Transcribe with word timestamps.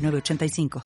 8985. 0.00 0.82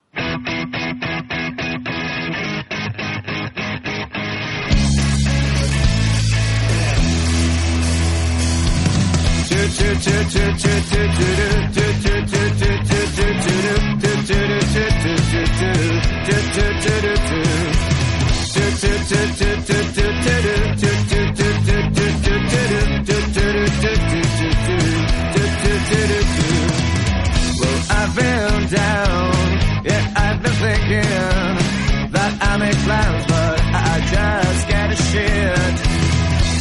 Thinking 30.86 32.12
that 32.12 32.32
I 32.42 32.56
make 32.58 32.76
plans, 32.84 33.24
but 33.26 33.60
I 33.72 33.94
just 34.12 34.68
get 34.68 34.92
a 34.92 34.96
shit. 34.96 35.74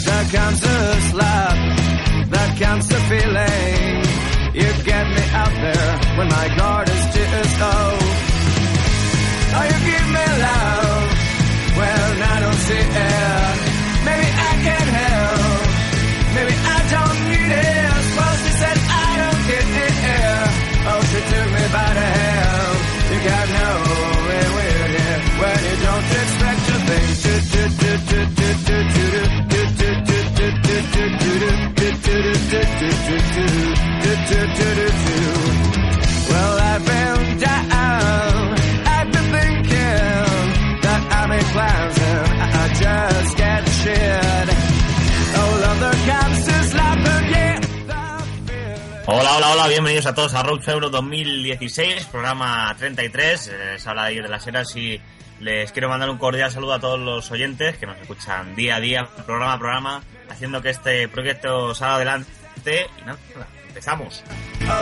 That 0.05 0.25
cancer 0.31 1.01
slap, 1.11 2.29
that 2.29 2.57
cancer 2.57 2.99
feeling. 3.11 4.03
You 4.55 4.83
get 4.85 5.07
me 5.09 5.23
out 5.33 5.51
there 5.51 6.17
when 6.17 6.29
my 6.29 6.55
guard 6.55 6.87
is 6.87 7.05
just 7.13 7.59
low. 7.59 8.02
Hola, 49.05 49.35
hola, 49.35 49.51
hola, 49.51 49.67
bienvenidos 49.67 50.05
a 50.05 50.13
todos 50.15 50.33
a 50.33 50.43
Road 50.43 50.61
Euro 50.69 50.89
2016, 50.89 52.05
programa 52.05 52.73
33. 52.77 53.47
eh, 53.47 53.51
Les 53.73 53.85
habla 53.87 54.05
de 54.05 54.21
de 54.21 54.29
las 54.29 54.47
Heras 54.47 54.73
y 54.77 55.01
les 55.41 55.73
quiero 55.73 55.89
mandar 55.89 56.09
un 56.09 56.17
cordial 56.17 56.49
saludo 56.51 56.73
a 56.73 56.79
todos 56.79 56.99
los 56.99 57.29
oyentes 57.29 57.77
que 57.77 57.85
nos 57.85 57.97
escuchan 57.97 58.55
día 58.55 58.77
a 58.77 58.79
día, 58.79 59.09
programa 59.25 59.53
a 59.53 59.59
programa, 59.59 60.03
haciendo 60.29 60.61
que 60.61 60.69
este 60.69 61.09
proyecto 61.09 61.75
salga 61.75 61.95
adelante. 61.95 62.87
Y 63.01 63.05
nada, 63.05 63.17
empezamos. 63.67 64.23
Oh, 64.69 64.81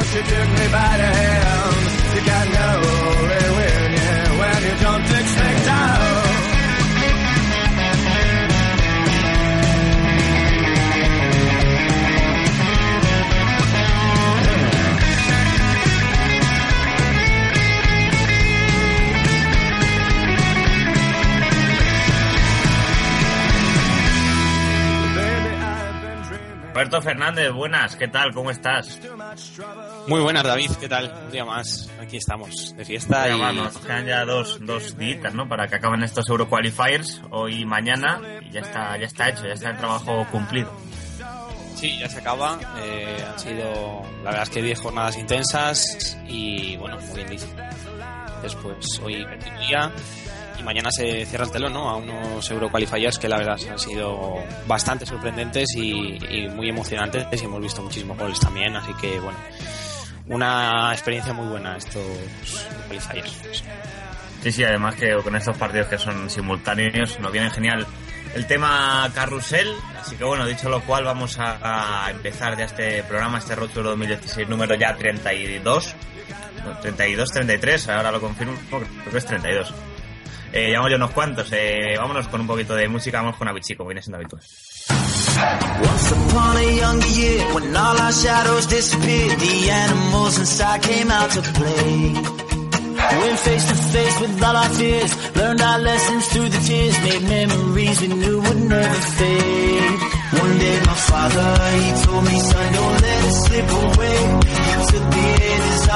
Roberto 26.73 27.01
Fernández, 27.01 27.51
buenas, 27.51 27.97
¿qué 27.97 28.07
tal? 28.07 28.33
¿Cómo 28.33 28.49
estás? 28.49 28.97
Muy 30.07 30.21
buenas, 30.21 30.43
David. 30.43 30.71
¿Qué 30.79 30.87
tal? 30.87 31.13
Un 31.25 31.31
día 31.31 31.43
más. 31.43 31.89
Aquí 31.99 32.15
estamos, 32.15 32.73
de 32.77 32.85
fiesta. 32.85 33.27
Ya, 33.27 33.35
y... 33.35 33.39
va, 33.41 33.51
Nos 33.51 33.77
quedan 33.77 34.05
ya 34.05 34.23
dos, 34.23 34.57
dos 34.61 34.97
días, 34.97 35.33
¿no? 35.33 35.49
Para 35.49 35.67
que 35.67 35.75
acaben 35.75 36.01
estos 36.01 36.29
Euro 36.29 36.47
Qualifiers, 36.49 37.21
hoy 37.29 37.61
y 37.61 37.65
mañana, 37.65 38.21
y 38.41 38.51
ya 38.51 38.61
está, 38.61 38.95
ya 38.97 39.05
está 39.05 39.29
hecho, 39.29 39.45
ya 39.45 39.53
está 39.53 39.71
el 39.71 39.77
trabajo 39.77 40.25
cumplido. 40.31 40.71
Sí, 41.75 41.99
ya 41.99 42.07
se 42.07 42.19
acaba. 42.19 42.57
Eh, 42.79 43.25
han 43.29 43.39
sido, 43.39 44.03
la 44.23 44.31
verdad 44.31 44.43
es 44.43 44.49
que 44.49 44.61
10 44.61 44.79
jornadas 44.79 45.17
intensas 45.17 46.17
y, 46.25 46.77
bueno, 46.77 46.97
muy 47.01 47.15
bien 47.15 47.29
dicho. 47.31 47.47
Después, 48.41 48.99
hoy 49.03 49.25
penúltimo 49.25 49.59
día 49.59 49.91
y 50.61 50.63
mañana 50.63 50.91
se 50.91 51.25
cierra 51.25 51.45
el 51.45 51.51
telón, 51.51 51.73
¿no? 51.73 51.89
A 51.89 51.95
unos 51.95 52.49
Euro 52.51 52.69
Qualifiers 52.69 53.17
que 53.17 53.27
la 53.27 53.37
verdad 53.37 53.57
han 53.69 53.79
sido 53.79 54.35
bastante 54.67 55.05
sorprendentes 55.05 55.75
y, 55.75 56.47
muy 56.49 56.69
emocionantes 56.69 57.41
y 57.41 57.45
hemos 57.45 57.61
visto 57.61 57.81
muchísimos 57.81 58.17
goles 58.17 58.39
también, 58.39 58.75
así 58.75 58.93
que, 59.01 59.19
bueno, 59.19 59.37
una 60.27 60.91
experiencia 60.91 61.33
muy 61.33 61.47
buena 61.47 61.77
estos 61.77 62.03
Qualifiers. 62.87 63.63
Sí, 64.43 64.51
sí, 64.51 64.63
además 64.63 64.95
que 64.95 65.15
con 65.17 65.35
estos 65.35 65.57
partidos 65.57 65.87
que 65.87 65.97
son 65.97 66.29
simultáneos 66.29 67.19
nos 67.19 67.31
viene 67.31 67.49
genial 67.49 67.85
el 68.35 68.47
tema 68.47 69.09
carrusel. 69.13 69.71
Así 69.99 70.15
que 70.15 70.23
bueno, 70.23 70.45
dicho 70.47 70.69
lo 70.69 70.81
cual, 70.81 71.03
vamos 71.03 71.37
a, 71.39 72.07
empezar 72.09 72.57
ya 72.57 72.65
este 72.65 73.03
programa, 73.03 73.37
este 73.37 73.55
Road 73.55 73.69
Tour 73.69 73.83
2016 73.85 74.49
número 74.49 74.75
ya 74.75 74.95
32. 74.95 75.95
No, 76.65 76.77
32, 76.79 77.29
33, 77.31 77.89
ahora 77.89 78.11
lo 78.11 78.21
confirmo, 78.21 78.53
creo 78.69 79.11
que 79.11 79.17
es 79.17 79.25
32. 79.25 79.73
Eh, 80.53 80.77
unos 80.77 81.11
cuantos, 81.11 81.47
eh, 81.53 81.95
vámonos 81.97 82.27
con 82.27 82.41
un 82.41 82.47
poquito 82.47 82.75
de 82.75 82.89
música, 82.89 83.21
vamos 83.21 83.37
con 83.37 83.47
Avicii, 83.47 83.77
viene 83.85 84.01
habitual. 84.13 84.41
Once 85.81 86.11
upon 86.11 86.57
a 86.57 86.75
younger 86.75 87.07
year, 87.07 87.41
when 87.53 87.75
all 87.75 87.97
our 87.97 88.11
shadows 88.11 88.67
disappeared, 88.67 89.39
the 89.39 89.71
animals 89.71 90.37
inside 90.37 90.81
came 90.81 91.09
out 91.09 91.31
to 91.31 91.41
play. 91.41 92.13
Went 93.21 93.39
face 93.39 93.65
to 93.65 93.75
face 93.75 94.19
with 94.19 94.43
all 94.43 94.55
our 94.55 94.69
fears, 94.69 95.15
learned 95.35 95.61
our 95.61 95.79
lessons 95.79 96.27
through 96.27 96.49
the 96.49 96.59
tears, 96.67 96.99
made 97.01 97.23
memories 97.23 98.01
we 98.01 98.07
knew 98.07 98.41
would 98.41 98.61
never 98.69 99.01
fade. 99.17 99.99
One 100.39 100.57
day 100.59 100.79
my 100.85 100.95
father, 100.95 101.55
he 101.79 101.91
told 102.03 102.23
me, 102.25 102.39
son, 102.39 102.73
don't 102.73 103.01
let 103.01 103.25
it 103.25 103.33
slip 103.33 103.69
away. 103.69 103.91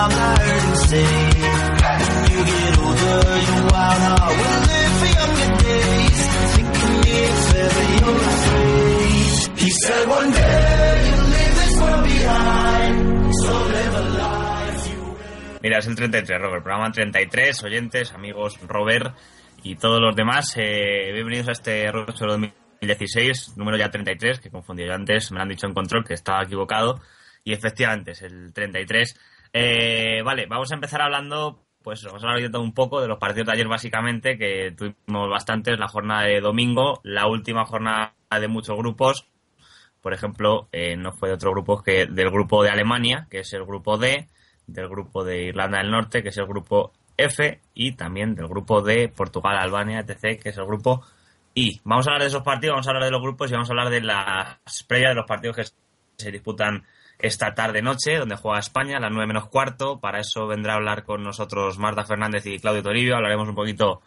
I 0.07 0.37
heard 0.39 0.77
say, 0.77 1.05
Mira, 15.61 15.79
es 15.79 15.87
el 15.87 15.95
33, 15.95 16.39
Robert, 16.39 16.63
programa 16.63 16.91
33, 16.91 17.63
oyentes, 17.63 18.13
amigos, 18.13 18.59
Robert 18.67 19.15
y 19.63 19.75
todos 19.75 19.99
los 19.99 20.15
demás, 20.15 20.53
eh, 20.57 21.09
bienvenidos 21.11 21.47
a 21.47 21.53
este 21.53 21.89
Tour 21.91 22.05
2016, 22.05 23.57
número 23.57 23.75
ya 23.75 23.89
33, 23.89 24.39
que 24.39 24.51
confundí 24.51 24.85
yo 24.85 24.93
antes, 24.93 25.31
me 25.31 25.37
lo 25.37 25.41
han 25.41 25.49
dicho 25.49 25.65
en 25.65 25.73
control 25.73 26.05
que 26.05 26.13
estaba 26.13 26.43
equivocado, 26.43 27.01
y 27.43 27.53
efectivamente 27.53 28.11
es 28.11 28.21
el 28.21 28.53
33. 28.53 29.19
Eh, 29.53 30.21
vale, 30.23 30.45
vamos 30.45 30.71
a 30.71 30.75
empezar 30.75 31.01
hablando, 31.01 31.64
pues 31.85 32.03
vamos 32.03 32.23
a 32.23 32.31
hablar 32.31 32.49
un 32.59 32.73
poco 32.73 32.99
de 32.99 33.07
los 33.07 33.19
partidos 33.19 33.45
de 33.45 33.53
ayer 33.53 33.67
básicamente, 33.67 34.39
que 34.39 34.73
tuvimos 34.75 35.29
bastantes, 35.29 35.77
la 35.77 35.87
jornada 35.87 36.23
de 36.23 36.41
domingo, 36.41 36.99
la 37.03 37.27
última 37.27 37.63
jornada 37.63 38.15
de 38.31 38.47
muchos 38.47 38.75
grupos, 38.75 39.27
por 40.01 40.11
ejemplo, 40.11 40.67
eh, 40.71 40.95
no 40.97 41.11
fue 41.11 41.29
de 41.29 41.35
otro 41.35 41.51
grupo 41.51 41.83
que 41.83 42.07
del 42.07 42.31
grupo 42.31 42.63
de 42.63 42.71
Alemania, 42.71 43.27
que 43.29 43.41
es 43.41 43.53
el 43.53 43.65
grupo 43.65 43.99
D, 43.99 44.27
del 44.65 44.89
grupo 44.89 45.23
de 45.23 45.43
Irlanda 45.43 45.77
del 45.77 45.91
Norte, 45.91 46.23
que 46.23 46.29
es 46.29 46.37
el 46.37 46.47
grupo 46.47 46.91
F, 47.17 47.61
y 47.75 47.91
también 47.91 48.33
del 48.33 48.47
grupo 48.47 48.81
de 48.81 49.07
Portugal, 49.09 49.55
Albania, 49.55 49.99
etc., 49.99 50.41
que 50.41 50.49
es 50.49 50.57
el 50.57 50.65
grupo 50.65 51.05
I. 51.53 51.81
Vamos 51.83 52.07
a 52.07 52.09
hablar 52.09 52.23
de 52.23 52.29
esos 52.29 52.41
partidos, 52.41 52.73
vamos 52.73 52.87
a 52.87 52.89
hablar 52.89 53.03
de 53.03 53.11
los 53.11 53.21
grupos 53.21 53.51
y 53.51 53.53
vamos 53.53 53.69
a 53.69 53.73
hablar 53.73 53.91
de 53.91 54.01
las 54.01 54.83
previas 54.87 55.11
de 55.11 55.15
los 55.17 55.27
partidos 55.27 55.55
que 55.55 55.63
se 56.17 56.31
disputan 56.31 56.83
esta 57.19 57.53
tarde-noche, 57.53 58.17
donde 58.17 58.35
juega 58.35 58.59
España 58.59 58.97
a 58.97 58.99
las 58.99 59.11
9 59.11 59.27
menos 59.27 59.47
cuarto. 59.47 59.99
Para 59.99 60.19
eso 60.19 60.47
vendrá 60.47 60.73
a 60.73 60.75
hablar 60.77 61.03
con 61.03 61.23
nosotros 61.23 61.77
Marta 61.77 62.05
Fernández 62.05 62.45
y 62.45 62.59
Claudio 62.59 62.83
Toribio. 62.83 63.15
Hablaremos 63.15 63.47
un 63.47 63.55
poquito 63.55 64.01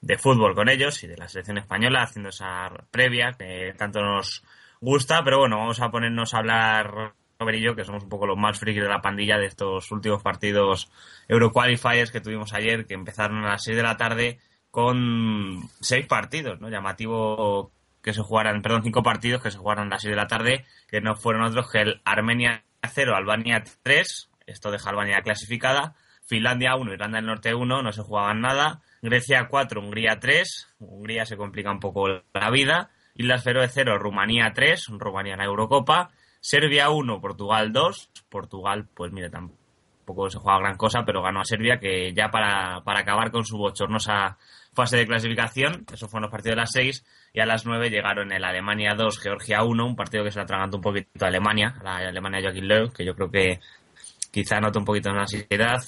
de 0.00 0.18
fútbol 0.18 0.54
con 0.54 0.68
ellos 0.68 1.02
y 1.04 1.06
de 1.06 1.16
la 1.16 1.28
selección 1.28 1.58
española, 1.58 2.02
haciendo 2.02 2.30
esa 2.30 2.70
previa 2.90 3.32
que 3.38 3.74
tanto 3.76 4.00
nos 4.00 4.42
gusta. 4.80 5.22
Pero 5.24 5.38
bueno, 5.38 5.58
vamos 5.58 5.80
a 5.80 5.90
ponernos 5.90 6.34
a 6.34 6.38
hablar 6.38 7.14
Robert 7.38 7.58
y 7.58 7.62
yo, 7.62 7.74
que 7.74 7.84
somos 7.84 8.04
un 8.04 8.08
poco 8.08 8.26
los 8.26 8.38
más 8.38 8.58
frikis 8.58 8.82
de 8.82 8.88
la 8.88 9.02
pandilla 9.02 9.38
de 9.38 9.46
estos 9.46 9.90
últimos 9.90 10.22
partidos 10.22 10.90
Euroqualifiers 11.28 12.10
que 12.10 12.20
tuvimos 12.20 12.52
ayer, 12.52 12.86
que 12.86 12.94
empezaron 12.94 13.44
a 13.44 13.50
las 13.50 13.64
6 13.64 13.76
de 13.76 13.82
la 13.82 13.96
tarde 13.96 14.38
con 14.72 15.68
seis 15.80 16.06
partidos, 16.06 16.58
¿no? 16.58 16.70
Llamativo 16.70 17.70
que 18.02 18.12
se 18.12 18.22
jugaran, 18.22 18.62
perdón, 18.62 18.82
cinco 18.82 19.02
partidos 19.02 19.42
que 19.42 19.50
se 19.50 19.58
jugaran 19.58 19.86
a 19.86 19.90
las 19.90 20.02
6 20.02 20.10
de 20.10 20.16
la 20.16 20.26
tarde, 20.26 20.64
que 20.88 21.00
no 21.00 21.14
fueron 21.14 21.42
otros 21.42 21.70
que 21.70 21.80
el 21.80 22.00
Armenia 22.04 22.64
0, 22.86 23.14
Albania 23.14 23.62
3, 23.82 24.30
esto 24.46 24.70
deja 24.70 24.90
Albania 24.90 25.22
clasificada, 25.22 25.94
Finlandia 26.24 26.76
1, 26.76 26.92
Irlanda 26.92 27.18
del 27.18 27.26
Norte 27.26 27.54
1, 27.54 27.82
no 27.82 27.92
se 27.92 28.02
jugaban 28.02 28.40
nada, 28.40 28.82
Grecia 29.02 29.48
4, 29.48 29.80
Hungría 29.80 30.18
3, 30.18 30.74
Hungría 30.80 31.26
se 31.26 31.36
complica 31.36 31.70
un 31.70 31.80
poco 31.80 32.08
la 32.08 32.50
vida, 32.50 32.90
Islas 33.14 33.44
Feroe 33.44 33.68
0, 33.68 33.98
Rumanía 33.98 34.52
3, 34.54 34.86
Rumanía 34.98 35.34
en 35.34 35.38
la 35.38 35.44
Eurocopa, 35.44 36.10
Serbia 36.40 36.90
1, 36.90 37.20
Portugal 37.20 37.72
2, 37.72 38.10
Portugal, 38.28 38.88
pues 38.94 39.12
mire, 39.12 39.30
tampoco 39.30 39.61
se 40.28 40.38
juega 40.38 40.58
gran 40.58 40.76
cosa, 40.76 41.04
pero 41.04 41.22
ganó 41.22 41.40
a 41.40 41.44
Serbia, 41.44 41.78
que 41.78 42.12
ya 42.12 42.30
para, 42.30 42.82
para 42.84 43.00
acabar 43.00 43.30
con 43.30 43.44
su 43.44 43.56
bochornosa 43.56 44.38
fase 44.74 44.96
de 44.96 45.06
clasificación, 45.06 45.84
eso 45.92 46.08
fueron 46.08 46.22
los 46.22 46.30
partidos 46.30 46.56
de 46.56 46.60
las 46.62 46.72
6, 46.72 47.04
y 47.34 47.40
a 47.40 47.46
las 47.46 47.66
9 47.66 47.90
llegaron 47.90 48.32
el 48.32 48.44
Alemania 48.44 48.94
2, 48.96 49.18
Georgia 49.18 49.62
1, 49.62 49.86
un 49.86 49.96
partido 49.96 50.24
que 50.24 50.30
se 50.30 50.38
lo 50.38 50.44
atragantó 50.44 50.78
un 50.78 50.82
poquito 50.82 51.24
a 51.24 51.28
Alemania, 51.28 51.74
a 51.80 51.84
la 51.84 52.08
Alemania 52.08 52.40
Joaquín 52.42 52.68
Löw, 52.68 52.92
que 52.92 53.04
yo 53.04 53.14
creo 53.14 53.30
que 53.30 53.60
quizá 54.30 54.60
nota 54.60 54.78
un 54.78 54.84
poquito 54.84 55.12
de 55.12 55.20
ansiedad. 55.20 55.82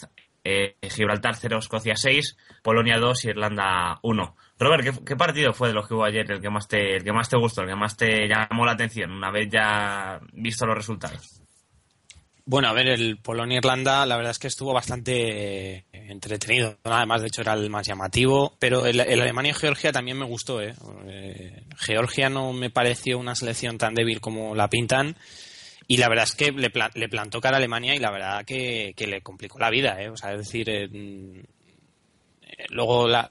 Eh, 0.46 0.76
Gibraltar 0.90 1.36
0, 1.36 1.58
Escocia 1.58 1.96
6, 1.96 2.36
Polonia 2.62 2.98
2, 2.98 3.24
Irlanda 3.24 3.98
1. 4.02 4.36
Robert, 4.58 4.84
¿qué, 4.84 5.04
¿qué, 5.04 5.16
partido 5.16 5.54
fue 5.54 5.68
de 5.68 5.74
los 5.74 5.88
que 5.88 5.94
hubo 5.94 6.04
ayer 6.04 6.30
el 6.30 6.40
que 6.42 6.50
más 6.50 6.68
te, 6.68 6.96
el 6.96 7.02
que 7.02 7.12
más 7.14 7.30
te 7.30 7.38
gustó, 7.38 7.62
el 7.62 7.68
que 7.68 7.76
más 7.76 7.96
te 7.96 8.28
llamó 8.28 8.66
la 8.66 8.72
atención, 8.72 9.10
una 9.10 9.30
vez 9.30 9.48
ya 9.50 10.20
visto 10.34 10.66
los 10.66 10.76
resultados? 10.76 11.43
Bueno, 12.46 12.68
a 12.68 12.74
ver, 12.74 12.88
el 12.88 13.16
Polonia-Irlanda 13.18 14.04
la 14.04 14.16
verdad 14.16 14.32
es 14.32 14.38
que 14.38 14.48
estuvo 14.48 14.74
bastante 14.74 15.86
entretenido. 15.92 16.76
Además, 16.84 17.22
de 17.22 17.28
hecho, 17.28 17.40
era 17.40 17.54
el 17.54 17.70
más 17.70 17.86
llamativo. 17.86 18.54
Pero 18.58 18.84
el, 18.84 19.00
Alemania-Georgia 19.00 19.92
también 19.92 20.18
me 20.18 20.26
gustó. 20.26 20.60
¿eh? 20.60 20.74
¿eh? 21.06 21.64
Georgia 21.78 22.28
no 22.28 22.52
me 22.52 22.68
pareció 22.68 23.18
una 23.18 23.34
selección 23.34 23.78
tan 23.78 23.94
débil 23.94 24.20
como 24.20 24.54
la 24.54 24.68
pintan. 24.68 25.16
Y 25.86 25.96
la 25.96 26.08
verdad 26.08 26.24
es 26.24 26.34
que 26.34 26.52
le, 26.52 26.70
le 26.94 27.08
plantó 27.08 27.40
cara 27.40 27.56
a 27.56 27.58
Alemania 27.58 27.94
y 27.94 27.98
la 27.98 28.10
verdad 28.10 28.44
que, 28.44 28.92
que 28.96 29.06
le 29.06 29.22
complicó 29.22 29.58
la 29.58 29.70
vida. 29.70 30.00
¿eh? 30.02 30.10
O 30.10 30.16
sea, 30.16 30.32
es 30.32 30.38
decir, 30.38 30.68
eh, 30.68 30.88
luego 32.68 33.08
la, 33.08 33.30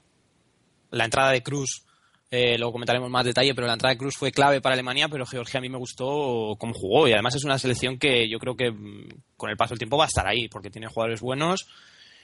la 0.90 1.04
entrada 1.04 1.30
de 1.30 1.42
Cruz 1.42 1.84
eh, 2.30 2.56
luego 2.58 2.72
comentaremos 2.72 3.10
más 3.10 3.24
detalle, 3.24 3.54
pero 3.54 3.66
la 3.66 3.74
entrada 3.74 3.94
de 3.94 3.98
Cruz 3.98 4.14
fue 4.16 4.32
clave 4.32 4.60
para 4.60 4.74
Alemania, 4.74 5.08
pero 5.08 5.26
Georgia 5.26 5.58
a 5.58 5.60
mí 5.60 5.68
me 5.68 5.78
gustó 5.78 6.56
cómo 6.58 6.74
jugó 6.74 7.06
y 7.06 7.12
además 7.12 7.36
es 7.36 7.44
una 7.44 7.58
selección 7.58 7.98
que 7.98 8.28
yo 8.28 8.38
creo 8.38 8.56
que 8.56 8.70
mm, 8.70 9.08
con 9.36 9.50
el 9.50 9.56
paso 9.56 9.70
del 9.70 9.78
tiempo 9.78 9.96
va 9.96 10.04
a 10.04 10.08
estar 10.08 10.26
ahí 10.26 10.48
porque 10.48 10.70
tiene 10.70 10.88
jugadores 10.88 11.20
buenos, 11.20 11.66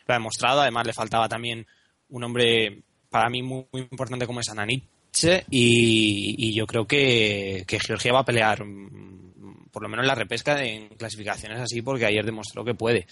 lo 0.07 0.15
ha 0.15 0.19
demostrado, 0.19 0.63
además 0.63 0.87
le 0.87 0.93
faltaba 0.93 1.29
también 1.29 1.67
un 2.09 2.25
hombre 2.25 2.83
para 3.09 3.29
mí 3.29 3.43
muy, 3.43 3.65
importante 3.73 4.27
como 4.27 4.41
es 4.41 4.49
Ananiche 4.49 5.45
y, 5.51 6.35
y 6.39 6.55
yo 6.55 6.67
creo 6.67 6.87
que, 6.87 7.65
que, 7.67 7.79
Georgia 7.79 8.13
va 8.13 8.21
a 8.21 8.25
pelear 8.25 8.65
mm, 8.65 9.69
por 9.71 9.83
lo 9.83 9.89
menos 9.89 10.07
la 10.07 10.15
repesca 10.15 10.63
en 10.65 10.89
clasificaciones 10.91 11.61
así 11.61 11.83
porque 11.83 12.07
ayer 12.07 12.25
demostró 12.25 12.65
que 12.65 12.75
puede. 12.75 13.07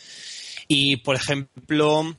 Y 0.67 0.97
por 0.97 1.17
ejemplo, 1.17 2.17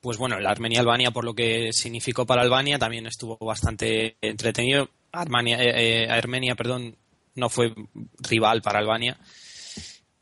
pues 0.00 0.18
bueno, 0.18 0.38
la 0.40 0.50
Armenia-Albania, 0.50 1.10
por 1.10 1.24
lo 1.24 1.34
que 1.34 1.72
significó 1.72 2.26
para 2.26 2.42
Albania, 2.42 2.78
también 2.78 3.06
estuvo 3.06 3.36
bastante 3.38 4.16
entretenido. 4.20 4.88
Armenia, 5.12 5.62
eh, 5.62 6.04
eh, 6.04 6.10
Armenia, 6.10 6.54
perdón, 6.54 6.96
no 7.34 7.48
fue 7.48 7.74
rival 8.20 8.62
para 8.62 8.78
Albania. 8.78 9.18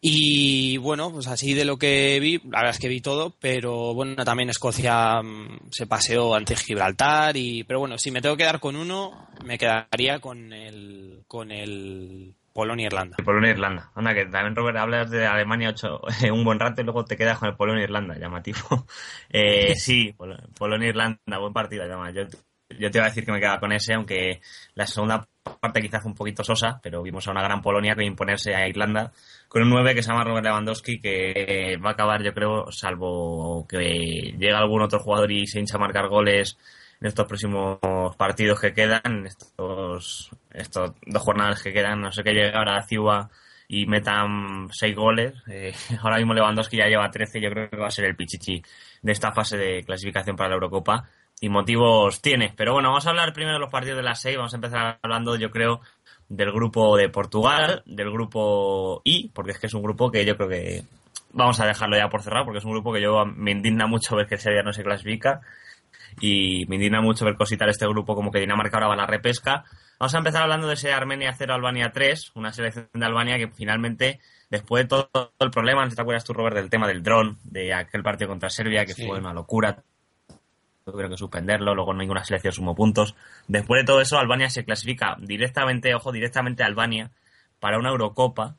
Y 0.00 0.76
bueno, 0.76 1.10
pues 1.10 1.26
así 1.26 1.54
de 1.54 1.64
lo 1.64 1.76
que 1.76 2.20
vi, 2.20 2.38
la 2.44 2.60
verdad 2.60 2.70
es 2.70 2.78
que 2.78 2.88
vi 2.88 3.00
todo, 3.00 3.34
pero 3.40 3.94
bueno, 3.94 4.24
también 4.24 4.48
Escocia 4.48 5.20
mm, 5.22 5.70
se 5.72 5.86
paseó 5.88 6.34
ante 6.34 6.54
Gibraltar 6.54 7.36
y 7.36 7.64
pero 7.64 7.80
bueno, 7.80 7.98
si 7.98 8.12
me 8.12 8.22
tengo 8.22 8.36
que 8.36 8.44
quedar 8.44 8.60
con 8.60 8.76
uno, 8.76 9.28
me 9.44 9.58
quedaría 9.58 10.20
con 10.20 10.52
el 10.52 11.24
con 11.26 11.50
el 11.50 12.34
Polonia-Irlanda. 12.58 13.16
Polonia-Irlanda. 13.24 13.92
Anda, 13.94 14.14
que 14.14 14.26
también, 14.26 14.56
Robert, 14.56 14.78
hablas 14.78 15.08
de 15.12 15.24
Alemania 15.24 15.68
ocho, 15.68 16.00
un 16.32 16.42
buen 16.42 16.58
rato 16.58 16.80
y 16.80 16.84
luego 16.84 17.04
te 17.04 17.16
quedas 17.16 17.38
con 17.38 17.50
el 17.50 17.54
Polonia-Irlanda, 17.54 18.18
llamativo. 18.18 18.58
Eh, 19.30 19.76
sí, 19.76 20.12
Polonia-Irlanda, 20.58 21.38
buen 21.38 21.52
partido, 21.52 21.86
llama. 21.86 22.10
Yo, 22.10 22.22
yo 22.70 22.90
te 22.90 22.98
iba 22.98 23.04
a 23.04 23.10
decir 23.10 23.24
que 23.24 23.30
me 23.30 23.38
quedaba 23.38 23.60
con 23.60 23.70
ese, 23.70 23.94
aunque 23.94 24.40
la 24.74 24.86
segunda 24.86 25.24
parte 25.60 25.80
quizás 25.80 26.02
fue 26.02 26.10
un 26.10 26.16
poquito 26.16 26.42
sosa, 26.42 26.80
pero 26.82 27.00
vimos 27.02 27.28
a 27.28 27.30
una 27.30 27.42
gran 27.42 27.62
Polonia 27.62 27.94
que 27.94 28.04
imponerse 28.04 28.54
a 28.56 28.66
Irlanda 28.66 29.12
con 29.48 29.62
un 29.62 29.70
9 29.70 29.94
que 29.94 30.02
se 30.02 30.10
llama 30.10 30.24
Robert 30.24 30.44
Lewandowski, 30.44 31.00
que 31.00 31.76
va 31.84 31.90
a 31.90 31.92
acabar, 31.92 32.24
yo 32.24 32.34
creo, 32.34 32.72
salvo 32.72 33.66
que 33.68 34.34
llegue 34.36 34.52
algún 34.52 34.82
otro 34.82 34.98
jugador 34.98 35.30
y 35.30 35.46
se 35.46 35.60
hincha 35.60 35.76
a 35.76 35.80
marcar 35.80 36.08
goles 36.08 36.58
en 37.00 37.06
estos 37.06 37.26
próximos 37.26 37.78
partidos 38.16 38.60
que 38.60 38.72
quedan, 38.72 39.26
estos, 39.26 40.30
estos 40.52 40.92
dos 41.06 41.22
jornadas 41.22 41.62
que 41.62 41.72
quedan, 41.72 42.00
no 42.00 42.12
sé 42.12 42.22
qué 42.22 42.32
llegue 42.32 42.56
ahora 42.56 42.76
a 42.76 42.82
Ciuba 42.82 43.30
y 43.68 43.86
metan 43.86 44.68
seis 44.72 44.96
goles. 44.96 45.34
Eh, 45.48 45.72
ahora 46.02 46.16
mismo 46.16 46.34
Lewandowski 46.34 46.78
ya 46.78 46.86
lleva 46.86 47.10
13, 47.10 47.40
yo 47.40 47.50
creo 47.50 47.70
que 47.70 47.76
va 47.76 47.88
a 47.88 47.92
ser 47.92 48.06
el 48.06 48.16
pichichi 48.16 48.62
de 49.02 49.12
esta 49.12 49.32
fase 49.32 49.56
de 49.56 49.82
clasificación 49.84 50.36
para 50.36 50.50
la 50.50 50.54
Eurocopa. 50.56 51.08
Y 51.40 51.50
motivos 51.50 52.20
tiene. 52.20 52.52
Pero 52.56 52.72
bueno, 52.72 52.88
vamos 52.88 53.06
a 53.06 53.10
hablar 53.10 53.32
primero 53.32 53.54
de 53.54 53.60
los 53.60 53.70
partidos 53.70 53.98
de 53.98 54.02
las 54.02 54.20
seis. 54.20 54.36
Vamos 54.36 54.52
a 54.54 54.56
empezar 54.56 54.98
hablando, 55.00 55.36
yo 55.36 55.50
creo, 55.50 55.80
del 56.28 56.50
grupo 56.50 56.96
de 56.96 57.10
Portugal, 57.10 57.84
del 57.86 58.10
grupo 58.10 59.02
I, 59.04 59.30
porque 59.32 59.52
es 59.52 59.60
que 59.60 59.68
es 59.68 59.74
un 59.74 59.82
grupo 59.84 60.10
que 60.10 60.24
yo 60.24 60.36
creo 60.36 60.48
que 60.48 60.82
vamos 61.32 61.60
a 61.60 61.66
dejarlo 61.66 61.96
ya 61.96 62.08
por 62.08 62.22
cerrar, 62.22 62.44
porque 62.44 62.58
es 62.58 62.64
un 62.64 62.72
grupo 62.72 62.92
que 62.92 63.00
yo 63.00 63.24
me 63.24 63.52
indigna 63.52 63.86
mucho 63.86 64.16
ver 64.16 64.26
que 64.26 64.36
día 64.36 64.62
no 64.64 64.72
se 64.72 64.82
clasifica 64.82 65.40
y 66.20 66.64
me 66.66 66.76
indigna 66.76 67.00
mucho 67.00 67.24
ver 67.24 67.36
cositar 67.36 67.68
este 67.68 67.86
grupo 67.86 68.14
como 68.14 68.30
que 68.30 68.40
Dinamarca 68.40 68.76
ahora 68.76 68.88
va 68.88 68.94
a 68.94 68.98
la 68.98 69.06
repesca. 69.06 69.64
Vamos 69.98 70.14
a 70.14 70.18
empezar 70.18 70.42
hablando 70.42 70.68
de 70.68 70.74
ese 70.74 70.92
Armenia 70.92 71.34
0, 71.36 71.54
Albania 71.54 71.90
3, 71.92 72.32
una 72.34 72.52
selección 72.52 72.88
de 72.92 73.04
Albania 73.06 73.36
que 73.36 73.48
finalmente, 73.48 74.20
después 74.50 74.84
de 74.84 74.88
todo, 74.88 75.32
el 75.38 75.50
problema, 75.50 75.84
no 75.84 75.94
te 75.94 76.00
acuerdas 76.00 76.24
tú, 76.24 76.32
Robert, 76.32 76.56
del 76.56 76.70
tema 76.70 76.86
del 76.86 77.02
dron, 77.02 77.38
de 77.44 77.74
aquel 77.74 78.02
partido 78.02 78.28
contra 78.28 78.50
Serbia, 78.50 78.84
que 78.84 78.94
fue 78.94 79.18
una 79.18 79.32
locura, 79.32 79.82
tuvieron 80.84 81.10
que 81.10 81.18
suspenderlo, 81.18 81.74
luego 81.74 81.92
ninguna 81.94 82.24
selección 82.24 82.52
sumó 82.52 82.74
puntos. 82.74 83.14
Después 83.46 83.82
de 83.82 83.86
todo 83.86 84.00
eso, 84.00 84.18
Albania 84.18 84.50
se 84.50 84.64
clasifica 84.64 85.16
directamente, 85.20 85.94
ojo, 85.94 86.12
directamente 86.12 86.62
a 86.62 86.66
Albania 86.66 87.10
para 87.60 87.78
una 87.78 87.90
Eurocopa, 87.90 88.56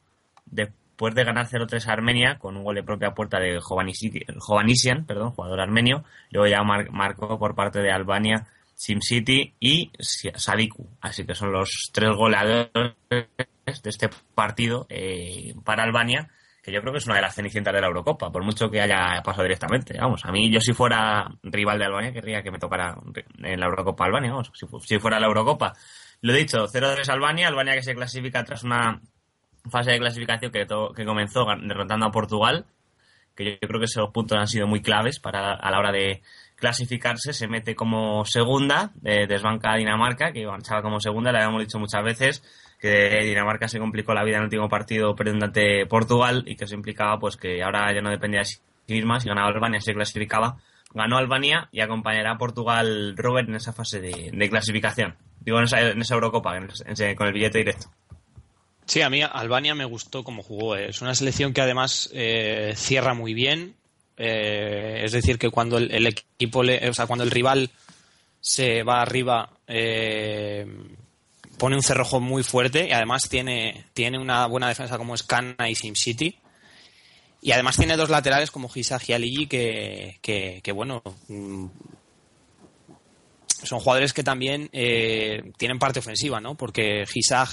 después 1.00 1.16
de 1.16 1.24
ganar 1.24 1.48
0-3 1.48 1.88
a 1.88 1.94
Armenia 1.94 2.38
con 2.38 2.58
un 2.58 2.64
gol 2.66 2.76
de 2.76 2.84
propia 2.84 3.12
puerta 3.12 3.40
de 3.40 3.62
Jovanisian, 3.62 5.06
perdón, 5.06 5.32
jugador 5.32 5.62
armenio, 5.62 6.04
luego 6.30 6.48
ya 6.50 6.62
marcó 6.62 7.40
por 7.40 7.56
parte 7.56 7.80
de 7.80 7.90
Albania 7.90 8.48
SimCity 8.76 9.54
y 9.62 9.94
Sadiku. 9.98 10.90
Así 11.00 11.26
que 11.26 11.36
son 11.36 11.54
los 11.54 11.90
tres 11.94 12.10
goleadores 12.14 12.92
de 13.10 13.28
este 13.66 14.10
partido 14.36 14.88
eh, 14.90 15.54
para 15.64 15.84
Albania, 15.84 16.28
que 16.62 16.74
yo 16.74 16.82
creo 16.82 16.92
que 16.92 17.00
es 17.00 17.06
una 17.06 17.16
de 17.16 17.22
las 17.22 17.36
cenicientas 17.36 17.74
de 17.74 17.80
la 17.80 17.88
Eurocopa, 17.88 18.30
por 18.30 18.44
mucho 18.44 18.70
que 18.70 18.82
haya 18.82 19.22
pasado 19.24 19.44
directamente. 19.44 19.98
Vamos, 19.98 20.26
a 20.26 20.34
mí 20.34 20.52
yo 20.52 20.60
si 20.60 20.74
fuera 20.74 21.30
rival 21.44 21.80
de 21.80 21.86
Albania 21.86 22.12
querría 22.12 22.44
que 22.44 22.52
me 22.52 22.60
tocara 22.60 22.98
en 23.38 23.58
la 23.58 23.68
Eurocopa 23.68 24.04
Albania, 24.04 24.32
vamos, 24.32 24.52
si, 24.54 24.68
si 24.86 25.00
fuera 25.00 25.18
la 25.18 25.28
Eurocopa. 25.28 25.72
Lo 26.20 26.34
dicho, 26.34 26.68
0-3 26.68 27.08
Albania, 27.08 27.48
Albania 27.48 27.76
que 27.76 27.84
se 27.84 27.96
clasifica 27.96 28.44
tras 28.44 28.66
una 28.66 29.00
fase 29.70 29.92
de 29.92 30.00
clasificación 30.00 30.52
que, 30.52 30.66
que 30.96 31.06
comenzó 31.06 31.46
derrotando 31.62 32.06
a 32.06 32.12
Portugal, 32.12 32.66
que 33.36 33.58
yo 33.62 33.68
creo 33.68 33.80
que 33.80 33.86
esos 33.86 34.12
puntos 34.12 34.38
han 34.38 34.48
sido 34.48 34.68
muy 34.68 34.82
claves 34.82 35.20
para 35.20 35.54
a 35.54 35.72
la 35.72 35.80
hora 35.80 35.92
de 35.92 36.22
clasificarse, 36.56 37.34
se 37.34 37.48
mete 37.48 37.74
como 37.76 38.26
segunda, 38.26 38.92
desbanca 39.02 39.72
a 39.72 39.78
Dinamarca, 39.78 40.34
que 40.34 40.46
marchaba 40.46 40.82
como 40.82 41.00
segunda, 41.00 41.32
le 41.32 41.40
habíamos 41.40 41.62
dicho 41.62 41.80
muchas 41.80 42.04
veces 42.04 42.44
que 42.80 43.20
Dinamarca 43.24 43.68
se 43.68 43.80
complicó 43.80 44.14
la 44.14 44.24
vida 44.24 44.38
en 44.38 44.42
el 44.42 44.46
último 44.46 44.70
partido 44.70 45.16
perdiendo 45.16 45.46
ante 45.46 45.86
Portugal 45.86 46.44
y 46.48 46.56
que 46.56 46.66
eso 46.66 46.76
implicaba 46.76 47.20
pues 47.20 47.36
que 47.36 47.62
ahora 47.64 47.94
ya 47.94 48.02
no 48.02 48.10
dependía 48.10 48.40
de 48.40 48.46
sí 48.46 48.60
misma, 48.88 49.20
si 49.20 49.28
ganaba 49.28 49.50
Albania 49.50 49.82
se 49.82 49.94
clasificaba, 49.94 50.58
ganó 50.94 51.18
Albania 51.18 51.70
y 51.72 51.82
acompañará 51.82 52.32
a 52.32 52.38
Portugal 52.38 53.16
Robert 53.18 53.50
en 53.50 53.56
esa 53.56 53.74
fase 53.74 54.00
de, 54.02 54.50
clasificación, 54.50 55.16
digo 55.42 55.60
en 55.60 55.66
esa, 55.66 55.82
en 55.82 56.02
esa 56.02 56.16
Eurocopa, 56.16 56.58
con 57.16 57.28
el 57.28 57.34
billete 57.34 57.60
directo. 57.60 57.88
Sí, 58.90 59.04
a 59.04 59.10
mí 59.12 59.22
Albania 59.22 59.76
me 59.76 59.86
gustó 59.86 60.24
como 60.24 60.42
jugó. 60.42 60.76
Eh. 60.76 60.90
Es 60.90 61.04
una 61.04 61.14
selección 61.14 61.54
que 61.54 61.62
además 61.62 62.10
eh, 62.12 62.74
cierra 62.76 63.14
muy 63.14 63.36
bien. 63.36 63.76
Eh, 64.18 65.02
es 65.04 65.12
decir, 65.12 65.38
que 65.38 65.52
cuando 65.52 65.78
el, 65.78 66.08
equipo, 66.08 66.62
o 66.62 66.94
sea, 66.94 67.06
cuando 67.06 67.24
el 67.24 67.30
rival 67.30 67.70
se 68.42 68.82
va 68.82 69.04
arriba, 69.04 69.52
pone 71.60 71.76
un 71.76 71.84
cerrojo 71.84 72.20
muy 72.20 72.42
fuerte 72.42 72.88
y 72.88 72.92
además 72.92 73.30
tiene, 73.30 73.86
tiene 73.94 74.18
una 74.18 74.48
buena 74.48 74.68
defensa 74.68 74.98
como 74.98 75.14
es 75.14 75.24
y 75.70 75.76
SimCity. 75.76 76.40
Y 77.44 77.52
además 77.52 77.78
tiene 77.78 77.96
dos 77.96 78.10
laterales 78.10 78.50
como 78.50 78.70
Gisag 78.70 79.04
y 79.08 79.14
Aligi 79.14 79.46
que, 79.46 80.18
que, 80.24 80.62
que, 80.64 80.72
bueno, 80.72 81.04
mm, 81.28 81.68
son 83.64 83.80
jugadores 83.80 84.14
que 84.14 84.24
también 84.24 84.68
tienen 85.58 85.78
parte 85.78 86.00
ofensiva, 86.00 86.42
¿no? 86.42 86.56
Porque 86.56 87.06
Gisag 87.06 87.50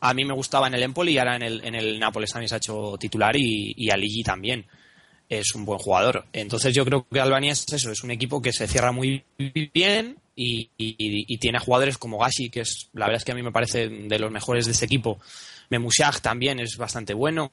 a 0.00 0.14
mí 0.14 0.24
me 0.24 0.32
gustaba 0.34 0.66
en 0.66 0.74
el 0.74 0.82
Empoli 0.82 1.12
y 1.12 1.18
ahora 1.18 1.36
en 1.36 1.42
el, 1.42 1.64
en 1.64 1.74
el 1.74 1.98
Nápoles 2.00 2.30
también 2.30 2.48
se 2.48 2.54
ha 2.54 2.58
hecho 2.58 2.96
titular 2.98 3.36
y, 3.36 3.74
y 3.76 3.90
Aligi 3.90 4.22
también 4.22 4.64
es 5.28 5.54
un 5.54 5.64
buen 5.64 5.78
jugador. 5.78 6.24
Entonces 6.32 6.74
yo 6.74 6.84
creo 6.84 7.06
que 7.08 7.20
Albania 7.20 7.52
es 7.52 7.64
eso, 7.72 7.90
es 7.92 8.02
un 8.02 8.10
equipo 8.10 8.40
que 8.42 8.52
se 8.52 8.66
cierra 8.66 8.90
muy 8.92 9.22
bien 9.38 10.16
y, 10.34 10.70
y- 10.78 10.96
y 10.98 11.38
tiene 11.38 11.58
a 11.58 11.60
jugadores 11.60 11.98
como 11.98 12.18
Gashi, 12.18 12.50
que 12.50 12.60
es 12.62 12.88
la 12.94 13.06
verdad 13.06 13.18
es 13.18 13.24
que 13.24 13.32
a 13.32 13.34
mí 13.34 13.42
me 13.42 13.52
parece 13.52 13.88
de 13.88 14.18
los 14.18 14.30
mejores 14.32 14.66
de 14.66 14.72
este 14.72 14.86
equipo. 14.86 15.20
Memusiak 15.68 16.20
también 16.20 16.58
es 16.60 16.76
bastante 16.76 17.14
bueno. 17.14 17.50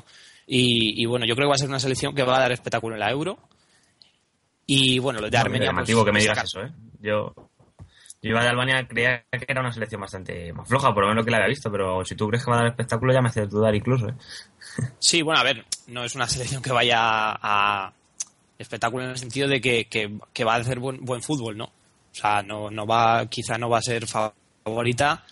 Y, 0.48 1.02
y 1.02 1.06
bueno, 1.06 1.26
yo 1.28 1.36
creo 1.36 1.48
que 1.48 1.50
va 1.50 1.56
a 1.56 1.60
ser 1.60 1.68
una 1.70 1.80
selección 1.80 2.16
que 2.16 2.24
va 2.24 2.38
a 2.38 2.40
dar 2.40 2.52
espectáculo 2.54 2.96
en 2.96 3.02
la 3.02 3.12
Euro. 3.12 3.38
Y 4.66 5.00
bueno, 5.00 5.20
lo 5.20 5.30
de 5.30 5.38
Armenia. 5.38 5.68
pues, 5.68 5.76
llamativo 5.76 6.06
que 6.06 6.12
me 6.12 6.20
digas 6.20 6.38
saca- 6.38 6.46
eso, 6.46 6.62
¿eh? 6.64 6.72
Yo, 7.02 7.34
yo 8.28 8.32
iba 8.34 8.44
de 8.44 8.50
Albania, 8.50 8.88
creía 8.88 9.24
que 9.32 9.46
era 9.48 9.62
una 9.62 9.72
selección 9.72 10.02
bastante 10.02 10.54
más 10.54 10.68
floja, 10.68 10.94
por 10.94 11.04
lo 11.04 11.10
menos 11.10 11.26
que 11.26 11.32
la 11.32 11.38
había 11.38 11.50
visto, 11.50 11.72
pero 11.72 12.04
si 12.06 12.16
tú 12.16 12.28
crees 12.28 12.44
que 12.46 12.52
va 12.52 12.58
a 12.58 12.60
dar 12.62 12.70
espectáculo 12.72 13.14
ya 13.14 13.22
me 13.22 13.30
hace 13.30 13.46
dudar 13.48 13.74
incluso, 13.76 14.10
¿eh? 14.10 14.14
Sí, 15.00 15.22
bueno, 15.22 15.40
a 15.40 15.44
ver, 15.44 15.66
no 15.88 16.04
es 16.04 16.14
una 16.16 16.28
selección 16.28 16.62
que 16.62 16.72
vaya 16.72 16.98
a 17.00 17.92
espectáculo 18.60 19.04
en 19.06 19.12
el 19.12 19.18
sentido 19.18 19.48
de 19.48 19.62
que, 19.62 19.86
que- 19.86 20.18
que 20.34 20.44
va 20.44 20.56
a 20.56 20.58
hacer 20.58 20.80
buen, 20.80 21.04
buen 21.06 21.22
fútbol, 21.22 21.58
¿no? 21.58 21.66
O 21.66 22.16
sea, 22.20 22.42
no, 22.44 22.70
no 22.72 22.86
va, 22.88 23.26
quizá 23.28 23.58
no 23.58 23.70
va 23.70 23.78
a 23.78 23.82
ser 23.84 24.06
favorita 24.08 25.24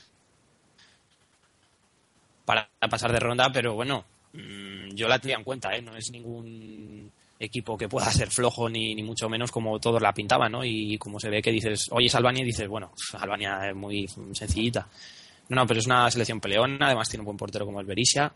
para 2.46 2.70
pasar 2.90 3.12
de 3.12 3.20
ronda, 3.20 3.52
pero 3.52 3.74
bueno, 3.74 4.06
mm, 4.34 4.90
yo 4.94 5.08
la 5.08 5.20
tenía 5.20 5.38
en 5.38 5.44
cuenta, 5.44 5.76
¿eh? 5.76 5.82
No 5.82 5.96
es 5.96 6.12
ningún 6.12 7.12
equipo 7.40 7.78
que 7.78 7.90
pueda 7.90 8.06
ser 8.12 8.30
flojo 8.30 8.70
ni, 8.70 8.96
ni 8.96 9.04
mucho 9.04 9.28
menos 9.30 9.52
como 9.52 9.80
todos 9.80 10.02
la 10.02 10.14
pintaban, 10.14 10.52
¿no? 10.52 10.64
Y 10.64 10.98
como 10.98 11.20
se 11.20 11.30
ve 11.30 11.42
que 11.42 11.52
dices, 11.52 11.88
oye, 11.92 12.08
es 12.08 12.16
Albania 12.16 12.44
y 12.44 12.46
dices, 12.48 12.68
bueno, 12.68 12.92
Albania 13.20 13.70
es 13.70 13.76
muy 13.76 14.08
sencillita. 14.34 14.88
No, 15.50 15.58
no, 15.58 15.68
pero 15.68 15.80
es 15.80 15.86
una 15.86 16.10
selección 16.10 16.40
peleona, 16.40 16.88
además 16.88 17.10
tiene 17.10 17.22
un 17.22 17.26
buen 17.26 17.38
portero 17.38 17.66
como 17.66 17.80
el 17.80 17.86
Berisha, 17.86 18.32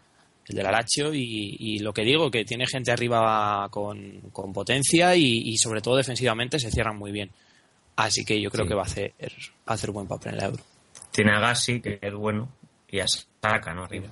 el 0.48 0.56
del 0.56 0.66
Alacho, 0.66 1.14
y, 1.14 1.56
y 1.60 1.80
lo 1.80 1.94
que 1.94 2.04
digo, 2.04 2.30
que 2.30 2.44
tiene 2.46 2.66
gente 2.68 2.92
arriba 2.92 3.68
con, 3.72 4.22
con 4.32 4.52
potencia 4.54 5.16
y, 5.16 5.24
y 5.50 5.58
sobre 5.58 5.82
todo 5.82 5.96
defensivamente 5.96 6.60
se 6.60 6.70
cierran 6.72 6.98
muy 6.98 7.12
bien. 7.12 7.32
Así 7.96 8.24
que 8.24 8.40
yo 8.42 8.50
creo 8.52 8.66
Sí. 8.66 8.70
que 8.70 8.76
va 8.76 8.82
a 8.82 8.86
hacer, 8.86 9.14
va 9.22 9.28
a 9.66 9.74
hacer 9.74 9.92
buen 9.92 10.08
papel 10.08 10.34
en 10.34 10.38
la 10.40 10.46
Euro. 10.46 10.64
Tiene 11.12 11.32
a 11.32 11.40
Gassi, 11.40 11.82
que 11.82 12.00
es 12.02 12.14
bueno, 12.14 12.50
y 12.90 13.00
a 13.00 13.06
Saka, 13.08 13.74
¿no? 13.74 13.84
Arriba. 13.86 14.10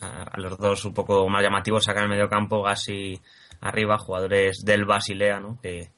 A, 0.00 0.24
a 0.24 0.38
los 0.40 0.58
dos 0.58 0.84
un 0.84 0.92
poco 0.92 1.28
más 1.28 1.42
llamativos, 1.42 1.84
Saka 1.84 2.00
en 2.00 2.04
el 2.04 2.10
medio 2.10 2.28
campo, 2.28 2.62
Gassi 2.62 3.18
arriba, 3.60 3.98
jugadores 3.98 4.64
del 4.64 4.84
Basilea, 4.84 5.40
¿no? 5.40 5.58
Que 5.60 5.90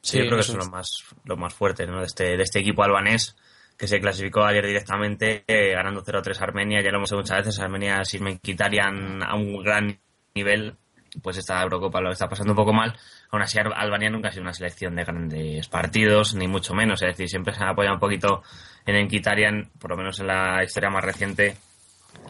Sí, 0.00 0.18
yo 0.18 0.26
creo 0.26 0.38
que 0.38 0.44
son 0.44 0.58
los 0.58 0.70
más, 0.70 1.04
los 1.24 1.38
más 1.38 1.54
fuertes, 1.54 1.88
¿no? 1.88 1.98
De 1.98 2.06
este, 2.06 2.36
de 2.36 2.42
este 2.42 2.60
equipo 2.60 2.82
albanés 2.82 3.36
que 3.76 3.86
se 3.86 4.00
clasificó 4.00 4.44
ayer 4.44 4.66
directamente 4.66 5.44
eh, 5.46 5.72
ganando 5.74 6.02
0-3 6.02 6.40
a 6.40 6.44
Armenia. 6.44 6.80
Ya 6.80 6.90
lo 6.90 6.98
hemos 6.98 7.10
dicho 7.10 7.18
muchas 7.18 7.38
veces, 7.38 7.60
Armenia, 7.60 8.04
si 8.04 8.18
me 8.18 8.38
quitarían 8.38 9.22
a 9.22 9.34
un 9.36 9.62
gran 9.62 10.00
nivel, 10.34 10.76
pues 11.22 11.36
esta 11.36 11.62
Eurocopa 11.62 12.00
lo 12.00 12.10
está 12.10 12.28
pasando 12.28 12.52
un 12.52 12.56
poco 12.56 12.72
mal. 12.72 12.96
Aún 13.30 13.42
así, 13.42 13.58
Albania 13.58 14.10
nunca 14.10 14.28
ha 14.28 14.32
sido 14.32 14.42
una 14.42 14.52
selección 14.52 14.96
de 14.96 15.04
grandes 15.04 15.68
partidos, 15.68 16.34
ni 16.34 16.48
mucho 16.48 16.74
menos. 16.74 17.02
Es 17.02 17.08
decir, 17.08 17.28
siempre 17.28 17.54
se 17.54 17.62
ha 17.62 17.70
apoyado 17.70 17.94
un 17.94 18.00
poquito 18.00 18.42
en 18.84 18.96
Enquitarian, 18.96 19.70
por 19.78 19.90
lo 19.90 19.96
menos 19.96 20.18
en 20.20 20.28
la 20.28 20.64
historia 20.64 20.90
más 20.90 21.04
reciente. 21.04 21.56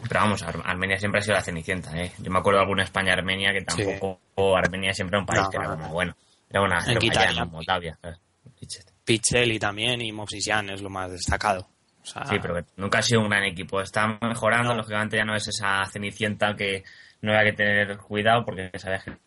Pero 0.07 0.21
vamos, 0.21 0.41
Ar- 0.43 0.61
Armenia 0.65 0.97
siempre 0.97 1.19
ha 1.19 1.21
sido 1.21 1.35
la 1.35 1.41
cenicienta, 1.41 1.91
¿eh? 2.01 2.11
Yo 2.19 2.31
me 2.31 2.39
acuerdo 2.39 2.59
de 2.59 2.63
alguna 2.63 2.83
España-Armenia 2.83 3.51
que 3.51 3.59
Sí. 3.71 3.83
tampoco... 3.85 4.19
Armenia 4.57 4.93
siempre 4.93 5.15
era 5.17 5.21
un 5.21 5.25
país 5.25 5.41
No, 5.43 5.49
que 5.49 5.57
era 5.57 5.65
como, 5.67 5.83
no. 5.87 5.89
bueno, 5.93 6.15
era 6.49 6.61
una. 6.61 6.77
Azerbaiyán, 6.77 7.49
Moldavia. 7.51 7.97
también 9.59 10.01
y 10.01 10.11
Mopsisian 10.11 10.69
es 10.69 10.81
lo 10.81 10.89
más 10.89 11.11
destacado. 11.11 11.67
O 12.01 12.05
sea, 12.05 12.25
Sí, 12.25 12.37
pero 12.41 12.55
nunca 12.77 12.99
ha 12.99 13.01
sido 13.01 13.21
un 13.21 13.29
gran 13.29 13.43
equipo. 13.43 13.81
Está 13.81 14.17
mejorando, 14.21 14.69
No. 14.71 14.77
lógicamente 14.77 15.17
ya 15.17 15.25
no 15.25 15.35
es 15.35 15.47
esa 15.47 15.83
cenicienta 15.85 16.55
que 16.55 16.83
no 17.21 17.37
hay 17.37 17.47
que 17.47 17.53
tener 17.53 17.97
cuidado 17.97 18.45
porque 18.45 18.71
sabías 18.77 19.03
que 19.03 19.17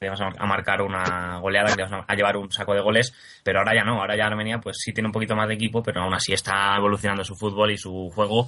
ibas 0.00 0.20
a 0.20 0.46
marcar 0.46 0.82
una 0.82 1.38
goleada, 1.38 1.74
que 1.74 1.82
a- 1.82 2.04
a 2.06 2.14
llevar 2.14 2.36
un 2.36 2.50
saco 2.52 2.74
de 2.74 2.80
goles, 2.80 3.12
pero 3.44 3.60
ahora 3.60 3.74
ya 3.74 3.84
no, 3.84 4.00
ahora 4.00 4.16
ya 4.16 4.26
Armenia 4.26 4.58
pues 4.58 4.78
sí 4.80 4.92
tiene 4.92 5.08
un 5.08 5.12
poquito 5.12 5.34
más 5.36 5.48
de 5.48 5.54
equipo, 5.54 5.82
pero 5.82 6.02
aún 6.02 6.14
así 6.14 6.32
está 6.32 6.76
evolucionando 6.76 7.24
su 7.24 7.34
fútbol 7.36 7.70
y 7.72 7.78
su 7.78 8.10
juego 8.14 8.46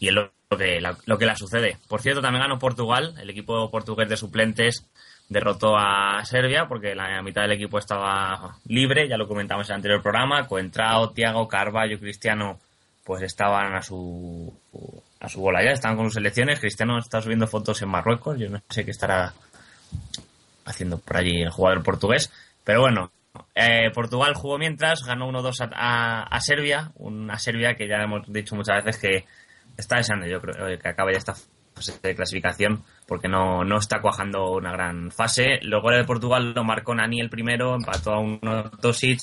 y 0.00 0.08
es 0.08 0.14
lo 0.14 0.30
que, 0.56 0.80
la- 0.80 0.96
lo 1.06 1.18
que 1.18 1.26
la 1.26 1.36
sucede. 1.36 1.78
Por 1.88 2.00
cierto, 2.00 2.20
también 2.22 2.42
ganó 2.42 2.58
Portugal, 2.58 3.14
el 3.20 3.30
equipo 3.30 3.70
portugués 3.70 4.08
de 4.08 4.16
suplentes 4.16 4.86
derrotó 5.28 5.76
a 5.76 6.22
Serbia 6.24 6.66
porque 6.68 6.94
la 6.94 7.22
mitad 7.22 7.42
del 7.42 7.52
equipo 7.52 7.78
estaba 7.78 8.56
libre, 8.66 9.08
ya 9.08 9.16
lo 9.16 9.26
comentamos 9.26 9.68
en 9.68 9.72
el 9.72 9.76
anterior 9.76 10.02
programa, 10.02 10.46
Coentrao, 10.46 11.10
Tiago, 11.10 11.48
Carvalho, 11.48 11.98
Cristiano 11.98 12.58
pues 13.04 13.22
estaban 13.22 13.74
a 13.74 13.82
su 13.82 14.52
a 15.20 15.28
su 15.28 15.40
bola 15.40 15.62
ya, 15.64 15.70
estaban 15.72 15.96
con 15.96 16.06
sus 16.06 16.14
selecciones, 16.14 16.60
Cristiano 16.60 16.98
está 16.98 17.20
subiendo 17.22 17.46
fotos 17.46 17.80
en 17.82 17.88
Marruecos, 17.88 18.38
yo 18.38 18.48
no 18.50 18.60
sé 18.68 18.84
qué 18.84 18.90
estará 18.90 19.32
haciendo 20.66 20.98
por 20.98 21.16
allí 21.16 21.42
el 21.42 21.50
jugador 21.50 21.82
portugués, 21.82 22.32
pero 22.64 22.80
bueno, 22.82 23.10
eh, 23.54 23.90
Portugal 23.94 24.34
jugó 24.34 24.58
mientras, 24.58 25.02
ganó 25.04 25.28
1-2 25.28 25.60
a, 25.60 25.70
a- 25.74 26.22
a 26.24 26.40
Serbia, 26.40 26.92
una 26.96 27.38
Serbia 27.38 27.74
que 27.74 27.88
ya 27.88 27.96
hemos 28.02 28.30
dicho 28.32 28.54
muchas 28.54 28.84
veces 28.84 29.00
que 29.00 29.24
está 29.76 29.96
deseando, 29.96 30.26
yo 30.26 30.40
creo 30.40 30.68
eh, 30.68 30.78
que 30.78 30.88
acabe 30.88 31.12
ya 31.12 31.18
esta 31.18 31.34
fase 31.74 31.98
de 32.02 32.14
clasificación 32.14 32.84
porque 33.06 33.28
no, 33.28 33.64
no 33.64 33.78
está 33.78 34.00
cuajando 34.00 34.52
una 34.52 34.72
gran 34.72 35.10
fase. 35.10 35.58
Los 35.62 35.82
goles 35.82 36.00
de 36.00 36.06
Portugal 36.06 36.52
lo 36.52 36.64
marcó 36.64 36.94
Nani 36.94 37.20
el 37.20 37.30
primero, 37.30 37.74
empató 37.74 38.12
a 38.12 38.20
1 38.20 38.70
Tosic 38.80 39.20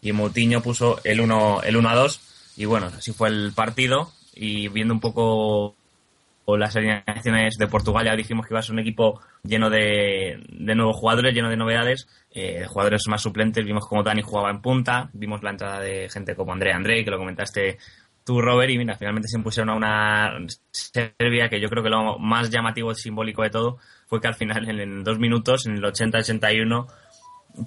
y 0.00 0.12
Moutinho 0.12 0.60
puso 0.60 1.00
el 1.04 1.20
1 1.20 1.62
el 1.64 1.76
1 1.76 1.88
a 1.88 1.94
2 1.94 2.54
y 2.58 2.64
bueno, 2.66 2.86
así 2.86 3.12
fue 3.12 3.28
el 3.28 3.52
partido. 3.54 4.12
Y 4.34 4.68
viendo 4.68 4.94
un 4.94 5.00
poco 5.00 5.74
las 6.46 6.76
alineaciones 6.76 7.58
de 7.58 7.66
Portugal 7.66 8.06
ya 8.06 8.16
dijimos 8.16 8.46
que 8.46 8.54
iba 8.54 8.60
a 8.60 8.62
ser 8.62 8.72
un 8.72 8.78
equipo 8.78 9.20
lleno 9.42 9.68
de, 9.68 10.42
de 10.48 10.74
nuevos 10.74 10.96
jugadores, 10.96 11.34
lleno 11.34 11.50
de 11.50 11.56
novedades, 11.56 12.08
eh, 12.30 12.64
jugadores 12.66 13.06
más 13.08 13.20
suplentes, 13.20 13.64
vimos 13.64 13.86
como 13.86 14.02
Dani 14.02 14.22
jugaba 14.22 14.50
en 14.50 14.62
punta, 14.62 15.10
vimos 15.12 15.42
la 15.42 15.50
entrada 15.50 15.80
de 15.80 16.08
gente 16.08 16.34
como 16.34 16.52
Andrea 16.52 16.76
Andrei, 16.76 17.04
que 17.04 17.10
lo 17.10 17.18
comentaste 17.18 17.78
tú, 18.28 18.42
Robert, 18.42 18.70
y 18.70 18.76
mira, 18.76 18.94
finalmente 18.94 19.26
se 19.26 19.38
impusieron 19.38 19.70
a 19.70 19.74
una 19.74 20.46
Serbia 20.70 21.48
que 21.48 21.58
yo 21.58 21.70
creo 21.70 21.82
que 21.82 21.88
lo 21.88 22.18
más 22.18 22.50
llamativo 22.50 22.92
y 22.92 22.94
simbólico 22.94 23.42
de 23.42 23.48
todo 23.48 23.78
fue 24.06 24.20
que 24.20 24.28
al 24.28 24.34
final, 24.34 24.68
en, 24.68 25.02
dos 25.02 25.18
minutos, 25.18 25.66
en 25.66 25.76
el 25.76 25.82
80-81, 25.82 26.86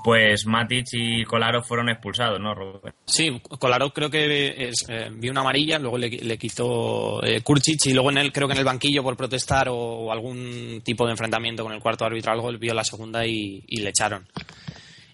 pues 0.04 0.46
Matic 0.46 0.86
y 0.92 1.24
Colaro 1.24 1.64
fueron 1.64 1.90
expulsados, 1.90 2.40
¿no, 2.40 2.54
Robert? 2.54 2.96
Sí, 3.06 3.42
Kolarov 3.58 3.92
creo 3.92 4.12
que 4.12 4.70
eh, 4.70 5.10
vio 5.14 5.32
una 5.32 5.42
amarilla, 5.42 5.80
luego 5.80 5.98
le, 5.98 6.10
le 6.12 6.38
quitó 6.38 7.24
eh, 7.24 7.42
Kurcic 7.42 7.88
y 7.88 7.94
luego 7.94 8.12
en 8.12 8.20
el, 8.20 8.32
creo 8.32 8.48
que 8.48 8.54
en 8.54 8.60
el 8.60 8.66
banquillo 8.66 9.02
por 9.02 9.18
protestar 9.18 9.68
o, 9.68 9.76
o 9.76 10.12
algún 10.12 10.82
tipo 10.84 11.06
de 11.06 11.14
enfrentamiento 11.14 11.64
con 11.64 11.74
el 11.74 11.82
cuarto 11.82 12.06
árbitro 12.06 12.34
algo, 12.34 12.52
él 12.52 12.60
vio 12.60 12.76
la 12.76 12.84
segunda 12.84 13.26
y, 13.26 13.64
y 13.66 13.82
le 13.82 13.90
echaron. 13.90 14.28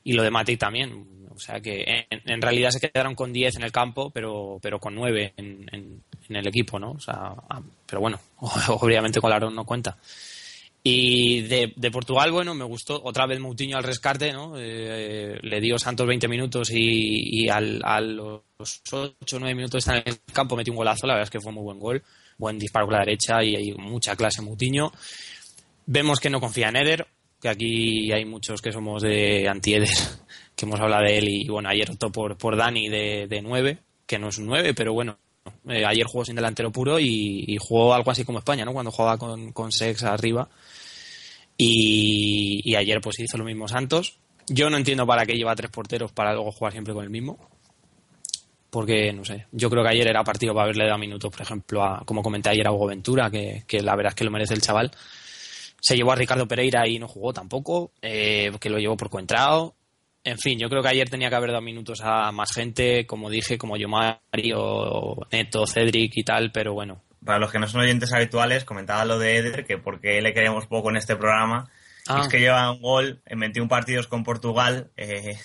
Y 0.03 0.11
lo 0.11 0.23
de 0.23 0.31
Matic 0.31 0.59
también. 0.59 1.16
O 1.37 1.39
sea 1.39 1.59
que 1.59 2.07
en, 2.09 2.41
realidad 2.41 2.71
se 2.71 2.79
quedaron 2.79 3.13
con 3.13 3.31
10 3.31 3.57
en 3.57 3.63
el 3.63 3.71
campo, 3.71 4.09
pero, 4.09 4.57
pero 4.59 4.79
con 4.79 4.95
9 4.95 5.33
en, 5.37 6.01
el 6.29 6.47
equipo, 6.47 6.79
¿no? 6.79 6.93
O 6.93 6.99
sea, 6.99 7.35
ah, 7.47 7.61
pero 7.85 8.01
bueno, 8.01 8.19
obviamente 8.69 9.21
Kolarov 9.21 9.53
no 9.53 9.63
cuenta. 9.63 9.95
Y 10.81 11.41
de, 11.41 11.73
de 11.75 11.91
Portugal, 11.91 12.31
bueno, 12.31 12.55
me 12.55 12.63
gustó 12.63 12.99
otra 13.03 13.27
vez 13.27 13.39
Moutinho 13.39 13.77
al 13.77 13.83
rescate, 13.83 14.33
¿no? 14.33 14.55
Eh, 14.57 15.37
le 15.43 15.61
dio 15.61 15.77
Santos 15.77 16.07
20 16.07 16.27
minutos 16.27 16.71
y, 16.71 17.47
al, 17.49 17.81
a 17.83 18.01
los 18.01 18.41
8 18.57 19.15
o 19.35 19.39
9 19.39 19.53
minutos 19.53 19.87
en 19.89 20.01
el 20.03 20.19
campo 20.33 20.55
metió 20.55 20.73
un 20.73 20.77
golazo, 20.77 21.05
la 21.05 21.13
verdad 21.13 21.27
es 21.27 21.29
que 21.29 21.39
fue 21.39 21.51
muy 21.51 21.63
buen 21.63 21.77
gol, 21.77 22.01
buen 22.39 22.57
disparo 22.57 22.87
con 22.87 22.93
la 22.93 23.01
derecha 23.01 23.43
y 23.43 23.55
hay 23.55 23.73
mucha 23.73 24.15
clase 24.15 24.41
Moutinho. 24.41 24.91
Vemos 25.85 26.19
que 26.19 26.31
no 26.31 26.39
confía 26.39 26.69
en 26.69 26.77
Eder, 26.77 27.07
que 27.41 27.49
aquí 27.49 28.11
hay 28.11 28.25
muchos 28.25 28.61
que 28.61 28.71
somos 28.71 29.03
de 29.03 29.47
anti-Eder, 29.47 29.89
que 30.57 30.65
hemos 30.65 30.79
hablado 30.79 31.03
de 31.03 31.19
él 31.19 31.29
y 31.29 31.47
bueno, 31.47 31.69
ayer 31.69 31.89
optó 31.91 32.11
por, 32.11 32.35
por 32.35 32.57
Dani 32.57 32.89
de, 32.89 33.27
de 33.27 33.41
9, 33.43 33.77
que 34.07 34.17
no 34.17 34.29
es 34.29 34.39
un 34.39 34.47
9, 34.47 34.73
pero 34.73 34.91
bueno, 34.91 35.19
eh, 35.69 35.85
ayer 35.85 36.05
jugó 36.07 36.25
sin 36.25 36.35
delantero 36.35 36.71
puro 36.71 36.99
y, 36.99 37.57
jugó 37.59 37.93
algo 37.93 38.09
así 38.09 38.25
como 38.25 38.39
España, 38.39 38.65
¿no? 38.65 38.73
Cuando 38.73 38.91
jugaba 38.91 39.19
con, 39.19 39.51
con 39.53 39.71
Sex 39.71 40.03
arriba. 40.03 40.49
Y, 41.57 42.61
y 42.63 42.75
ayer 42.75 42.99
pues 43.01 43.19
hizo 43.19 43.37
lo 43.37 43.45
mismo 43.45 43.67
Santos. 43.67 44.17
Yo 44.47 44.69
no 44.71 44.77
entiendo 44.77 45.05
para 45.05 45.25
qué 45.27 45.33
lleva 45.33 45.55
tres 45.55 45.69
porteros 45.69 46.11
para 46.11 46.33
luego 46.33 46.51
jugar 46.51 46.73
siempre 46.73 46.93
con 46.93 47.03
el 47.03 47.11
mismo. 47.11 47.37
Porque, 48.71 49.13
no 49.13 49.23
sé, 49.23 49.45
yo 49.51 49.69
creo 49.69 49.83
que 49.83 49.89
ayer 49.89 50.07
era 50.07 50.23
partido 50.23 50.53
para 50.53 50.65
haberle 50.65 50.85
dado 50.85 50.97
minutos, 50.97 51.31
por 51.31 51.41
ejemplo, 51.41 51.83
a, 51.83 52.03
como 52.03 52.23
comenté 52.23 52.49
ayer 52.49 52.67
a 52.67 52.71
Hugo 52.71 52.87
Ventura, 52.87 53.29
que, 53.29 53.63
que 53.67 53.81
la 53.81 53.95
verdad 53.95 54.11
es 54.11 54.15
que 54.15 54.25
lo 54.25 54.31
merece 54.31 54.55
el 54.55 54.61
chaval. 54.61 54.91
Se 55.79 55.95
llevó 55.95 56.11
a 56.11 56.15
Ricardo 56.15 56.47
Pereira 56.47 56.87
y 56.87 56.97
no 56.97 57.07
jugó 57.07 57.31
tampoco, 57.31 57.91
eh, 58.01 58.51
que 58.59 58.69
lo 58.69 58.79
llevó 58.79 58.97
por 58.97 59.09
Coentrao. 59.09 59.76
En 60.29 60.37
fin, 60.37 60.59
yo 60.59 60.69
creo 60.69 60.81
que 60.81 60.89
ayer 60.89 61.09
tenía 61.09 61.29
que 61.29 61.35
haber 61.35 61.51
dado 61.51 61.61
minutos 61.61 62.01
a 62.03 62.31
más 62.31 62.51
gente, 62.53 63.05
como 63.05 63.29
dije, 63.29 63.57
como 63.57 63.77
yo, 63.77 63.87
Mario, 63.87 65.15
Neto, 65.31 65.65
Cedric 65.65 66.11
y 66.15 66.23
tal, 66.23 66.51
pero 66.51 66.73
bueno. 66.73 67.01
Para 67.25 67.39
los 67.39 67.51
que 67.51 67.59
no 67.59 67.67
son 67.67 67.81
oyentes 67.81 68.13
habituales, 68.13 68.65
comentaba 68.65 69.05
lo 69.05 69.19
de 69.19 69.37
Eder, 69.37 69.65
que 69.65 69.77
porque 69.77 70.21
le 70.21 70.33
queríamos 70.33 70.67
poco 70.67 70.89
en 70.89 70.97
este 70.97 71.15
programa, 71.15 71.69
Ah. 72.09 72.21
es 72.21 72.29
que 72.29 72.39
lleva 72.39 72.71
un 72.71 72.81
gol 72.81 73.21
en 73.25 73.39
21 73.39 73.67
partidos 73.67 74.07
con 74.07 74.23
Portugal, 74.23 74.91
eh, 74.95 75.37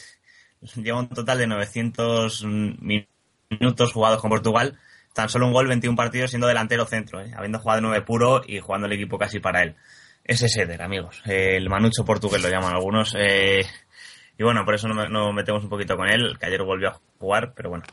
lleva 0.77 1.01
un 1.01 1.09
total 1.09 1.39
de 1.39 1.47
900 1.49 2.45
minutos 2.45 3.93
jugados 3.93 4.21
con 4.21 4.31
Portugal, 4.31 4.79
tan 5.13 5.29
solo 5.29 5.47
un 5.47 5.53
gol, 5.53 5.67
21 5.69 5.97
partidos 5.97 6.31
siendo 6.31 6.47
delantero 6.47 6.87
centro, 6.87 7.21
eh, 7.21 7.33
habiendo 7.37 7.59
jugado 7.59 7.81
9 7.83 8.03
puro 8.03 8.43
y 8.47 8.61
jugando 8.61 8.87
el 8.87 8.93
equipo 8.93 9.19
casi 9.19 9.41
para 9.41 9.63
él. 9.63 9.75
Ese 10.25 10.47
es 10.47 10.57
Eder, 10.57 10.83
amigos. 10.83 11.21
Eh, 11.27 11.57
el 11.57 11.69
manucho 11.69 12.05
portugués 12.05 12.43
lo 12.43 12.49
llaman 12.49 12.75
algunos. 12.75 13.15
eh, 13.19 13.65
y 14.43 14.45
bueno, 14.45 14.65
por 14.65 14.75
eso 14.75 14.89
nos 14.89 15.09
no 15.09 15.33
metemos 15.33 15.63
un 15.63 15.71
poquito 15.71 15.97
con 15.97 16.09
él, 16.09 16.37
que 16.39 16.47
ayer 16.47 16.63
volvió 16.65 16.89
a 16.89 17.01
jugar, 17.21 17.53
pero 17.55 17.71
bueno. 17.71 17.85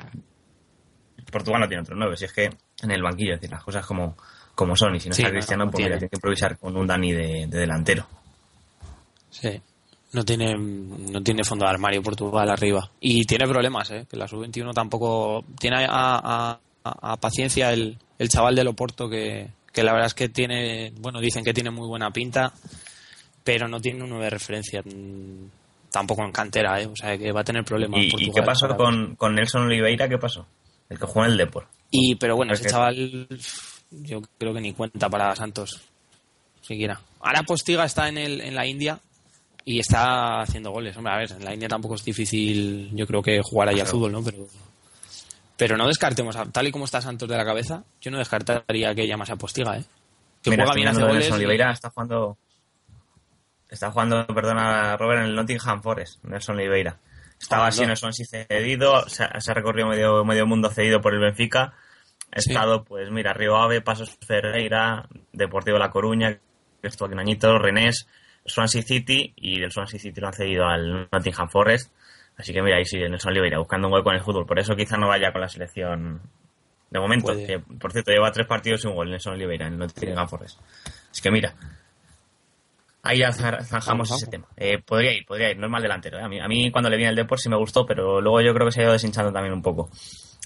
Portugal 1.31 1.61
no 1.61 1.67
tiene 1.67 1.83
otro 1.83 1.95
9, 1.95 2.17
si 2.17 2.25
es 2.25 2.33
que 2.33 2.45
en 2.81 2.89
el 2.91 3.03
banquillo, 3.03 3.35
es 3.35 3.39
decir, 3.39 3.51
las 3.53 3.63
cosas 3.63 3.85
como, 3.85 4.17
como 4.55 4.75
son. 4.75 4.95
Y 4.95 4.99
si 4.99 5.09
no 5.09 5.13
Sí, 5.15 5.21
está 5.21 5.29
no, 5.31 5.33
Cristiano, 5.37 5.65
no 5.65 5.71
pues 5.71 5.81
tiene. 5.83 5.97
tiene 5.97 6.09
que 6.09 6.15
improvisar 6.15 6.57
con 6.57 6.75
un 6.75 6.87
Dani 6.87 7.11
de, 7.11 7.45
de 7.47 7.59
delantero. 7.59 8.07
Sí. 9.29 9.61
No 10.11 10.25
tiene, 10.25 10.55
no 10.57 11.21
tiene 11.21 11.43
fondo 11.43 11.65
de 11.65 11.69
armario 11.71 12.01
Portugal 12.01 12.49
arriba. 12.49 12.89
Y 12.99 13.25
tiene 13.25 13.47
problemas, 13.47 13.91
¿eh? 13.91 14.07
Que 14.09 14.17
la 14.17 14.27
sub-21 14.27 14.73
tampoco. 14.73 15.45
Tiene 15.59 15.85
a, 15.85 15.87
a- 15.87 16.59
a- 16.83 17.11
a 17.11 17.17
paciencia 17.17 17.71
el, 17.71 17.95
el 18.17 18.29
chaval 18.29 18.55
de 18.55 18.63
Loporto 18.63 19.07
que, 19.07 19.49
que 19.71 19.83
la 19.83 19.91
verdad 19.91 20.07
es 20.07 20.15
que 20.15 20.29
tiene. 20.29 20.91
Bueno, 20.99 21.19
dicen 21.21 21.43
que 21.43 21.53
tiene 21.53 21.69
muy 21.69 21.87
buena 21.87 22.09
pinta, 22.09 22.51
pero 23.43 23.67
no 23.67 23.79
tiene 23.79 24.01
un 24.03 24.09
9 24.09 24.23
de 24.23 24.29
referencia. 24.31 24.81
Tampoco 25.91 26.23
en 26.23 26.31
cantera, 26.31 26.79
¿eh? 26.81 26.85
O 26.85 26.95
sea 26.95 27.17
que 27.17 27.31
va 27.31 27.41
a 27.41 27.43
tener 27.43 27.63
problemas. 27.63 27.99
¿Y, 28.03 28.31
qué 28.31 28.43
pasó 28.43 28.75
con, 28.77 29.15
con 29.15 29.33
Nelson 29.35 29.63
Oliveira? 29.63 30.07
¿Qué 30.07 30.17
pasó? 30.17 30.45
El 30.89 30.99
que 30.99 31.05
juega 31.05 31.27
en 31.27 31.31
el 31.33 31.37
Depor. 31.37 31.67
Y, 31.91 32.15
pero 32.15 32.35
bueno, 32.35 32.53
ese 32.53 32.69
chaval, 32.69 33.27
yo 33.91 34.21
creo 34.37 34.53
que 34.53 34.61
ni 34.61 34.73
cuenta 34.73 35.09
para 35.09 35.35
Santos, 35.35 35.81
siquiera. 36.61 36.99
Ahora 37.21 37.43
Postiga 37.43 37.85
está 37.85 38.07
en, 38.07 38.17
el, 38.17 38.41
en 38.41 38.53
la 38.55 38.65
India 38.67 38.99
y 39.65 39.79
está 39.79 40.41
haciendo 40.41 40.71
goles. 40.71 40.95
Hombre, 40.97 41.13
a 41.13 41.17
ver, 41.17 41.31
en 41.31 41.43
la 41.45 41.53
India 41.53 41.67
tampoco 41.67 41.95
es 41.95 42.03
difícil, 42.05 42.91
yo 42.93 43.05
creo 43.07 43.21
que 43.23 43.41
jugar 43.43 43.69
ahí 43.69 43.79
al 43.79 43.87
fútbol, 43.87 44.11
¿no? 44.11 44.23
Pero, 44.23 44.45
pero 45.57 45.75
no 45.77 45.87
descartemos, 45.87 46.35
a- 46.35 46.45
tal 46.45 46.67
y 46.67 46.71
como 46.71 46.85
está 46.85 47.01
Santos 47.01 47.27
de 47.27 47.35
la 47.37 47.45
cabeza, 47.45 47.83
yo 47.99 48.11
no 48.11 48.17
descartaría 48.19 48.93
que 48.95 49.07
llamase 49.07 49.33
a 49.33 49.35
Postiga, 49.35 49.77
¿eh? 49.77 49.83
Que 50.41 50.51
Mira, 50.51 50.63
juega 50.63 50.75
bien, 50.75 50.87
hace 50.87 51.01
goles. 51.01 51.15
Nelson 51.15 51.33
y- 51.33 51.37
Oliveira 51.45 51.71
está 51.71 51.89
jugando. 51.89 52.37
Está 53.69 53.91
jugando, 53.91 54.25
perdona, 54.27 54.97
Robert, 54.97 55.21
en 55.21 55.27
el 55.27 55.35
Nottingham 55.35 55.81
Forest. 55.81 56.23
Nelson 56.23 56.55
Oliveira. 56.55 56.97
Estaba 57.39 57.67
así 57.67 57.83
en 57.83 57.91
el 57.91 57.97
Swansea 57.97 58.25
cedido, 58.47 59.07
se 59.07 59.23
ha, 59.23 59.39
se 59.39 59.51
ha 59.51 59.53
recorrido 59.53 59.87
medio, 59.87 60.25
medio 60.25 60.45
mundo 60.45 60.69
cedido 60.69 60.99
por 60.99 61.13
el 61.13 61.19
Benfica. 61.21 61.73
Ha 62.31 62.41
Sí. 62.41 62.51
estado, 62.51 62.83
pues 62.83 63.09
mira, 63.11 63.33
Río 63.33 63.55
Ave, 63.55 63.81
Pasos 63.81 64.17
Ferreira, 64.27 65.07
Deportivo 65.31 65.77
La 65.77 65.89
Coruña, 65.89 66.33
que 66.81 66.87
estuvo 66.87 67.05
aquí 67.07 67.13
un 67.13 67.21
añito, 67.21 67.57
Renés, 67.57 68.07
Swansea 68.45 68.81
City 68.81 69.33
y 69.37 69.61
el 69.61 69.71
Swansea 69.71 69.99
City 69.99 70.19
lo 70.19 70.27
han 70.27 70.33
cedido 70.33 70.65
al 70.65 71.07
Nottingham 71.11 71.49
Forest. 71.49 71.93
Así 72.37 72.53
que 72.53 72.61
mira, 72.61 72.77
ahí 72.77 72.85
sigue 72.85 73.07
Nelson 73.09 73.31
Oliveira 73.31 73.57
buscando 73.59 73.87
un 73.87 73.91
gol 73.91 74.03
con 74.03 74.15
el 74.15 74.21
fútbol. 74.21 74.45
Por 74.45 74.59
eso 74.59 74.75
quizá 74.75 74.97
no 74.97 75.07
vaya 75.07 75.31
con 75.31 75.41
la 75.41 75.49
selección 75.49 76.21
de 76.89 76.99
momento. 76.99 77.33
Que, 77.33 77.59
por 77.59 77.91
cierto, 77.91 78.11
lleva 78.11 78.31
tres 78.31 78.47
partidos 78.47 78.83
y 78.83 78.87
un 78.87 78.95
gol 78.95 79.09
Nelson 79.09 79.33
Oliveira 79.33 79.67
en 79.67 79.73
el 79.73 79.79
Nottingham 79.79 80.27
Forest. 80.27 80.59
Así 81.11 81.21
que 81.21 81.31
mira, 81.31 81.53
ahí 83.03 83.19
ya 83.19 83.31
zanjamos 83.31 84.11
ese 84.11 84.27
tema. 84.27 84.47
Eh, 84.57 84.79
podría 84.79 85.13
ir, 85.13 85.25
podría 85.25 85.51
ir, 85.51 85.57
no 85.57 85.65
es 85.67 85.71
mal 85.71 85.81
delantero. 85.81 86.19
¿eh? 86.19 86.23
A, 86.23 86.27
mí, 86.29 86.39
a 86.39 86.47
mí 86.47 86.71
cuando 86.71 86.89
le 86.89 86.97
vi 86.97 87.03
en 87.03 87.09
el 87.09 87.15
Depor 87.15 87.39
sí 87.39 87.49
me 87.49 87.55
gustó, 87.57 87.85
pero 87.85 88.21
luego 88.21 88.41
yo 88.41 88.53
creo 88.53 88.67
que 88.67 88.71
se 88.71 88.81
ha 88.81 88.83
ido 88.83 88.93
deshinchando 88.93 89.31
también 89.31 89.53
un 89.53 89.61
poco. 89.61 89.89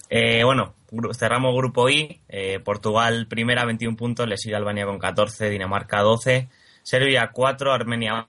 Eh, 0.09 0.43
bueno, 0.43 0.75
cerramos 1.17 1.55
grupo 1.55 1.89
I. 1.89 2.21
eh, 2.29 2.59
Portugal 2.59 3.27
primera, 3.27 3.65
21 3.65 3.97
puntos. 3.97 4.27
Le 4.27 4.37
sigue 4.37 4.55
Albania 4.55 4.85
con 4.85 4.99
14, 4.99 5.49
Dinamarca 5.49 6.01
12, 6.01 6.49
Serbia 6.83 7.31
4, 7.33 7.73
Armenia, 7.73 8.27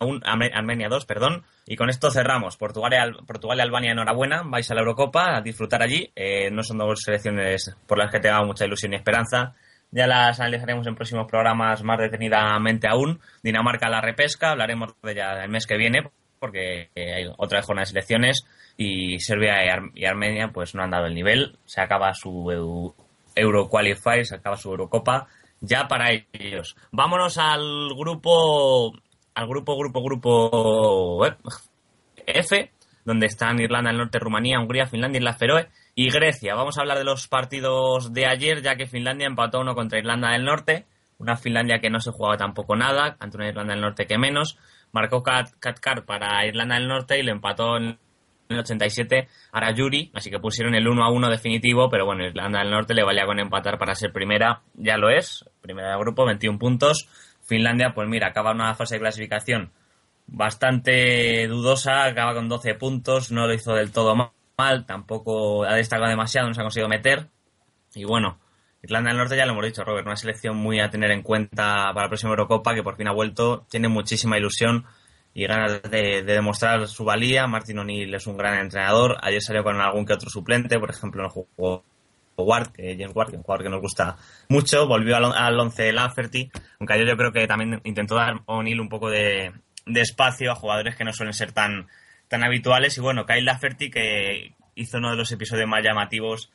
un- 0.00 0.20
Arme- 0.22 0.50
Armenia 0.52 0.88
2, 0.88 1.06
perdón. 1.06 1.44
Y 1.66 1.76
con 1.76 1.88
esto 1.88 2.10
cerramos. 2.10 2.56
Portugal 2.56 2.92
y, 2.92 2.96
Al- 2.96 3.24
Portugal 3.26 3.58
y 3.58 3.60
Albania, 3.62 3.92
enhorabuena. 3.92 4.42
Vais 4.44 4.70
a 4.70 4.74
la 4.74 4.80
Eurocopa 4.80 5.36
a 5.36 5.40
disfrutar 5.40 5.82
allí. 5.82 6.10
Eh, 6.16 6.50
no 6.50 6.62
son 6.62 6.78
dos 6.78 7.00
selecciones 7.02 7.74
por 7.86 7.96
las 7.96 8.10
que 8.10 8.20
tenga 8.20 8.42
mucha 8.44 8.66
ilusión 8.66 8.92
y 8.92 8.96
esperanza. 8.96 9.54
Ya 9.92 10.06
las 10.06 10.38
analizaremos 10.40 10.86
en 10.86 10.94
próximos 10.94 11.26
programas 11.26 11.82
más 11.82 11.98
detenidamente 11.98 12.86
aún. 12.88 13.20
Dinamarca 13.42 13.88
la 13.88 14.00
repesca, 14.00 14.50
hablaremos 14.52 14.94
de 15.02 15.12
ella 15.12 15.42
el 15.42 15.50
mes 15.50 15.66
que 15.66 15.76
viene, 15.76 16.08
porque 16.38 16.90
eh, 16.94 17.14
hay 17.14 17.32
otra 17.36 17.62
jornada 17.62 17.82
de 17.82 17.86
selecciones. 17.86 18.44
Y 18.76 19.18
Serbia 19.18 19.64
y, 19.64 19.68
Ar- 19.68 19.90
y 19.94 20.04
Armenia 20.06 20.48
pues 20.52 20.74
no 20.74 20.82
han 20.82 20.90
dado 20.90 21.06
el 21.06 21.14
nivel. 21.14 21.58
Se 21.64 21.80
acaba 21.80 22.14
su 22.14 22.30
Eu- 22.46 22.94
Euro 23.34 23.68
Qualifier, 23.68 24.24
se 24.24 24.36
acaba 24.36 24.56
su 24.56 24.70
Eurocopa. 24.70 25.26
Ya 25.60 25.88
para 25.88 26.10
ellos. 26.32 26.76
Vámonos 26.92 27.36
al 27.36 27.88
grupo. 27.96 28.92
Al 29.34 29.46
grupo, 29.48 29.76
grupo, 29.76 30.02
grupo. 30.02 31.26
eh, 31.26 31.34
F, 32.26 32.70
donde 33.04 33.26
están 33.26 33.60
Irlanda 33.60 33.90
del 33.90 33.98
Norte, 33.98 34.18
Rumanía, 34.18 34.60
Hungría, 34.60 34.86
Finlandia, 34.86 35.18
Islas 35.18 35.38
Feroe 35.38 35.68
y 36.02 36.08
Grecia. 36.10 36.54
Vamos 36.54 36.78
a 36.78 36.80
hablar 36.80 36.96
de 36.96 37.04
los 37.04 37.28
partidos 37.28 38.12
de 38.14 38.24
ayer, 38.26 38.62
ya 38.62 38.76
que 38.76 38.86
Finlandia 38.86 39.26
empató 39.26 39.60
uno 39.60 39.74
contra 39.74 39.98
Irlanda 39.98 40.30
del 40.30 40.44
Norte, 40.46 40.86
una 41.18 41.36
Finlandia 41.36 41.78
que 41.80 41.90
no 41.90 42.00
se 42.00 42.10
jugaba 42.10 42.38
tampoco 42.38 42.74
nada, 42.74 43.16
ante 43.20 43.36
una 43.36 43.48
Irlanda 43.48 43.74
del 43.74 43.82
Norte 43.82 44.06
que 44.06 44.16
menos. 44.16 44.56
Marcó 44.92 45.22
Kat- 45.22 45.52
Katkar 45.60 46.06
para 46.06 46.46
Irlanda 46.46 46.76
del 46.76 46.88
Norte 46.88 47.18
y 47.18 47.22
le 47.22 47.32
empató 47.32 47.76
en 47.76 47.98
el 48.48 48.58
87 48.58 49.28
a 49.52 49.60
Rayuri, 49.60 50.10
así 50.14 50.30
que 50.30 50.38
pusieron 50.40 50.74
el 50.74 50.88
1 50.88 51.04
a 51.04 51.10
1 51.12 51.28
definitivo, 51.28 51.90
pero 51.90 52.06
bueno, 52.06 52.24
Irlanda 52.24 52.60
del 52.60 52.70
Norte 52.70 52.94
le 52.94 53.04
valía 53.04 53.26
con 53.26 53.38
empatar 53.38 53.76
para 53.78 53.94
ser 53.94 54.10
primera, 54.10 54.62
ya 54.74 54.96
lo 54.96 55.10
es, 55.10 55.44
primera 55.60 55.90
de 55.92 55.98
grupo, 55.98 56.24
21 56.24 56.58
puntos. 56.58 57.08
Finlandia, 57.42 57.92
pues 57.94 58.08
mira, 58.08 58.28
acaba 58.28 58.52
una 58.52 58.74
fase 58.74 58.94
de 58.94 59.00
clasificación 59.00 59.70
bastante 60.26 61.46
dudosa, 61.46 62.04
acaba 62.04 62.34
con 62.34 62.48
12 62.48 62.74
puntos, 62.74 63.30
no 63.30 63.46
lo 63.46 63.52
hizo 63.54 63.74
del 63.74 63.92
todo 63.92 64.16
ma- 64.16 64.32
tampoco 64.86 65.64
ha 65.64 65.74
destacado 65.74 66.08
demasiado, 66.08 66.48
no 66.48 66.54
se 66.54 66.60
ha 66.60 66.64
conseguido 66.64 66.88
meter. 66.88 67.28
Y 67.94 68.04
bueno, 68.04 68.38
Irlanda 68.82 69.10
del 69.10 69.18
Norte 69.18 69.36
ya 69.36 69.46
lo 69.46 69.52
hemos 69.52 69.64
dicho, 69.64 69.84
Robert, 69.84 70.06
una 70.06 70.16
selección 70.16 70.56
muy 70.56 70.80
a 70.80 70.90
tener 70.90 71.10
en 71.10 71.22
cuenta 71.22 71.90
para 71.92 72.02
la 72.02 72.08
próxima 72.08 72.30
Eurocopa, 72.30 72.74
que 72.74 72.82
por 72.82 72.96
fin 72.96 73.08
ha 73.08 73.12
vuelto, 73.12 73.66
tiene 73.70 73.88
muchísima 73.88 74.38
ilusión 74.38 74.86
y 75.34 75.46
ganas 75.46 75.82
de, 75.82 76.22
de 76.22 76.32
demostrar 76.32 76.88
su 76.88 77.04
valía. 77.04 77.46
Martin 77.46 77.78
O'Neill 77.78 78.14
es 78.14 78.26
un 78.26 78.36
gran 78.36 78.58
entrenador, 78.58 79.18
ayer 79.22 79.42
salió 79.42 79.62
con 79.62 79.80
algún 79.80 80.06
que 80.06 80.14
otro 80.14 80.30
suplente, 80.30 80.78
por 80.78 80.90
ejemplo, 80.90 81.22
no 81.22 81.30
jugó 81.30 81.84
Ward, 82.36 82.72
que 82.72 82.96
James 82.98 83.14
Ward, 83.14 83.30
que 83.30 83.36
un 83.36 83.42
jugador 83.42 83.64
que 83.64 83.70
nos 83.70 83.80
gusta 83.82 84.16
mucho, 84.48 84.86
volvió 84.86 85.16
al, 85.16 85.32
al 85.32 85.58
11 85.58 85.82
de 85.82 85.92
Lafferty, 85.92 86.50
aunque 86.78 86.94
ayer 86.94 87.06
yo 87.06 87.16
creo 87.16 87.32
que 87.32 87.46
también 87.46 87.80
intentó 87.84 88.14
dar 88.14 88.40
O'Neill 88.46 88.80
un 88.80 88.88
poco 88.88 89.10
de 89.10 89.52
espacio 89.86 90.52
a 90.52 90.54
jugadores 90.54 90.96
que 90.96 91.04
no 91.04 91.12
suelen 91.12 91.34
ser 91.34 91.52
tan, 91.52 91.86
tan 92.30 92.42
habituales. 92.44 92.96
Y 92.96 93.00
bueno, 93.02 93.26
Kyle 93.26 93.44
Lafferty, 93.44 93.90
que 93.90 94.54
hizo 94.74 94.96
uno 94.96 95.10
de 95.10 95.16
los 95.16 95.30
episodios 95.32 95.68
más 95.68 95.82
llamativos 95.84 96.50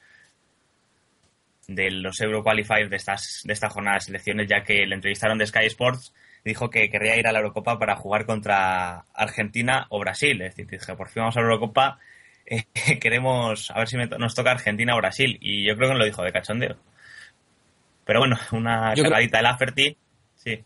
de 1.67 1.91
los 1.91 2.19
Euro 2.21 2.43
Qualifiers 2.43 2.89
de, 2.89 2.95
estas, 2.95 3.41
de 3.43 3.53
esta 3.53 3.69
jornada 3.69 3.95
de 3.97 4.01
selecciones, 4.01 4.47
ya 4.47 4.63
que 4.63 4.85
le 4.85 4.95
entrevistaron 4.95 5.37
de 5.37 5.45
Sky 5.47 5.65
Sports 5.65 6.13
dijo 6.43 6.69
que 6.69 6.89
querría 6.91 7.17
ir 7.17 7.25
a 7.27 7.31
la 7.31 7.39
Eurocopa 7.39 7.79
para 7.79 7.95
jugar 7.95 8.27
contra 8.27 8.99
Argentina 9.15 9.87
o 9.89 9.99
Brasil. 9.99 10.39
Es 10.43 10.55
decir, 10.55 10.67
dije, 10.69 10.95
por 10.95 11.09
fin 11.09 11.21
vamos 11.21 11.35
a 11.37 11.39
la 11.41 11.47
Eurocopa, 11.47 11.97
eh, 12.45 12.65
queremos 13.01 13.71
a 13.71 13.79
ver 13.79 13.87
si 13.87 13.97
me 13.97 14.07
to- 14.07 14.19
nos 14.19 14.35
toca 14.35 14.51
Argentina 14.51 14.93
o 14.93 14.97
Brasil. 14.97 15.37
Y 15.41 15.67
yo 15.67 15.75
creo 15.75 15.89
que 15.89 15.97
lo 15.97 16.05
dijo 16.05 16.21
de 16.23 16.31
cachondeo. 16.31 16.77
Pero 18.05 18.19
bueno, 18.19 18.37
una 18.51 18.91
creo- 18.93 19.05
cargadita 19.05 19.37
de 19.37 19.43
Lafferty. 19.43 19.97
Sí, 20.35 20.63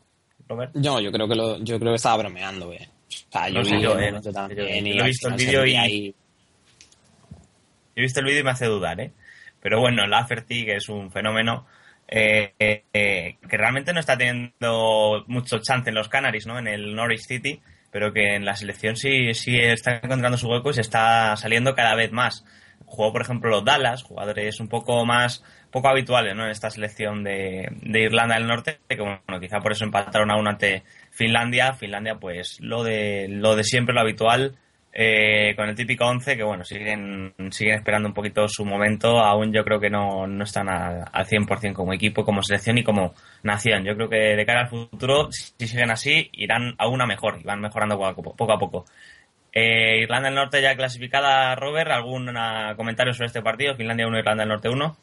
Robert. 0.49 0.75
No, 0.75 0.99
yo 0.99 1.11
creo 1.13 1.29
que 1.29 1.35
lo, 1.35 1.57
yo 1.63 1.79
creo 1.79 1.93
que 1.93 1.95
estaba 1.95 2.17
bromeando, 2.17 2.73
eh. 2.73 2.89
Yo 3.09 3.51
No 3.53 3.65
sé 3.65 3.81
yo, 3.81 3.99
eh, 3.99 4.11
no 4.11 4.21
sé 4.21 4.31
también 4.31 4.57
yo. 4.59 4.93
Yo 4.95 5.03
he 5.03 5.07
visto 5.07 5.27
el 5.29 5.39
se 5.39 5.45
vídeo 5.45 5.65
y- 5.65 5.75
ahí- 5.75 6.15
He 7.95 8.01
visto 8.01 8.19
el 8.19 8.25
vídeo 8.27 8.41
y 8.41 8.43
me 8.43 8.51
hace 8.51 8.65
dudar, 8.65 8.99
¿eh? 9.01 9.11
Pero 9.61 9.79
bueno, 9.81 10.05
Lafferty, 10.07 10.65
que 10.65 10.75
es 10.75 10.87
un 10.89 11.11
fenómeno, 11.11 11.65
eh, 12.07 12.53
eh, 12.59 12.83
eh, 12.93 13.35
que 13.47 13.57
realmente 13.57 13.93
no 13.93 13.99
está 13.99 14.17
teniendo 14.17 15.23
mucho 15.27 15.59
chance 15.59 15.89
en 15.89 15.95
los 15.95 16.07
Canaries, 16.07 16.47
¿no? 16.47 16.57
En 16.59 16.67
el 16.67 16.95
Norwich 16.95 17.25
City, 17.27 17.61
pero 17.91 18.13
que 18.13 18.35
en 18.35 18.45
la 18.45 18.55
selección 18.55 18.95
sí, 18.95 19.33
sí 19.33 19.57
está 19.59 19.97
encontrando 20.01 20.37
su 20.37 20.47
hueco 20.47 20.69
y 20.69 20.75
se 20.75 20.81
está 20.81 21.35
saliendo 21.35 21.75
cada 21.75 21.95
vez 21.95 22.11
más. 22.11 22.45
Jugó, 22.85 23.11
por 23.11 23.21
ejemplo, 23.21 23.49
los 23.49 23.65
Dallas, 23.65 24.01
jugadores 24.03 24.59
un 24.59 24.69
poco 24.69 25.05
más, 25.05 25.43
poco 25.71 25.89
habituales, 25.89 26.35
¿no? 26.35 26.45
En 26.45 26.51
esta 26.51 26.69
selección 26.69 27.23
de, 27.23 27.67
de 27.81 28.01
Irlanda 28.01 28.35
del 28.35 28.47
Norte, 28.47 28.79
que 28.87 28.95
bueno, 29.01 29.39
quizá 29.39 29.59
por 29.59 29.71
eso 29.71 29.85
empataron 29.85 30.31
a 30.31 30.37
uno 30.37 30.49
ante 30.49 30.83
Finlandia. 31.11 31.73
Finlandia, 31.73 32.15
pues, 32.15 32.59
lo 32.61 32.83
de, 32.83 33.27
lo 33.29 33.55
de 33.55 33.63
siempre, 33.63 33.93
lo 33.93 34.01
habitual, 34.01 34.55
eh, 34.91 35.53
con 35.55 35.69
el 35.69 35.75
típico 35.75 36.05
11 36.05 36.35
que 36.35 36.43
bueno, 36.43 36.63
siguen, 36.63 37.33
siguen 37.51 37.75
esperando 37.75 38.07
un 38.09 38.13
poquito 38.15 38.47
su 38.47 38.65
momento, 38.65 39.19
aún 39.19 39.53
yo 39.53 39.63
creo 39.63 39.79
que 39.79 39.89
no, 39.91 40.25
no 40.25 40.43
están 40.43 40.67
a- 40.67 41.03
al 41.03 41.25
100% 41.27 41.73
como 41.75 41.93
equipo, 41.93 42.25
como 42.25 42.41
selección 42.41 42.77
y 42.79 42.83
como 42.83 43.13
nación. 43.43 43.83
Yo 43.85 43.95
creo 43.95 44.09
que 44.09 44.17
de 44.17 44.45
cara 44.45 44.61
al 44.61 44.69
futuro, 44.69 45.29
si 45.31 45.67
siguen 45.67 45.91
así, 45.91 46.29
irán 46.33 46.73
aún 46.79 47.01
a 47.01 47.05
mejor 47.05 47.37
y 47.39 47.43
van 47.43 47.61
mejorando 47.61 47.95
poco 47.97 48.07
a 48.07 48.15
poco. 48.15 48.35
poco 48.35 48.53
a 48.53 48.57
poco. 48.59 48.85
Eh, 49.51 49.99
Irlanda 50.03 50.29
del 50.29 50.35
Norte 50.35 50.61
ya 50.61 50.75
clasificada, 50.75 51.55
Robert. 51.55 51.89
¿Algún 51.91 52.35
ah, 52.37 52.73
comentario 52.75 53.13
sobre 53.13 53.27
este 53.27 53.41
partido? 53.41 53.75
Finlandia 53.75 54.07
1, 54.07 54.19
Irlanda 54.19 54.41
del 54.43 54.49
Norte 54.49 54.69
1. 54.69 54.95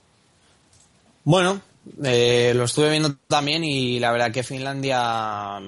Bueno, 1.26 1.60
eh, 2.04 2.52
lo 2.54 2.66
estuve 2.66 2.88
viendo 2.88 3.16
también 3.26 3.64
y 3.64 3.98
la 3.98 4.12
verdad 4.12 4.30
que 4.30 4.44
Finlandia 4.44 5.58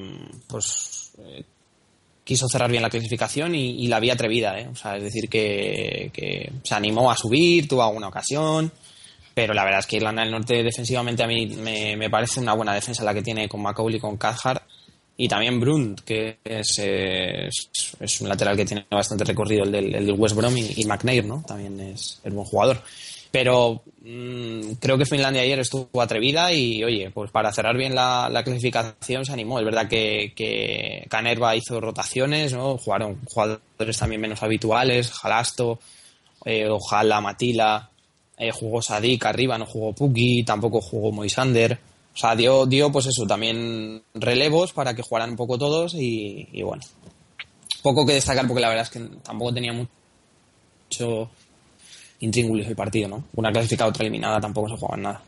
pues 0.46 1.10
eh, 1.18 1.42
quiso 2.22 2.46
cerrar 2.48 2.70
bien 2.70 2.80
la 2.80 2.88
clasificación 2.88 3.56
y, 3.56 3.88
la 3.88 3.98
vi 3.98 4.10
atrevida, 4.10 4.56
¿eh? 4.56 4.68
o 4.70 4.76
sea, 4.76 4.96
es 4.96 5.02
decir 5.02 5.28
que, 5.28 6.12
que 6.12 6.52
se 6.62 6.74
animó 6.76 7.10
a 7.10 7.16
subir, 7.16 7.66
tuvo 7.66 7.82
alguna 7.82 8.06
ocasión, 8.06 8.70
pero 9.34 9.52
la 9.52 9.64
verdad 9.64 9.80
es 9.80 9.86
que 9.86 9.96
Irlanda 9.96 10.22
del 10.22 10.30
Norte 10.30 10.62
defensivamente 10.62 11.24
a 11.24 11.26
mí 11.26 11.48
me, 11.48 12.08
parece 12.08 12.38
una 12.38 12.52
buena 12.54 12.72
defensa 12.72 13.02
la 13.02 13.12
que 13.12 13.22
tiene 13.22 13.48
con 13.48 13.60
Macaulay 13.60 13.96
y 13.96 14.00
con 14.00 14.16
Cathcart 14.16 14.62
y 15.16 15.26
también 15.26 15.58
Brunt, 15.58 16.02
que 16.02 16.38
es, 16.44 16.78
eh, 16.78 17.48
es, 17.48 17.96
es 17.98 18.20
un 18.20 18.28
lateral 18.28 18.56
que 18.56 18.64
tiene 18.64 18.86
bastante 18.88 19.24
recorrido, 19.24 19.64
el 19.64 19.72
del, 19.72 19.92
el 19.92 20.12
West 20.12 20.36
Brom, 20.36 20.56
y, 20.56 20.74
y 20.76 20.84
McNair, 20.84 21.24
¿no? 21.24 21.42
También 21.44 21.80
es, 21.80 22.20
es 22.22 22.32
buen 22.32 22.46
jugador. 22.46 22.80
Pero 23.30 23.82
mmm, 24.00 24.72
creo 24.80 24.96
que 24.96 25.04
Finlandia 25.04 25.42
ayer 25.42 25.58
estuvo 25.58 26.00
atrevida 26.00 26.52
y, 26.52 26.82
oye, 26.82 27.10
pues 27.10 27.30
para 27.30 27.52
cerrar 27.52 27.76
bien 27.76 27.94
la, 27.94 28.28
la 28.30 28.42
clasificación 28.42 29.24
se 29.24 29.32
animó. 29.32 29.58
Es 29.58 29.64
verdad 29.64 29.88
que, 29.88 31.04
Canerva 31.08 31.56
hizo 31.56 31.80
rotaciones, 31.80 32.52
¿no? 32.52 32.78
Jugaron 32.78 33.20
jugadores 33.26 33.98
también 33.98 34.20
menos 34.20 34.42
habituales, 34.42 35.12
Jalasto, 35.12 35.78
eh, 36.44 36.68
Ojala, 36.68 37.20
Matila, 37.20 37.90
eh, 38.38 38.50
jugó 38.50 38.80
Sadik 38.80 39.26
arriba, 39.26 39.58
no 39.58 39.66
jugó 39.66 39.92
Puki, 39.92 40.44
tampoco 40.44 40.80
jugó 40.80 41.12
Moisander. 41.12 41.78
O 42.14 42.16
sea, 42.16 42.34
dio, 42.34 42.66
dio 42.66 42.90
pues 42.90 43.06
eso, 43.06 43.26
también 43.26 44.02
relevos 44.14 44.72
para 44.72 44.94
que 44.94 45.02
jugaran 45.02 45.30
un 45.30 45.36
poco 45.36 45.58
todos 45.58 45.94
y, 45.94 46.48
y 46.52 46.62
bueno. 46.62 46.82
Poco 47.82 48.04
que 48.04 48.14
destacar 48.14 48.46
porque 48.46 48.60
la 48.60 48.70
verdad 48.70 48.84
es 48.84 48.90
que 48.90 49.00
tampoco 49.22 49.54
tenía 49.54 49.72
mucho 49.72 51.30
intríngulis 52.20 52.66
el 52.68 52.76
partido, 52.76 53.08
¿no? 53.08 53.24
Una 53.34 53.50
clasificada, 53.52 53.90
otra 53.90 54.02
eliminada, 54.04 54.40
tampoco 54.40 54.68
se 54.68 54.76
jugaban 54.76 55.02
nada. 55.02 55.20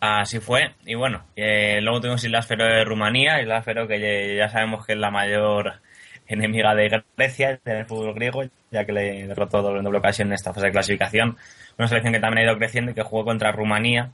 Así 0.00 0.40
fue. 0.40 0.72
Y 0.84 0.94
bueno, 0.94 1.24
eh, 1.36 1.80
luego 1.80 2.00
tuvimos 2.00 2.22
Islas 2.24 2.46
Feroe 2.46 2.68
de 2.78 2.84
Rumanía, 2.84 3.40
Islas 3.40 3.64
Feroe 3.64 3.88
que 3.88 4.36
ya 4.36 4.48
sabemos 4.48 4.84
que 4.86 4.92
es 4.92 4.98
la 4.98 5.10
mayor 5.10 5.80
enemiga 6.28 6.74
de 6.74 7.02
Grecia 7.16 7.58
del 7.64 7.86
fútbol 7.86 8.14
griego, 8.14 8.42
ya 8.70 8.84
que 8.84 8.92
le 8.92 9.26
derrotó 9.26 9.62
doble, 9.62 9.82
doble 9.82 9.98
ocasión 9.98 10.28
en 10.28 10.34
esta 10.34 10.52
fase 10.52 10.66
de 10.66 10.72
clasificación. 10.72 11.36
Una 11.78 11.88
selección 11.88 12.12
que 12.12 12.20
también 12.20 12.46
ha 12.46 12.50
ido 12.50 12.58
creciendo 12.58 12.90
y 12.90 12.94
que 12.94 13.02
jugó 13.02 13.24
contra 13.24 13.52
Rumanía, 13.52 14.10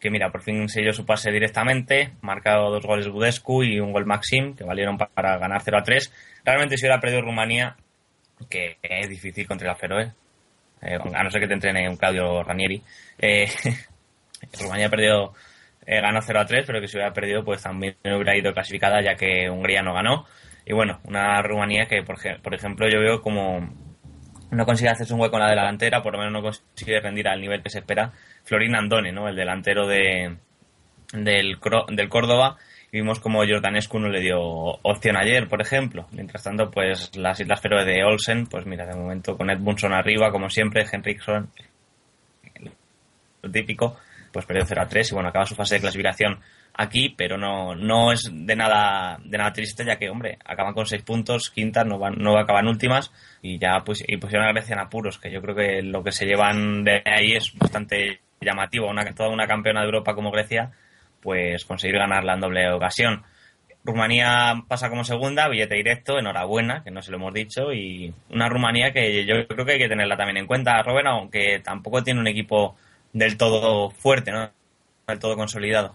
que 0.00 0.10
mira, 0.10 0.30
por 0.30 0.42
fin 0.42 0.68
selló 0.68 0.92
su 0.92 1.06
pase 1.06 1.30
directamente, 1.30 2.12
marcado 2.20 2.70
dos 2.70 2.84
goles 2.84 3.08
Budescu 3.08 3.62
y 3.62 3.80
un 3.80 3.92
gol 3.92 4.04
Maxim, 4.06 4.54
que 4.54 4.64
valieron 4.64 4.98
pa- 4.98 5.08
para 5.14 5.38
ganar 5.38 5.62
0 5.64 5.78
a 5.78 5.82
3. 5.82 6.12
Realmente 6.44 6.76
si 6.76 6.84
hubiera 6.84 7.00
perdido 7.00 7.22
Rumanía, 7.22 7.76
que 8.48 8.78
es 8.82 9.08
difícil 9.08 9.46
contra 9.46 9.68
la 9.68 9.74
Feroe, 9.76 10.12
eh, 10.82 10.98
a 11.14 11.22
no 11.22 11.30
ser 11.30 11.40
que 11.40 11.48
te 11.48 11.54
entrene 11.54 11.88
un 11.88 11.96
Claudio 11.96 12.42
Ranieri, 12.42 12.82
eh, 13.18 13.48
Rumanía 14.60 14.88
perdió, 14.90 15.32
eh, 15.86 16.00
ganó 16.00 16.20
0 16.20 16.40
a 16.40 16.46
3, 16.46 16.64
pero 16.66 16.80
que 16.80 16.88
si 16.88 16.96
hubiera 16.96 17.12
perdido, 17.12 17.44
pues 17.44 17.62
también 17.62 17.96
hubiera 18.04 18.36
ido 18.36 18.52
clasificada, 18.52 19.00
ya 19.02 19.14
que 19.14 19.48
Hungría 19.50 19.82
no 19.82 19.94
ganó. 19.94 20.26
Y 20.64 20.72
bueno, 20.72 21.00
una 21.04 21.40
Rumanía 21.42 21.86
que, 21.86 22.02
por, 22.02 22.16
ej- 22.18 22.40
por 22.40 22.54
ejemplo, 22.54 22.88
yo 22.88 23.00
veo 23.00 23.20
como 23.22 23.68
no 24.50 24.66
consigue 24.66 24.90
hacerse 24.90 25.14
un 25.14 25.20
hueco 25.20 25.36
en 25.36 25.42
la 25.44 25.50
delantera, 25.50 26.02
por 26.02 26.12
lo 26.12 26.18
menos 26.18 26.32
no 26.32 26.42
consigue 26.42 27.00
rendir 27.00 27.26
al 27.28 27.40
nivel 27.40 27.62
que 27.62 27.70
se 27.70 27.78
espera. 27.78 28.12
Florín 28.44 28.74
Andone, 28.74 29.10
¿no? 29.12 29.28
El 29.28 29.34
delantero 29.36 29.86
de, 29.86 30.36
del, 31.14 31.58
del 31.88 32.08
Córdoba. 32.08 32.58
Vimos 32.92 33.20
como 33.20 33.38
Jordanescu 33.38 33.98
no 33.98 34.10
le 34.10 34.20
dio 34.20 34.38
opción 34.38 35.16
ayer, 35.16 35.48
por 35.48 35.62
ejemplo. 35.62 36.06
Mientras 36.10 36.42
tanto, 36.42 36.70
pues 36.70 37.16
las 37.16 37.40
Islas 37.40 37.62
Feroe 37.62 37.86
de 37.86 38.04
Olsen, 38.04 38.46
pues 38.46 38.66
mira, 38.66 38.84
de 38.84 38.94
momento 38.94 39.34
con 39.34 39.48
Edmundson 39.48 39.94
arriba, 39.94 40.30
como 40.30 40.50
siempre, 40.50 40.84
Henriksson, 40.92 41.48
lo 43.40 43.50
típico, 43.50 43.96
pues 44.30 44.44
perdió 44.44 44.66
0 44.66 44.82
a 44.82 44.88
3 44.88 45.10
y 45.10 45.14
bueno, 45.14 45.30
acaba 45.30 45.46
su 45.46 45.54
fase 45.54 45.76
de 45.76 45.80
clasificación 45.80 46.40
aquí, 46.74 47.14
pero 47.16 47.38
no, 47.38 47.74
no 47.74 48.12
es 48.12 48.30
de 48.30 48.56
nada, 48.56 49.18
de 49.24 49.38
nada 49.38 49.54
triste, 49.54 49.86
ya 49.86 49.96
que, 49.96 50.10
hombre, 50.10 50.36
acaban 50.44 50.74
con 50.74 50.84
6 50.84 51.02
puntos, 51.02 51.48
quintas, 51.48 51.86
no 51.86 51.98
van, 51.98 52.16
no 52.18 52.36
acaban 52.38 52.68
últimas, 52.68 53.10
y 53.40 53.58
ya 53.58 53.80
pues, 53.86 54.04
y 54.06 54.18
pusieron 54.18 54.46
a 54.46 54.52
Grecia 54.52 54.74
en 54.74 54.80
apuros, 54.80 55.18
que 55.18 55.30
yo 55.30 55.40
creo 55.40 55.54
que 55.56 55.82
lo 55.82 56.04
que 56.04 56.12
se 56.12 56.26
llevan 56.26 56.84
de 56.84 57.02
ahí 57.06 57.32
es 57.32 57.56
bastante 57.56 58.20
llamativo, 58.38 58.90
una, 58.90 59.02
toda 59.14 59.30
una 59.30 59.46
campeona 59.46 59.80
de 59.80 59.86
Europa 59.86 60.14
como 60.14 60.30
Grecia, 60.30 60.72
pues 61.22 61.64
conseguir 61.64 61.96
ganarla 61.96 62.34
en 62.34 62.40
doble 62.40 62.70
ocasión. 62.72 63.22
Rumanía 63.84 64.64
pasa 64.68 64.88
como 64.88 65.04
segunda, 65.04 65.48
billete 65.48 65.74
directo, 65.74 66.18
enhorabuena, 66.18 66.84
que 66.84 66.90
no 66.90 67.02
se 67.02 67.10
lo 67.10 67.16
hemos 67.16 67.34
dicho, 67.34 67.72
y 67.72 68.14
una 68.30 68.48
Rumanía 68.48 68.92
que 68.92 69.24
yo 69.24 69.46
creo 69.48 69.64
que 69.66 69.72
hay 69.72 69.78
que 69.78 69.88
tenerla 69.88 70.16
también 70.16 70.36
en 70.36 70.46
cuenta, 70.46 70.82
Robert, 70.82 71.06
aunque 71.08 71.60
tampoco 71.64 72.02
tiene 72.02 72.20
un 72.20 72.28
equipo 72.28 72.76
del 73.12 73.36
todo 73.36 73.90
fuerte, 73.90 74.30
¿no? 74.30 74.50
Del 75.08 75.18
todo 75.18 75.36
consolidado. 75.36 75.94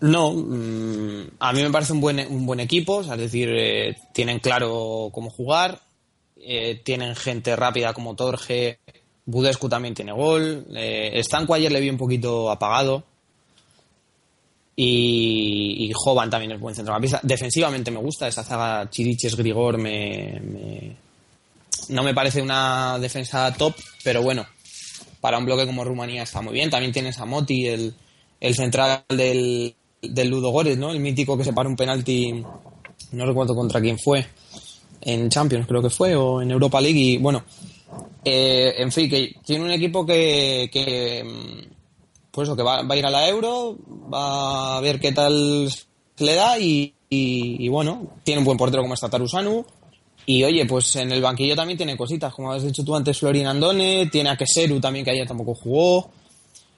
No, 0.00 0.32
mm, 0.32 1.30
a 1.38 1.52
mí 1.52 1.62
me 1.62 1.70
parece 1.70 1.92
un 1.92 2.00
buen, 2.00 2.18
un 2.18 2.44
buen 2.44 2.60
equipo, 2.60 3.00
es 3.00 3.18
decir, 3.18 3.48
eh, 3.50 3.96
tienen 4.12 4.40
claro 4.40 5.10
cómo 5.12 5.30
jugar, 5.30 5.80
eh, 6.36 6.80
tienen 6.84 7.14
gente 7.14 7.54
rápida 7.56 7.94
como 7.94 8.16
Torge, 8.16 8.80
Budescu 9.24 9.68
también 9.68 9.94
tiene 9.94 10.12
gol, 10.12 10.66
eh, 10.74 11.20
Stanco 11.22 11.54
ayer 11.54 11.72
le 11.72 11.80
vi 11.80 11.88
un 11.88 11.96
poquito 11.96 12.50
apagado 12.50 13.04
y, 14.76 15.86
y 15.88 15.92
Jovan 15.94 16.28
también 16.30 16.52
es 16.52 16.60
buen 16.60 16.74
centrocampista. 16.74 17.20
Defensivamente 17.22 17.90
me 17.90 17.98
gusta, 18.00 18.28
esa 18.28 18.44
zaga 18.44 18.88
Chiriches 18.90 19.34
Grigor 19.36 19.78
me, 19.78 20.40
me- 20.40 20.96
no 21.88 22.02
me 22.02 22.14
parece 22.14 22.42
una 22.42 22.98
defensa 22.98 23.52
top, 23.54 23.74
pero 24.04 24.22
bueno, 24.22 24.46
para 25.20 25.38
un 25.38 25.44
bloque 25.46 25.66
como 25.66 25.84
Rumanía 25.84 26.22
está 26.24 26.42
muy 26.42 26.52
bien. 26.52 26.68
También 26.70 26.92
tienes 26.92 27.18
a 27.18 27.24
Moti, 27.26 27.66
el, 27.66 27.94
el 28.40 28.54
central 28.54 29.04
del, 29.08 29.74
del 30.02 30.28
Ludo 30.28 30.50
Górez, 30.50 30.76
¿no? 30.78 30.90
El 30.90 31.00
mítico 31.00 31.38
que 31.38 31.44
se 31.44 31.52
para 31.52 31.68
un 31.68 31.76
penalti, 31.76 32.44
no 33.12 33.26
recuerdo 33.26 33.54
contra 33.54 33.80
quién 33.80 33.98
fue, 33.98 34.26
en 35.00 35.28
Champions 35.30 35.66
creo 35.66 35.80
que 35.82 35.90
fue, 35.90 36.14
o 36.16 36.42
en 36.42 36.50
Europa 36.50 36.80
League. 36.80 36.98
Y 36.98 37.18
bueno, 37.18 37.44
eh, 38.24 38.74
en 38.78 38.90
fin, 38.90 39.08
que 39.08 39.36
tiene 39.44 39.64
un 39.64 39.70
equipo 39.70 40.04
que, 40.04 40.68
que 40.72 41.24
pues 42.36 42.48
eso, 42.48 42.56
que 42.56 42.62
va, 42.62 42.80
a 42.80 42.96
ir 42.96 43.06
a 43.06 43.10
la 43.10 43.28
Euro, 43.28 43.76
va 44.12 44.76
a 44.76 44.80
ver 44.80 45.00
qué 45.00 45.10
tal 45.10 45.68
le 46.18 46.34
da 46.34 46.58
y, 46.58 47.68
bueno, 47.68 48.12
tiene 48.22 48.40
un 48.40 48.44
buen 48.44 48.58
portero 48.58 48.82
como 48.82 48.94
está 48.94 49.08
Tarusanu. 49.08 49.64
Y 50.26 50.44
oye, 50.44 50.66
pues 50.66 50.96
en 50.96 51.10
el 51.12 51.22
banquillo 51.22 51.56
también 51.56 51.78
tiene 51.78 51.96
cositas, 51.96 52.34
como 52.34 52.52
has 52.52 52.62
dicho 52.62 52.84
tú 52.84 52.94
antes, 52.94 53.18
Florin 53.18 53.46
Andone, 53.46 54.08
tiene 54.12 54.28
a 54.30 54.36
Keseru 54.36 54.80
también, 54.80 55.04
que 55.04 55.12
ayer 55.12 55.26
tampoco 55.26 55.54
jugó. 55.54 56.10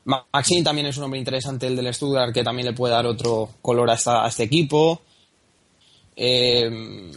Ma- 0.04 0.24
Maxim 0.32 0.62
también 0.62 0.86
es 0.86 0.96
un 0.96 1.04
hombre 1.04 1.18
interesante, 1.18 1.66
el 1.66 1.74
del 1.74 1.92
Stuttgart, 1.92 2.32
que 2.32 2.44
también 2.44 2.66
le 2.66 2.74
puede 2.74 2.94
dar 2.94 3.06
otro 3.06 3.48
color 3.60 3.90
a, 3.90 3.96
a 4.24 4.28
este 4.28 4.44
equipo. 4.44 5.00
Eh, 6.14 7.10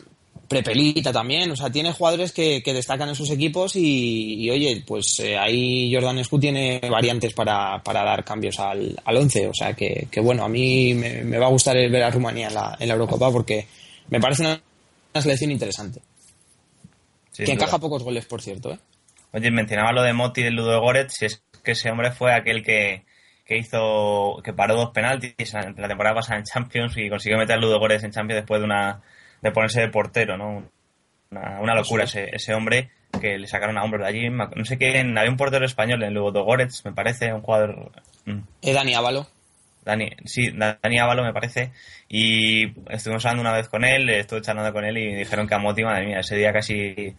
Prepelita 0.51 1.13
también, 1.13 1.49
o 1.49 1.55
sea, 1.55 1.69
tiene 1.69 1.93
jugadores 1.93 2.33
que, 2.33 2.61
que 2.61 2.73
destacan 2.73 3.07
en 3.07 3.15
sus 3.15 3.29
equipos 3.31 3.77
y, 3.77 4.43
y, 4.43 4.49
oye, 4.49 4.83
pues 4.85 5.17
eh, 5.21 5.37
ahí 5.37 5.89
Jordanescu 5.93 6.37
tiene 6.39 6.81
variantes 6.89 7.33
para, 7.33 7.81
para 7.81 8.03
dar 8.03 8.25
cambios 8.25 8.59
al, 8.59 8.99
al 9.05 9.15
11, 9.15 9.47
o 9.47 9.53
sea 9.53 9.71
que, 9.73 10.09
que 10.11 10.19
bueno, 10.19 10.43
a 10.43 10.49
mí 10.49 10.93
me, 10.93 11.23
me 11.23 11.37
va 11.37 11.45
a 11.45 11.49
gustar 11.51 11.77
el 11.77 11.89
ver 11.89 12.03
a 12.03 12.11
Rumanía 12.11 12.49
en 12.49 12.53
la, 12.53 12.75
en 12.77 12.87
la 12.89 12.93
Eurocopa 12.95 13.31
porque 13.31 13.65
me 14.09 14.19
parece 14.19 14.41
una, 14.41 14.61
una 15.13 15.21
selección 15.21 15.51
interesante, 15.51 16.01
Sin 17.31 17.45
que 17.45 17.53
duda. 17.53 17.65
encaja 17.65 17.79
pocos 17.79 18.03
goles, 18.03 18.25
por 18.25 18.41
cierto. 18.41 18.73
¿eh? 18.73 18.79
Oye, 19.31 19.51
mencionaba 19.51 19.93
lo 19.93 20.03
de 20.03 20.11
Moti 20.11 20.41
y 20.41 20.43
del 20.43 20.55
Ludo 20.55 20.81
Goretz, 20.81 21.13
si 21.13 21.27
es 21.27 21.41
que 21.63 21.71
ese 21.71 21.89
hombre 21.89 22.11
fue 22.11 22.33
aquel 22.33 22.61
que, 22.61 23.05
que 23.45 23.57
hizo, 23.57 24.41
que 24.43 24.51
paró 24.51 24.75
dos 24.75 24.89
penaltis 24.91 25.53
en 25.53 25.75
la 25.77 25.87
temporada 25.87 26.15
pasada 26.15 26.39
en 26.39 26.43
Champions 26.45 26.97
y 26.97 27.09
consiguió 27.09 27.37
meter 27.37 27.55
a 27.55 27.59
Ludo 27.61 27.79
Goretz 27.79 28.03
en 28.03 28.11
Champions 28.11 28.41
después 28.41 28.59
de 28.59 28.65
una, 28.65 29.01
de 29.41 29.51
ponerse 29.51 29.81
de 29.81 29.89
portero, 29.89 30.37
¿no? 30.37 30.69
Una, 31.31 31.61
una 31.61 31.75
locura 31.75 32.03
ese, 32.03 32.29
ese 32.33 32.53
hombre 32.53 32.89
que 33.19 33.37
le 33.37 33.47
sacaron 33.47 33.77
a 33.77 33.83
hombros 33.83 34.03
de 34.03 34.07
allí. 34.07 34.29
No 34.29 34.65
sé 34.65 34.77
quién, 34.77 35.17
había 35.17 35.31
un 35.31 35.37
portero 35.37 35.65
español 35.65 36.03
en 36.03 36.13
Ludo 36.13 36.43
Goretz, 36.43 36.85
me 36.85 36.93
parece, 36.93 37.33
un 37.33 37.41
jugador, 37.41 37.91
mm, 38.25 38.39
Eh, 38.61 38.73
Dani 38.73 38.93
Ávalo. 38.93 39.27
Dani, 39.83 40.11
sí, 40.25 40.51
Dani 40.51 40.99
Ávalo 40.99 41.23
me 41.23 41.33
parece, 41.33 41.71
y 42.07 42.67
estuvimos 42.91 43.25
hablando 43.25 43.41
una 43.41 43.57
vez 43.57 43.67
con 43.67 43.83
él, 43.83 44.09
estuve 44.11 44.41
charlando 44.41 44.71
con 44.71 44.85
él 44.85 44.95
y 44.97 45.15
dijeron 45.15 45.47
que 45.47 45.55
a 45.55 45.57
Moti, 45.57 45.83
madre 45.83 46.05
mía, 46.05 46.19
ese 46.19 46.35
día 46.35 46.53
casi 46.53 47.15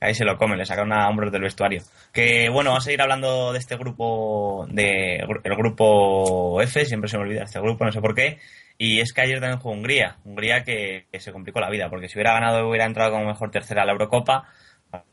ahí 0.00 0.14
se 0.14 0.24
lo 0.24 0.36
comen, 0.38 0.58
le 0.58 0.66
sacaron 0.66 0.92
a 0.92 1.08
hombros 1.08 1.32
del 1.32 1.42
vestuario. 1.42 1.82
Que 2.12 2.48
bueno, 2.48 2.70
vamos 2.70 2.84
a 2.84 2.86
seguir 2.86 3.02
hablando 3.02 3.52
de 3.52 3.58
este 3.58 3.76
grupo, 3.76 4.66
de 4.70 5.16
el 5.16 5.56
grupo 5.56 6.60
F, 6.62 6.84
siempre 6.86 7.10
se 7.10 7.18
me 7.18 7.24
olvida 7.24 7.44
este 7.44 7.60
grupo, 7.60 7.84
no 7.84 7.92
sé 7.92 8.00
por 8.00 8.14
qué. 8.14 8.38
Y 8.78 9.00
es 9.00 9.12
que 9.12 9.22
ayer 9.22 9.40
también 9.40 9.58
jugó 9.58 9.74
Hungría, 9.74 10.18
Hungría 10.24 10.62
que, 10.62 11.06
se 11.18 11.32
complicó 11.32 11.60
la 11.60 11.70
vida, 11.70 11.88
porque 11.88 12.08
si 12.08 12.16
hubiera 12.16 12.34
ganado 12.34 12.68
hubiera 12.68 12.84
entrado 12.84 13.12
como 13.12 13.26
mejor 13.26 13.50
tercera 13.50 13.82
a 13.82 13.86
la 13.86 13.92
Eurocopa. 13.92 14.48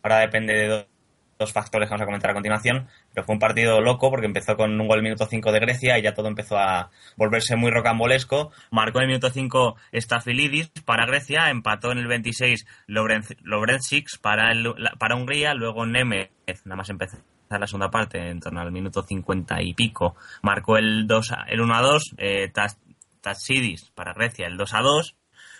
Ahora 0.01 0.19
depende 0.19 0.53
de 0.53 0.67
dos, 0.67 1.51
factores 1.51 1.87
que 1.87 1.91
vamos 1.91 2.03
a 2.03 2.05
comentar 2.05 2.31
a 2.31 2.33
continuación, 2.33 2.87
pero 3.13 3.25
fue 3.25 3.33
un 3.33 3.39
partido 3.39 3.81
loco 3.81 4.09
porque 4.09 4.27
empezó 4.27 4.55
con 4.55 4.79
un 4.79 4.87
gol 4.87 4.99
en 4.99 5.03
minuto 5.03 5.25
5 5.25 5.51
de 5.51 5.59
Grecia 5.59 5.99
y 5.99 6.01
ya 6.01 6.13
todo 6.13 6.27
empezó 6.27 6.57
a 6.57 6.89
volverse 7.17 7.57
muy 7.57 7.69
rocambolesco. 7.69 8.51
Marcó 8.71 8.99
en 8.99 9.03
el 9.03 9.07
minuto 9.09 9.29
5 9.29 9.75
Stafilidis 9.93 10.69
para 10.85 11.05
Grecia, 11.05 11.49
empató 11.49 11.91
en 11.91 11.97
el 11.97 12.07
26 12.07 12.65
Lovrencic 12.87 14.07
para, 14.21 14.51
el, 14.51 14.73
para 14.97 15.15
Hungría, 15.15 15.53
luego 15.53 15.85
Nemeth, 15.85 16.31
nada 16.63 16.77
más 16.77 16.89
empezó 16.89 17.17
la 17.59 17.67
segunda 17.67 17.89
parte, 17.89 18.29
en 18.29 18.39
torno 18.39 18.61
al 18.61 18.71
minuto 18.71 19.03
50 19.03 19.61
y 19.61 19.73
pico, 19.73 20.15
marcó 20.41 20.77
el, 20.77 21.07
2, 21.07 21.31
el 21.47 21.61
1 21.61 21.75
a 21.75 21.81
2, 21.81 22.03
eh, 22.17 22.51
Tatsidis 23.23 23.89
para 23.95 24.13
Grecia 24.13 24.45
el 24.45 24.57
2 24.57 24.73
a 24.75 24.81
2, 24.81 25.15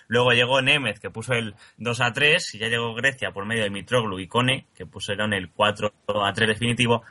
Luego 0.08 0.32
llegó 0.32 0.62
Nemeth, 0.62 1.00
que 1.00 1.10
puso 1.10 1.34
el 1.34 1.56
2 1.78 2.02
a 2.02 2.12
3, 2.12 2.56
y 2.56 2.60
ya 2.60 2.68
llegó 2.68 2.94
Grecia 2.94 3.32
por 3.32 3.46
medio 3.46 3.64
de 3.64 3.70
Mitroglou 3.70 4.20
y 4.20 4.28
Kone, 4.28 4.68
que 4.76 4.86
pusieron 4.86 5.34
el 5.34 5.50
4 5.50 5.92
a 6.08 6.34
3 6.34 6.48
definitivo, 6.50 7.04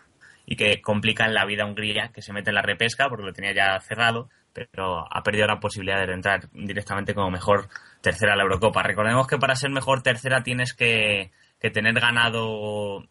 y 0.47 0.57
que 0.57 0.81
complican 0.81 1.35
la 1.35 1.45
vida 1.45 1.65
a 1.65 1.67
Hungría, 1.67 2.11
que 2.13 2.23
se 2.23 2.33
mete 2.33 2.51
en 2.51 2.57
la 2.57 2.63
repesca 2.63 3.09
porque 3.09 3.25
lo 3.25 3.33
tenía 3.33 3.55
ya 3.55 3.81
cerrado, 3.81 4.29
pero 4.53 5.07
ha 5.11 5.23
perdido 5.23 5.47
la 5.47 5.61
posibilidad 5.61 6.07
de 6.07 6.13
entrar 6.13 6.49
directamente 6.53 7.15
como 7.15 7.31
mejor 7.31 7.69
tercera 8.01 8.35
a 8.35 8.37
la 8.37 8.43
Eurocopa. 8.43 8.83
Recordemos 8.83 9.27
que 9.27 9.39
para 9.39 9.55
ser 9.55 9.71
mejor 9.71 10.03
tercera 10.03 10.43
tienes 10.43 10.75
que, 10.75 11.31
que 11.61 11.71
tener 11.71 11.95
ganado 11.95 13.07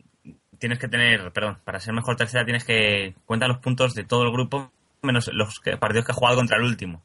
tienes 0.60 0.78
que 0.78 0.88
tener, 0.88 1.32
perdón, 1.32 1.58
para 1.64 1.80
ser 1.80 1.94
mejor 1.94 2.16
tercera 2.16 2.46
tienes 2.46 2.64
que 2.64 3.16
cuenta 3.26 3.48
los 3.48 3.58
puntos 3.58 3.96
de 3.96 4.04
todo 4.04 4.24
el 4.24 4.32
grupo 4.32 4.72
menos 5.02 5.32
los 5.34 5.60
partidos 5.80 6.06
que 6.06 6.12
ha 6.12 6.16
jugado 6.16 6.38
contra 6.38 6.58
el 6.58 6.64
último. 6.64 7.02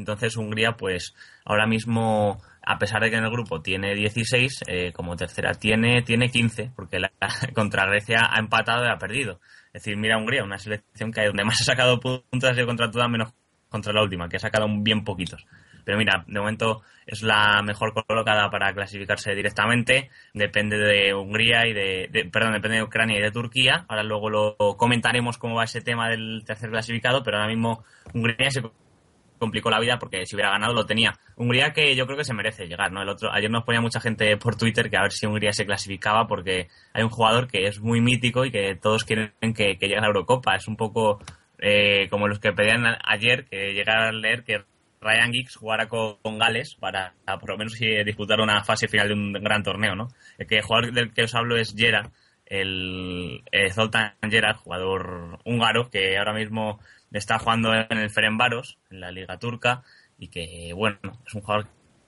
Entonces 0.00 0.36
Hungría, 0.36 0.72
pues 0.72 1.14
ahora 1.44 1.66
mismo, 1.66 2.40
a 2.64 2.78
pesar 2.78 3.02
de 3.02 3.10
que 3.10 3.16
en 3.16 3.24
el 3.24 3.30
grupo 3.30 3.60
tiene 3.60 3.94
16, 3.94 4.62
eh, 4.66 4.92
como 4.92 5.14
tercera 5.14 5.52
tiene, 5.52 6.02
tiene 6.02 6.30
15, 6.30 6.72
porque 6.74 6.98
la, 6.98 7.12
contra 7.54 7.84
Grecia 7.86 8.30
ha 8.30 8.38
empatado 8.38 8.86
y 8.86 8.88
ha 8.88 8.96
perdido. 8.96 9.40
Es 9.74 9.84
decir, 9.84 9.98
mira 9.98 10.16
Hungría, 10.16 10.42
una 10.42 10.58
selección 10.58 11.12
que 11.12 11.26
donde 11.26 11.44
más 11.44 11.60
ha 11.60 11.64
sacado 11.64 12.00
puntos 12.00 12.58
ha 12.58 12.64
contra 12.64 12.90
todas 12.90 13.10
menos 13.10 13.34
contra 13.68 13.92
la 13.92 14.02
última, 14.02 14.28
que 14.28 14.36
ha 14.36 14.40
sacado 14.40 14.66
bien 14.80 15.04
poquitos. 15.04 15.46
Pero 15.84 15.98
mira, 15.98 16.24
de 16.26 16.40
momento 16.40 16.82
es 17.06 17.22
la 17.22 17.62
mejor 17.62 17.92
colocada 17.92 18.50
para 18.50 18.72
clasificarse 18.72 19.34
directamente. 19.34 20.10
Depende 20.32 20.78
de 20.78 21.14
Hungría 21.14 21.66
y 21.66 21.74
de, 21.74 22.30
perdón, 22.32 22.54
depende 22.54 22.78
de 22.78 22.82
Ucrania 22.82 23.18
y 23.18 23.22
de 23.22 23.30
Turquía. 23.30 23.84
Ahora 23.88 24.02
luego 24.02 24.30
lo 24.30 24.56
comentaremos 24.76 25.36
cómo 25.36 25.56
va 25.56 25.64
ese 25.64 25.82
tema 25.82 26.08
del 26.08 26.42
tercer 26.46 26.70
clasificado, 26.70 27.22
pero 27.22 27.36
ahora 27.36 27.48
mismo 27.48 27.84
Hungría 28.14 28.50
se 28.50 28.62
complicó 29.40 29.70
la 29.70 29.80
vida 29.80 29.98
porque 29.98 30.24
si 30.26 30.36
hubiera 30.36 30.52
ganado 30.52 30.72
lo 30.72 30.86
tenía. 30.86 31.18
Hungría 31.34 31.72
que 31.72 31.96
yo 31.96 32.06
creo 32.06 32.18
que 32.18 32.24
se 32.24 32.34
merece 32.34 32.68
llegar, 32.68 32.92
¿no? 32.92 33.02
El 33.02 33.08
otro, 33.08 33.32
ayer 33.32 33.50
nos 33.50 33.64
ponía 33.64 33.80
mucha 33.80 33.98
gente 33.98 34.36
por 34.36 34.54
Twitter 34.54 34.88
que 34.88 34.96
a 34.96 35.02
ver 35.02 35.12
si 35.12 35.26
Hungría 35.26 35.52
se 35.52 35.66
clasificaba 35.66 36.28
porque 36.28 36.68
hay 36.92 37.02
un 37.02 37.10
jugador 37.10 37.48
que 37.48 37.66
es 37.66 37.80
muy 37.80 38.00
mítico 38.00 38.44
y 38.44 38.52
que 38.52 38.76
todos 38.76 39.04
quieren 39.04 39.32
que, 39.54 39.76
llegue 39.80 39.96
a 39.96 40.00
la 40.00 40.06
Eurocopa. 40.06 40.54
Es 40.54 40.68
un 40.68 40.76
poco 40.76 41.18
eh, 41.58 42.06
como 42.10 42.28
los 42.28 42.38
que 42.38 42.52
pedían 42.52 42.84
ayer 43.04 43.46
que 43.46 43.72
llegara 43.72 44.10
a 44.10 44.12
leer 44.12 44.44
que 44.44 44.62
Ryan 45.00 45.32
Giggs 45.32 45.56
jugara 45.56 45.88
con, 45.88 46.38
Gales 46.38 46.74
para, 46.74 47.14
por 47.40 47.50
lo 47.50 47.56
menos 47.56 47.74
disputar 48.04 48.40
una 48.40 48.62
fase 48.62 48.86
final 48.86 49.08
de 49.08 49.14
un 49.14 49.32
gran 49.32 49.62
torneo, 49.62 49.94
¿no? 49.94 50.08
El, 50.38 50.46
que, 50.46 50.60
jugador 50.60 50.92
del 50.92 51.12
que 51.12 51.22
os 51.24 51.34
hablo 51.34 51.56
es 51.56 51.74
Gerard, 51.74 52.10
el, 52.44 53.42
el 53.50 53.72
Zoltan 53.72 54.12
Gerard, 54.28 54.56
jugador 54.56 55.38
húngaro 55.44 55.88
que 55.88 56.18
ahora 56.18 56.34
mismo 56.34 56.80
está 57.18 57.38
jugando 57.38 57.74
en 57.74 57.98
el 57.98 58.10
Ferenbaros, 58.10 58.78
en 58.90 59.00
la 59.00 59.10
Liga 59.10 59.38
Turca, 59.38 59.82
y 60.18 60.28
que, 60.28 60.72
bueno, 60.74 60.98
es 61.26 61.34
un 61.34 61.40
jugador 61.40 61.66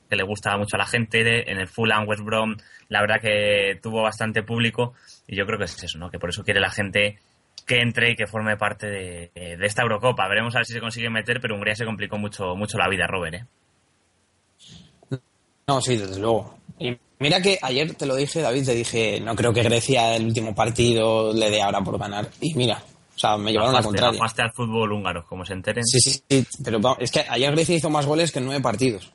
que 0.08 0.16
le 0.16 0.22
gusta 0.22 0.56
mucho 0.56 0.76
a 0.76 0.78
la 0.78 0.86
gente. 0.86 1.50
En 1.50 1.58
el 1.58 1.68
Fulham, 1.68 2.06
West 2.06 2.22
Brom, 2.22 2.56
la 2.88 3.00
verdad 3.00 3.20
que 3.20 3.78
tuvo 3.82 4.02
bastante 4.02 4.42
público, 4.42 4.94
y 5.26 5.36
yo 5.36 5.46
creo 5.46 5.58
que 5.58 5.64
es 5.64 5.82
eso, 5.82 5.98
¿no? 5.98 6.10
Que 6.10 6.18
por 6.18 6.30
eso 6.30 6.44
quiere 6.44 6.60
la 6.60 6.70
gente 6.70 7.18
que 7.66 7.80
entre 7.80 8.10
y 8.10 8.16
que 8.16 8.26
forme 8.26 8.56
parte 8.56 8.86
de, 8.86 9.30
esta 9.62 9.82
Eurocopa. 9.82 10.28
Veremos 10.28 10.54
a 10.54 10.58
ver 10.58 10.66
si 10.66 10.74
se 10.74 10.80
consigue 10.80 11.08
meter, 11.08 11.40
pero 11.40 11.54
Hungría 11.54 11.74
se 11.74 11.84
complicó 11.84 12.18
mucho, 12.18 12.54
mucho 12.56 12.78
la 12.78 12.88
vida, 12.88 13.06
Robert, 13.06 13.34
¿eh? 13.34 15.18
No, 15.66 15.80
sí, 15.80 15.96
desde 15.96 16.20
luego. 16.20 16.58
Y 16.78 16.96
mira 17.18 17.40
que 17.40 17.58
ayer 17.62 17.94
te 17.94 18.04
lo 18.04 18.16
dije, 18.16 18.40
David, 18.40 18.66
te 18.66 18.74
dije, 18.74 19.20
no 19.20 19.34
creo 19.34 19.52
que 19.52 19.62
Grecia 19.62 20.16
el 20.16 20.26
último 20.26 20.54
partido 20.54 21.32
le 21.32 21.50
dé 21.50 21.62
ahora 21.62 21.80
por 21.80 21.98
ganar. 21.98 22.28
Y 22.40 22.54
mira, 22.54 22.82
sea, 23.22 23.36
me 23.36 23.52
llevaron 23.52 23.76
a 23.76 23.82
contraria. 23.82 24.20
al 24.20 24.52
fútbol 24.52 24.92
húngaro, 24.92 25.24
como 25.26 25.44
se 25.46 25.52
enteren. 25.52 25.84
Sí, 25.84 26.00
sí, 26.00 26.22
sí. 26.28 26.46
Pero 26.62 26.80
es 26.98 27.10
que 27.10 27.24
ayer 27.28 27.52
Grecia 27.52 27.76
hizo 27.76 27.88
más 27.88 28.04
goles 28.04 28.32
que 28.32 28.40
en 28.40 28.46
nueve 28.46 28.60
partidos. 28.60 29.12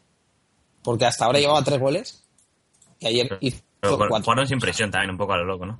Porque 0.82 1.06
hasta 1.06 1.26
ahora 1.26 1.39
llevaba 1.39 1.63
tres 1.63 1.80
goles. 1.80 2.24
Y 3.00 3.08
ayer 3.08 3.38
hizo 3.41 3.62
cuatro. 3.82 4.22
Jugaron 4.24 4.48
sin 4.48 4.60
presión 4.60 4.89
también, 4.89 5.12
un 5.12 5.17
poco 5.17 5.34
a 5.34 5.38
lo 5.38 5.46
loco, 5.46 5.65
¿no? 5.65 5.80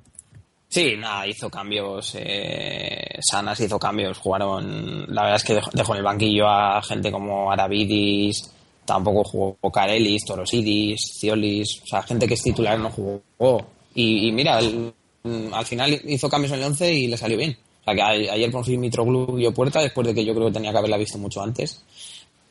Sí, 0.68 0.96
nada, 0.98 1.26
hizo 1.26 1.50
cambios. 1.50 2.14
Eh, 2.20 3.18
Sanas 3.22 3.60
hizo 3.62 3.80
cambios. 3.80 4.18
Jugaron. 4.18 5.06
La 5.08 5.24
verdad 5.24 5.38
es 5.38 5.44
que 5.44 5.60
dejó, 5.74 5.94
en 5.94 6.00
el 6.00 6.04
banquillo 6.04 6.48
a 6.48 6.82
gente 6.82 7.12
como 7.12 7.52
Aravidis. 7.52 8.52
Tampoco 8.84 9.24
jugó 9.24 9.72
Karelis, 9.72 10.26
Torosidis, 10.26 11.00
Ciolis. 11.20 11.82
O 11.84 11.88
sea, 11.88 12.04
gente 12.04 12.28
que 12.28 12.34
es 12.34 12.44
titular 12.44 12.78
no 12.78 12.90
jugó. 12.90 13.66
Y, 13.96 14.32
mira, 14.32 14.58
al 14.58 15.66
final 15.66 16.00
hizo 16.06 16.30
cambios 16.30 16.52
en 16.52 16.60
el 16.60 16.66
11 16.66 16.94
y 16.94 17.08
le 17.08 17.18
salió 17.18 17.38
bien 17.38 17.58
que 17.96 18.02
ayer 18.02 18.52
fin 18.64 18.80
Mitroglou 18.80 19.38
dio 19.38 19.54
puerta 19.54 19.82
después 19.82 20.08
de 20.08 20.14
que 20.14 20.26
yo 20.26 20.34
creo 20.34 20.48
que 20.48 20.54
tenía 20.54 20.72
que 20.72 20.78
haberla 20.78 20.98
visto 20.98 21.18
mucho 21.18 21.42
antes. 21.42 21.82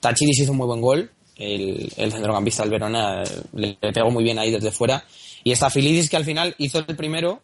Tachidis 0.00 0.40
hizo 0.40 0.52
un 0.52 0.58
muy 0.58 0.66
buen 0.66 0.80
gol. 0.80 1.10
El, 1.36 1.90
centrocampista 1.96 2.62
del 2.62 2.70
Verona 2.70 3.22
le, 3.52 3.76
pegó 3.92 4.10
muy 4.10 4.24
bien 4.24 4.38
ahí 4.38 4.50
desde 4.50 4.70
fuera. 4.70 5.04
Y 5.44 5.52
esta 5.52 5.70
Filidis 5.70 6.08
que 6.08 6.16
al 6.16 6.24
final 6.24 6.54
hizo 6.58 6.78
el 6.78 6.96
primero 6.96 7.40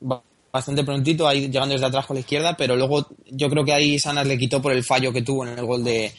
bastante 0.52 0.84
prontito, 0.84 1.26
ahí 1.26 1.48
llegando 1.48 1.74
desde 1.74 1.86
atrás 1.86 2.06
con 2.06 2.16
la 2.16 2.20
izquierda, 2.20 2.56
pero 2.56 2.76
luego 2.76 3.06
yo 3.30 3.48
creo 3.48 3.64
que 3.64 3.72
ahí 3.72 3.98
Sanas 3.98 4.26
le 4.26 4.38
quitó 4.38 4.60
por 4.60 4.72
el 4.72 4.84
fallo 4.84 5.12
que 5.12 5.22
tuvo 5.22 5.46
en 5.46 5.58
el 5.58 5.64
gol 5.64 5.82
de, 5.82 6.12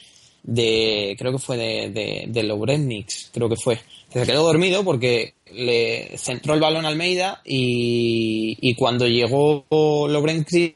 de 0.44 1.16
creo 1.18 1.32
que 1.32 1.40
fue 1.40 1.58
de, 1.58 1.90
de, 1.92 2.26
de 2.28 3.06
creo 3.32 3.50
que 3.50 3.56
fue. 3.56 3.80
Se 4.10 4.26
quedó 4.26 4.44
dormido 4.44 4.84
porque 4.84 5.36
le 5.52 6.18
centró 6.18 6.54
el 6.54 6.60
balón 6.60 6.86
a 6.86 6.90
Almeida 6.90 7.42
y, 7.46 8.58
y 8.62 8.76
cuando 8.76 9.08
llegó 9.08 9.66
Lobrenix 9.70 10.76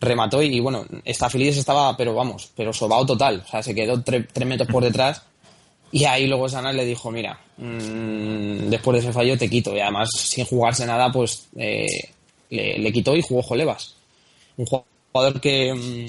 remató 0.00 0.42
y, 0.42 0.60
bueno, 0.60 0.84
esta 1.04 1.30
Feliz 1.30 1.56
estaba, 1.56 1.96
pero 1.96 2.14
vamos, 2.14 2.50
pero 2.54 2.72
sobao 2.72 3.04
total. 3.06 3.42
O 3.46 3.50
sea, 3.50 3.62
se 3.62 3.74
quedó 3.74 4.02
tres 4.02 4.46
metros 4.46 4.68
por 4.68 4.84
detrás. 4.84 5.22
Y 5.90 6.04
ahí 6.04 6.26
luego 6.26 6.48
Sanas 6.48 6.74
le 6.74 6.84
dijo, 6.84 7.10
mira, 7.10 7.38
mm, 7.56 8.68
después 8.68 8.94
de 8.94 9.00
ese 9.00 9.12
fallo 9.12 9.38
te 9.38 9.48
quito. 9.48 9.74
Y 9.74 9.80
además, 9.80 10.10
sin 10.12 10.44
jugarse 10.44 10.86
nada, 10.86 11.10
pues 11.10 11.48
eh, 11.56 11.86
le, 12.50 12.92
quitó 12.92 13.16
y 13.16 13.22
jugó 13.22 13.42
Jolevas. 13.42 13.94
Un 14.56 14.66
jugador 14.66 15.40
que 15.40 15.72
mm, 15.74 16.06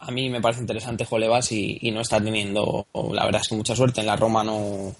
a 0.00 0.10
mí 0.10 0.30
me 0.30 0.40
parece 0.40 0.60
interesante 0.60 1.04
Jolevas 1.04 1.50
y, 1.52 1.90
no 1.92 2.00
está 2.00 2.22
teniendo, 2.22 2.86
la 3.12 3.24
verdad 3.24 3.40
es 3.42 3.48
que 3.48 3.56
mucha 3.56 3.74
suerte. 3.74 4.00
En 4.00 4.06
la 4.06 4.16
Roma 4.16 4.44
no... 4.44 4.94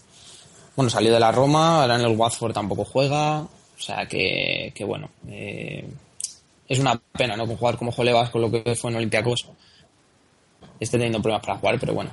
Bueno, 0.76 0.90
salió 0.90 1.12
de 1.12 1.20
la 1.20 1.30
Roma, 1.30 1.82
ahora 1.82 1.94
en 1.94 2.00
el 2.00 2.16
Watford 2.16 2.52
tampoco 2.52 2.84
juega. 2.84 3.42
O 3.42 3.80
sea 3.80 4.06
que, 4.06 4.72
que 4.74 4.84
bueno, 4.84 5.10
eh, 5.28 5.86
es 6.68 6.78
una 6.78 7.00
pena, 7.12 7.36
¿no? 7.36 7.46
Con 7.46 7.56
jugar 7.56 7.76
como 7.76 7.92
Jolevas, 7.92 8.30
con 8.30 8.40
lo 8.42 8.50
que 8.50 8.74
fue 8.74 8.90
en 8.90 8.96
Olympiacos, 8.96 9.48
esté 10.80 10.96
teniendo 10.96 11.20
problemas 11.20 11.46
para 11.46 11.58
jugar, 11.58 11.78
pero 11.78 11.94
bueno. 11.94 12.10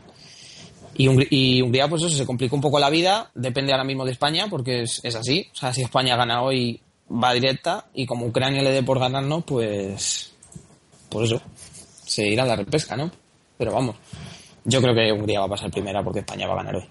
Y, 0.94 1.62
Hungría, 1.62 1.88
pues 1.88 2.04
eso, 2.04 2.16
se 2.16 2.26
complicó 2.26 2.56
un 2.56 2.62
poco 2.62 2.80
la 2.80 2.90
vida, 2.90 3.32
depende 3.34 3.72
ahora 3.72 3.86
mismo 3.86 4.06
de 4.06 4.12
España, 4.12 4.48
porque 4.50 4.84
es, 4.84 5.16
así. 5.16 5.48
O 5.54 5.56
sea, 5.56 5.74
si 5.74 5.82
España 5.82 6.16
gana 6.16 6.44
hoy, 6.44 6.82
va 7.12 7.34
directa, 7.34 7.86
y 7.94 8.06
como 8.06 8.26
Ucrania 8.26 8.62
le 8.62 8.72
dé 8.72 8.84
por 8.84 9.00
ganarnos, 9.00 9.44
pues. 9.46 10.34
Por 11.10 11.24
eso, 11.24 11.42
se 12.06 12.28
irá 12.28 12.44
a 12.44 12.48
la 12.48 12.56
repesca, 12.56 12.96
¿no? 12.96 13.10
Pero 13.58 13.74
vamos, 13.74 13.96
yo 14.64 14.82
creo 14.82 14.94
que 14.94 15.12
Hungría 15.12 15.40
va 15.40 15.46
a 15.46 15.50
pasar 15.50 15.72
primera 15.72 16.04
porque 16.04 16.20
España 16.20 16.48
va 16.48 16.54
a 16.54 16.58
ganar 16.58 16.76
hoy. 16.76 16.88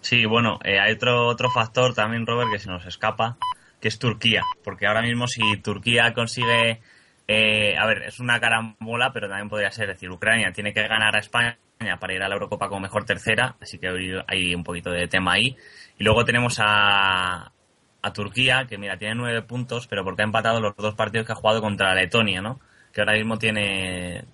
Sí, 0.00 0.26
bueno, 0.26 0.58
eh, 0.64 0.78
hay 0.78 0.92
otro, 0.92 1.28
otro 1.28 1.50
factor 1.50 1.94
también, 1.94 2.26
Robert, 2.26 2.50
que 2.52 2.58
se 2.58 2.68
nos 2.68 2.84
escapa, 2.84 3.38
que 3.84 3.88
es 3.88 3.98
Turquía, 3.98 4.40
porque 4.62 4.86
ahora 4.86 5.02
mismo 5.02 5.26
si 5.28 5.58
Turquía 5.58 6.14
consigue, 6.14 6.80
eh, 7.28 7.76
a 7.76 7.84
ver, 7.84 8.04
es 8.04 8.18
una 8.18 8.40
carambola, 8.40 9.12
pero 9.12 9.28
también 9.28 9.50
podría 9.50 9.70
ser, 9.70 9.88
decir, 9.88 10.10
Ucrania 10.10 10.50
tiene 10.54 10.72
que 10.72 10.88
ganar 10.88 11.14
a 11.14 11.18
España 11.18 11.58
para 12.00 12.14
ir 12.14 12.22
a 12.22 12.28
la 12.28 12.34
Eurocopa 12.36 12.70
como 12.70 12.80
mejor 12.80 13.04
tercera, 13.04 13.56
así 13.60 13.78
que 13.78 14.22
hay 14.26 14.54
un 14.54 14.64
poquito 14.64 14.90
de 14.90 15.06
tema 15.06 15.34
ahí. 15.34 15.54
Y 15.98 16.04
luego 16.04 16.24
tenemos 16.24 16.60
a, 16.60 17.52
a 18.00 18.12
Turquía, 18.14 18.64
que 18.66 18.78
mira, 18.78 18.96
tiene 18.96 19.16
nueve 19.16 19.42
puntos, 19.42 19.86
pero 19.86 20.02
porque 20.02 20.22
ha 20.22 20.24
empatado 20.24 20.62
los 20.62 20.74
dos 20.76 20.94
partidos 20.94 21.26
que 21.26 21.32
ha 21.32 21.36
jugado 21.36 21.60
contra 21.60 21.94
Letonia, 21.94 22.40
¿no? 22.40 22.60
Que 22.90 23.02
ahora 23.02 23.12
mismo 23.12 23.36
tiene... 23.36 24.24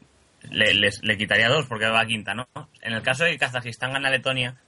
Le, 0.48 0.90
le 1.02 1.18
quitaría 1.18 1.48
dos 1.48 1.66
porque 1.66 1.88
va 1.88 2.02
a 2.02 2.06
quinta, 2.06 2.34
¿no? 2.34 2.46
En 2.82 2.92
el 2.92 3.02
caso 3.02 3.24
de 3.24 3.32
que 3.32 3.38
Kazajistán 3.38 3.94
gana 3.94 4.06
a 4.06 4.12
Letonia, 4.12 4.60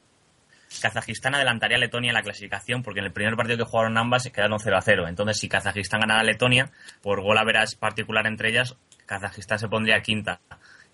Kazajistán 0.80 1.34
adelantaría 1.34 1.76
a 1.76 1.80
Letonia 1.80 2.10
en 2.10 2.14
la 2.14 2.22
clasificación 2.22 2.82
porque 2.82 3.00
en 3.00 3.06
el 3.06 3.12
primer 3.12 3.36
partido 3.36 3.58
que 3.58 3.64
jugaron 3.64 3.98
ambas 3.98 4.22
se 4.22 4.32
quedaron 4.32 4.58
0 4.58 4.76
a 4.76 4.82
0. 4.82 5.08
Entonces, 5.08 5.38
si 5.38 5.48
Kazajistán 5.48 6.00
ganara 6.00 6.20
a 6.20 6.24
Letonia, 6.24 6.70
por 7.02 7.20
gol 7.22 7.38
a 7.38 7.44
veras 7.44 7.74
particular 7.74 8.26
entre 8.26 8.50
ellas, 8.50 8.76
Kazajistán 9.06 9.58
se 9.58 9.68
pondría 9.68 10.00
quinta. 10.02 10.40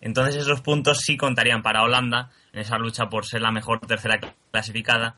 Entonces, 0.01 0.37
esos 0.37 0.61
puntos 0.61 1.01
sí 1.01 1.17
contarían 1.17 1.63
para 1.63 1.83
Holanda 1.83 2.31
en 2.53 2.61
esa 2.61 2.79
lucha 2.79 3.09
por 3.09 3.27
ser 3.27 3.43
la 3.43 3.51
mejor 3.51 3.81
tercera 3.81 4.19
clasificada. 4.51 5.17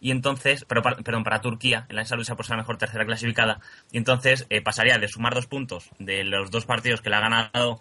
y 0.00 0.10
entonces, 0.10 0.64
pero, 0.68 0.82
perdón, 0.82 1.24
para 1.24 1.40
Turquía, 1.40 1.86
en 1.88 1.98
esa 1.98 2.16
lucha 2.16 2.36
por 2.36 2.44
ser 2.44 2.56
la 2.56 2.62
mejor 2.62 2.76
tercera 2.76 3.04
clasificada, 3.06 3.60
y 3.90 3.98
entonces 3.98 4.46
eh, 4.50 4.60
pasaría 4.60 4.98
de 4.98 5.08
sumar 5.08 5.34
dos 5.34 5.46
puntos 5.46 5.90
de 5.98 6.22
los 6.22 6.50
dos 6.50 6.66
partidos 6.66 7.00
que 7.00 7.10
le 7.10 7.16
ha 7.16 7.20
ganado, 7.20 7.80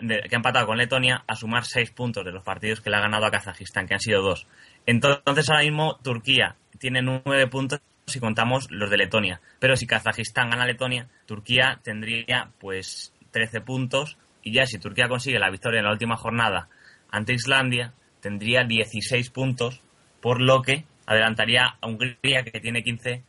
que 0.00 0.34
ha 0.34 0.36
empatado 0.36 0.66
con 0.66 0.78
Letonia, 0.78 1.24
a 1.26 1.36
sumar 1.36 1.64
seis 1.64 1.90
puntos 1.90 2.24
de 2.24 2.32
los 2.32 2.42
partidos 2.42 2.80
que 2.80 2.90
le 2.90 2.96
ha 2.96 3.00
ganado 3.00 3.26
a 3.26 3.30
Kazajistán, 3.30 3.86
que 3.86 3.94
han 3.94 4.00
sido 4.00 4.22
dos. 4.22 4.46
Entonces 4.86 5.48
ahora 5.48 5.62
mismo 5.62 5.96
Turquía 6.02 6.56
tiene 6.78 7.02
nueve 7.02 7.46
puntos 7.46 7.80
si 8.06 8.20
contamos 8.20 8.70
los 8.70 8.90
de 8.90 8.98
Letonia, 8.98 9.40
pero 9.58 9.76
si 9.76 9.86
Kazajistán 9.86 10.50
gana 10.50 10.64
a 10.64 10.66
Letonia, 10.66 11.08
Turquía 11.26 11.80
tendría 11.82 12.50
pues 12.60 13.12
13 13.30 13.62
puntos 13.62 14.18
y 14.42 14.52
ya 14.52 14.66
si 14.66 14.78
Turquía 14.78 15.08
consigue 15.08 15.38
la 15.38 15.50
victoria 15.50 15.78
en 15.78 15.86
la 15.86 15.92
última 15.92 16.16
jornada 16.16 16.68
ante 17.10 17.32
Islandia, 17.32 17.94
tendría 18.20 18.64
16 18.64 19.30
puntos, 19.30 19.80
por 20.20 20.40
lo 20.40 20.62
que 20.62 20.84
adelantaría 21.06 21.76
a 21.80 21.86
Hungría, 21.86 22.42
que 22.42 22.60
tiene 22.60 22.82
15, 22.82 23.10
en 23.12 23.22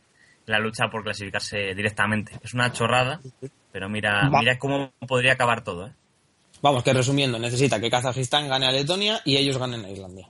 la 0.46 0.58
lucha 0.58 0.88
por 0.90 1.04
clasificarse 1.04 1.74
directamente. 1.74 2.32
Es 2.42 2.52
una 2.54 2.72
chorrada, 2.72 3.20
pero 3.72 3.88
mira, 3.88 4.28
mira 4.30 4.58
cómo 4.58 4.92
podría 5.06 5.34
acabar 5.34 5.62
todo. 5.62 5.86
¿eh? 5.86 5.92
Vamos, 6.62 6.82
que 6.82 6.92
resumiendo, 6.92 7.38
necesita 7.38 7.80
que 7.80 7.90
Kazajistán 7.90 8.48
gane 8.48 8.66
a 8.66 8.72
Letonia 8.72 9.20
y 9.24 9.36
ellos 9.36 9.58
ganen 9.58 9.84
a 9.84 9.90
Islandia. 9.90 10.28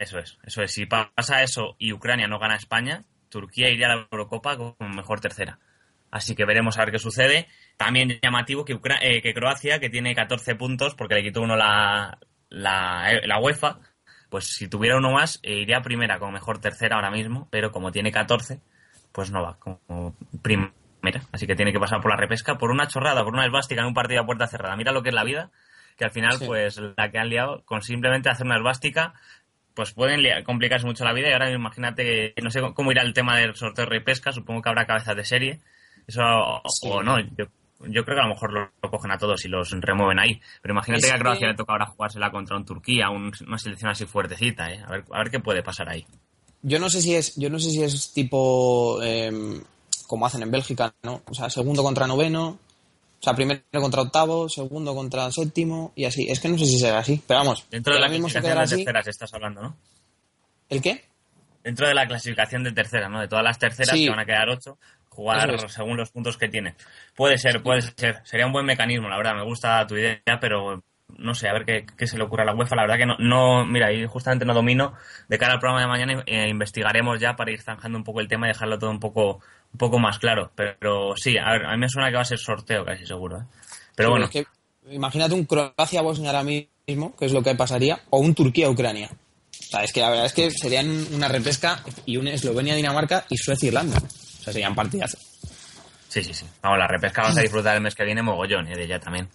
Eso 0.00 0.18
es, 0.18 0.38
eso 0.44 0.62
es. 0.62 0.72
Si 0.72 0.86
pa- 0.86 1.12
pasa 1.14 1.42
eso 1.42 1.76
y 1.78 1.92
Ucrania 1.92 2.26
no 2.26 2.38
gana 2.38 2.54
a 2.54 2.56
España, 2.56 3.04
Turquía 3.28 3.68
iría 3.68 3.86
a 3.86 3.96
la 3.96 4.08
Eurocopa 4.10 4.56
como 4.56 4.74
mejor 4.80 5.20
tercera. 5.20 5.58
Así 6.10 6.34
que 6.34 6.44
veremos 6.44 6.76
a 6.78 6.84
ver 6.84 6.90
qué 6.92 6.98
sucede. 6.98 7.46
También 7.76 8.18
llamativo 8.22 8.64
que, 8.64 8.74
Ucra- 8.74 8.98
eh, 9.02 9.22
que 9.22 9.34
Croacia, 9.34 9.78
que 9.78 9.90
tiene 9.90 10.14
14 10.14 10.56
puntos 10.56 10.94
porque 10.96 11.14
le 11.14 11.22
quitó 11.22 11.42
uno 11.42 11.54
la, 11.54 12.18
la, 12.48 13.12
eh, 13.12 13.26
la 13.26 13.38
UEFA, 13.38 13.78
pues 14.30 14.46
si 14.54 14.68
tuviera 14.68 14.96
uno 14.96 15.12
más, 15.12 15.38
eh, 15.42 15.54
iría 15.60 15.82
primera 15.82 16.18
como 16.18 16.32
mejor 16.32 16.58
tercera 16.60 16.96
ahora 16.96 17.10
mismo, 17.10 17.46
pero 17.50 17.70
como 17.70 17.92
tiene 17.92 18.10
14, 18.10 18.60
pues 19.12 19.30
no 19.30 19.42
va 19.42 19.58
como 19.58 20.16
primera. 20.42 20.72
Así 21.32 21.46
que 21.46 21.54
tiene 21.56 21.72
que 21.72 21.78
pasar 21.78 22.00
por 22.00 22.10
la 22.10 22.16
repesca 22.16 22.56
por 22.56 22.70
una 22.70 22.88
chorrada, 22.88 23.22
por 23.22 23.34
una 23.34 23.44
esvástica 23.44 23.82
en 23.82 23.88
un 23.88 23.94
partido 23.94 24.22
a 24.22 24.26
puerta 24.26 24.46
cerrada. 24.46 24.76
Mira 24.76 24.92
lo 24.92 25.02
que 25.02 25.10
es 25.10 25.14
la 25.14 25.24
vida, 25.24 25.50
que 25.96 26.04
al 26.04 26.10
final, 26.10 26.32
Sí. 26.38 26.46
pues 26.46 26.78
la 26.96 27.10
que 27.10 27.18
han 27.18 27.28
liado 27.28 27.62
con 27.64 27.82
simplemente 27.82 28.30
hacer 28.30 28.46
una 28.46 28.56
esvástica, 28.56 29.14
pues 29.80 29.92
pueden 29.94 30.20
liar- 30.22 30.44
complicarse 30.44 30.86
mucho 30.86 31.04
la 31.04 31.12
vida. 31.14 31.30
Y 31.30 31.32
ahora 31.32 31.50
imagínate, 31.50 32.34
no 32.42 32.50
sé 32.50 32.60
cómo 32.74 32.92
irá 32.92 33.02
el 33.02 33.14
tema 33.14 33.38
del 33.38 33.54
sorteo 33.56 33.84
de 33.86 33.90
repesca, 33.90 34.30
supongo 34.32 34.60
que 34.60 34.68
habrá 34.68 34.86
cabezas 34.86 35.16
de 35.16 35.24
serie. 35.24 35.60
Eso, 36.06 36.20
o- 36.22 36.62
Sí. 36.68 36.88
o 36.90 37.02
no, 37.02 37.18
yo, 37.18 37.46
yo 37.80 38.04
creo 38.04 38.16
que 38.16 38.20
a 38.20 38.26
lo 38.26 38.34
mejor 38.34 38.52
lo, 38.52 38.70
lo 38.82 38.90
cogen 38.90 39.10
a 39.10 39.16
todos 39.18 39.42
y 39.44 39.48
los 39.48 39.70
remueven 39.70 40.18
ahí. 40.18 40.38
Pero 40.60 40.74
imagínate 40.74 41.06
Es 41.06 41.10
que 41.10 41.16
a 41.16 41.18
Croacia 41.18 41.46
que- 41.46 41.52
le 41.52 41.56
toca 41.56 41.72
ahora 41.72 41.86
jugársela 41.86 42.30
contra 42.30 42.56
un 42.56 42.64
Turquía, 42.66 43.08
un- 43.08 43.32
una 43.46 43.58
selección 43.58 43.90
así 43.90 44.04
fuertecita, 44.04 44.70
¿eh? 44.70 44.82
A 44.86 44.90
ver, 44.90 45.04
a 45.10 45.18
ver 45.18 45.30
qué 45.30 45.40
puede 45.40 45.62
pasar 45.62 45.88
ahí. 45.88 46.04
Yo 46.62 46.78
no 46.78 46.90
sé 46.90 47.00
si 47.00 47.14
es, 47.14 47.36
yo 47.36 47.48
no 47.48 47.58
sé 47.58 47.70
si 47.70 47.82
es 47.82 48.12
tipo 48.12 49.00
em, 49.02 49.62
como 50.06 50.26
hacen 50.26 50.42
en 50.42 50.50
Bélgica, 50.50 50.92
¿no? 51.04 51.22
O 51.26 51.32
sea, 51.34 51.48
segundo 51.48 51.82
contra 51.82 52.06
noveno, 52.06 52.58
o 53.20 53.22
sea, 53.22 53.34
primero 53.34 53.60
contra 53.72 54.00
octavo, 54.02 54.48
segundo 54.48 54.94
contra 54.94 55.30
séptimo 55.30 55.92
y 55.94 56.06
así. 56.06 56.26
Es 56.30 56.40
que 56.40 56.48
no 56.48 56.56
sé 56.58 56.64
si 56.66 56.78
será 56.78 56.98
así, 57.00 57.22
pero 57.26 57.40
vamos, 57.40 57.66
Dentro 57.70 57.92
de 57.94 58.00
la 58.00 58.08
clasificación 58.08 58.54
de 58.56 58.60
así. 58.62 58.76
terceras 58.76 59.06
estás 59.08 59.34
hablando, 59.34 59.62
¿no? 59.62 59.76
¿El 60.68 60.80
qué? 60.80 61.04
Dentro 61.62 61.86
de 61.86 61.94
la 61.94 62.06
clasificación 62.06 62.64
de 62.64 62.72
terceras, 62.72 63.10
¿no? 63.10 63.20
De 63.20 63.28
todas 63.28 63.44
las 63.44 63.58
terceras 63.58 63.94
Sí. 63.94 64.04
que 64.04 64.10
van 64.10 64.20
a 64.20 64.24
quedar 64.24 64.48
ocho, 64.48 64.78
jugar 65.10 65.54
es. 65.54 65.72
según 65.72 65.96
los 65.98 66.10
puntos 66.10 66.38
que 66.38 66.48
tiene. 66.48 66.74
Puede 67.14 67.36
ser, 67.36 67.62
puede 67.62 67.82
ser. 67.82 68.20
Sería 68.24 68.46
un 68.46 68.52
buen 68.52 68.64
mecanismo, 68.64 69.08
la 69.08 69.16
verdad. 69.18 69.34
Me 69.34 69.44
gusta 69.44 69.86
tu 69.86 69.96
idea, 69.96 70.22
pero 70.40 70.82
no 71.18 71.34
sé, 71.34 71.48
a 71.48 71.52
ver 71.52 71.64
qué, 71.66 71.84
qué 71.98 72.06
se 72.06 72.16
le 72.16 72.24
ocurre 72.24 72.44
a 72.44 72.46
la 72.46 72.54
UEFA. 72.54 72.76
La 72.76 72.82
verdad 72.82 72.96
que 72.96 73.04
no, 73.06 73.16
no 73.18 73.66
mira, 73.66 73.88
ahí 73.88 74.06
justamente 74.06 74.46
no 74.46 74.54
domino. 74.54 74.94
De 75.28 75.36
cara 75.38 75.52
al 75.54 75.58
programa 75.58 75.82
de 75.82 75.88
mañana 75.88 76.22
eh, 76.24 76.48
investigaremos 76.48 77.20
ya 77.20 77.34
para 77.36 77.50
ir 77.50 77.60
zanjando 77.60 77.98
un 77.98 78.04
poco 78.04 78.20
el 78.20 78.28
tema 78.28 78.46
y 78.46 78.52
dejarlo 78.52 78.78
todo 78.78 78.90
un 78.90 79.00
poco, 79.00 79.40
un 79.72 79.78
poco 79.78 79.98
más 79.98 80.18
claro. 80.18 80.50
Pero, 80.54 81.14
sí, 81.16 81.36
a 81.38 81.52
ver, 81.52 81.66
a 81.66 81.72
mí 81.72 81.78
me 81.78 81.88
suena 81.88 82.08
que 82.08 82.16
va 82.16 82.22
a 82.22 82.26
ser 82.26 82.38
sorteo, 82.38 82.84
casi 82.84 83.06
seguro. 83.06 83.38
¿eh? 83.38 83.44
Pero 83.94 84.08
Sí, 84.08 84.10
bueno, 84.10 84.24
es 84.26 84.30
que 84.30 84.46
imagínate 84.90 85.34
un 85.34 85.44
Croacia-Bosnia 85.44 86.30
ahora 86.30 86.44
mismo, 86.44 87.14
que 87.16 87.26
es 87.26 87.32
lo 87.32 87.42
que 87.42 87.54
pasaría, 87.54 88.00
o 88.10 88.18
un 88.18 88.34
Turquía-Ucrania. 88.34 89.10
O 89.10 89.62
sea, 89.70 89.84
es 89.84 89.92
que 89.92 90.00
la 90.00 90.10
verdad 90.10 90.26
es 90.26 90.32
que 90.32 90.50
serían 90.50 90.88
una 91.12 91.28
repesca 91.28 91.82
y 92.06 92.16
un 92.16 92.26
Eslovenia-Dinamarca 92.26 93.26
y 93.28 93.36
Suecia-Irlanda. 93.36 93.98
O 93.98 94.42
sea, 94.42 94.52
serían 94.52 94.74
partidazos. 94.74 95.20
Sí, 96.08 96.24
sí, 96.24 96.34
sí. 96.34 96.46
Vamos, 96.60 96.78
la 96.78 96.88
repesca 96.88 97.22
vas 97.22 97.36
a 97.38 97.42
disfrutar 97.42 97.76
el 97.76 97.82
mes 97.82 97.94
que 97.94 98.04
viene 98.04 98.22
mogollón, 98.22 98.66
¿eh? 98.66 98.76
de 98.76 98.84
ella 98.84 98.98
también. 98.98 99.28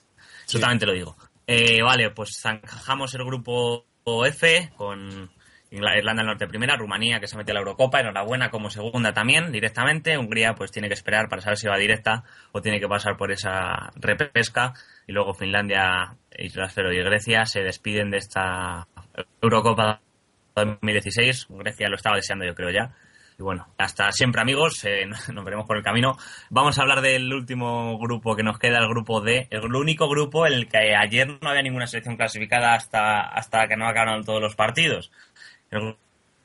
Eso 0.45 0.59
también 0.59 0.79
te 0.79 0.85
lo 0.85 0.93
digo. 0.93 1.15
Eh, 1.47 1.81
vale, 1.81 2.09
pues 2.09 2.37
zanjamos 2.41 3.13
el 3.13 3.23
grupo 3.23 3.85
F 4.25 4.71
con 4.75 5.29
Irlanda 5.71 6.21
del 6.21 6.27
Norte 6.27 6.47
primera, 6.47 6.77
Rumanía 6.77 7.19
que 7.19 7.27
se 7.27 7.37
metió 7.37 7.51
a 7.51 7.55
la 7.55 7.59
Eurocopa, 7.59 7.99
enhorabuena 7.99 8.49
como 8.49 8.69
segunda 8.69 9.13
también, 9.13 9.51
directamente. 9.51 10.17
Hungría 10.17 10.55
pues 10.55 10.71
tiene 10.71 10.87
que 10.87 10.93
esperar 10.93 11.27
para 11.27 11.41
saber 11.41 11.57
si 11.57 11.67
va 11.67 11.77
directa 11.77 12.23
o 12.51 12.61
tiene 12.61 12.79
que 12.79 12.87
pasar 12.87 13.17
por 13.17 13.31
esa 13.31 13.91
repesca. 13.95 14.73
Y 15.07 15.11
luego 15.11 15.33
Finlandia, 15.33 16.15
Islas 16.37 16.73
Feroe 16.73 16.95
y 16.95 17.03
Grecia 17.03 17.45
se 17.45 17.61
despiden 17.61 18.11
de 18.11 18.17
esta 18.17 18.87
Eurocopa 19.41 20.01
2016. 20.55 21.47
Grecia 21.49 21.89
lo 21.89 21.95
estaba 21.95 22.15
deseando 22.15 22.45
yo 22.45 22.55
creo 22.55 22.69
ya. 22.69 22.95
Y 23.37 23.43
bueno, 23.43 23.67
hasta 23.77 24.11
siempre 24.13 24.41
amigos, 24.41 24.83
eh, 24.85 25.05
nos 25.33 25.45
veremos 25.45 25.65
por 25.65 25.77
el 25.77 25.83
camino. 25.83 26.17
Vamos 26.49 26.77
a 26.77 26.83
hablar 26.83 27.01
del 27.01 27.33
último 27.33 27.97
grupo 27.99 28.35
que 28.35 28.43
nos 28.43 28.59
queda, 28.59 28.79
el 28.79 28.87
grupo 28.87 29.21
D, 29.21 29.47
el 29.51 29.75
único 29.75 30.07
grupo 30.07 30.47
en 30.47 30.53
el 30.53 30.67
que 30.67 30.95
ayer 30.95 31.27
no 31.41 31.49
había 31.49 31.61
ninguna 31.61 31.87
selección 31.87 32.15
clasificada 32.15 32.73
hasta, 32.73 33.21
hasta 33.21 33.67
que 33.67 33.75
no 33.75 33.87
acabaron 33.87 34.23
todos 34.23 34.41
los 34.41 34.55
partidos. 34.55 35.11
El 35.75 35.95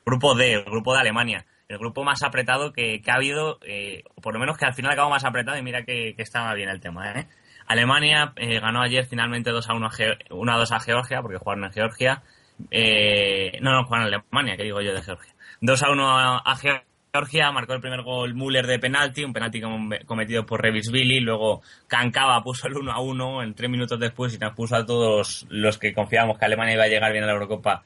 grupo 0.06 0.34
D, 0.34 0.52
el 0.54 0.64
grupo 0.64 0.94
de 0.94 1.00
Alemania, 1.00 1.44
el 1.68 1.78
grupo 1.78 2.02
más 2.04 2.22
apretado 2.22 2.72
que, 2.72 3.00
que 3.02 3.10
ha 3.10 3.14
habido, 3.14 3.58
eh, 3.62 4.02
por 4.22 4.34
lo 4.34 4.40
menos 4.40 4.56
que 4.58 4.64
al 4.66 4.74
final 4.74 4.92
acabó 4.92 5.10
más 5.10 5.24
apretado 5.24 5.56
y 5.58 5.62
mira 5.62 5.84
que, 5.84 6.14
que 6.16 6.22
estaba 6.22 6.52
bien 6.54 6.68
el 6.68 6.80
tema. 6.80 7.12
¿eh? 7.12 7.26
Alemania 7.66 8.32
eh, 8.36 8.58
ganó 8.60 8.82
ayer 8.82 9.06
finalmente 9.06 9.50
2 9.50 9.68
a 9.68 9.74
1 9.74 9.86
a, 9.86 9.90
Geo- 9.90 10.16
1 10.30 10.52
a 10.52 10.56
2 10.58 10.72
a 10.72 10.80
Georgia, 10.80 11.22
porque 11.22 11.38
jugaron 11.38 11.64
en 11.64 11.72
Georgia. 11.72 12.22
Eh, 12.70 13.58
no, 13.62 13.72
no, 13.72 13.84
jugaron 13.84 14.08
en 14.08 14.14
Alemania, 14.14 14.56
que 14.56 14.64
digo 14.64 14.80
yo 14.80 14.92
de 14.92 15.02
Georgia. 15.02 15.32
2 15.60 15.82
a 15.82 15.90
1 15.90 16.08
a, 16.44 16.56
Georgia, 17.12 17.50
marcó 17.52 17.72
el 17.74 17.80
primer 17.80 18.02
gol 18.02 18.34
Müller 18.34 18.66
de 18.66 18.78
penalti, 18.78 19.24
un 19.24 19.32
penalti 19.32 19.60
com- 19.60 19.90
cometido 20.06 20.46
por 20.46 20.62
Revisvili, 20.62 21.20
luego 21.20 21.62
Kankava 21.88 22.42
puso 22.42 22.68
el 22.68 22.76
1 22.76 22.92
a 22.92 23.00
1 23.00 23.42
en 23.42 23.54
tres 23.54 23.68
minutos 23.70 23.98
después 23.98 24.34
y 24.34 24.38
nos 24.38 24.54
puso 24.54 24.76
a 24.76 24.86
todos 24.86 25.46
los 25.50 25.76
que 25.78 25.92
confiábamos 25.92 26.38
que 26.38 26.44
Alemania 26.44 26.74
iba 26.74 26.84
a 26.84 26.88
llegar 26.88 27.10
bien 27.12 27.24
a 27.24 27.26
la 27.28 27.32
Eurocopa 27.32 27.82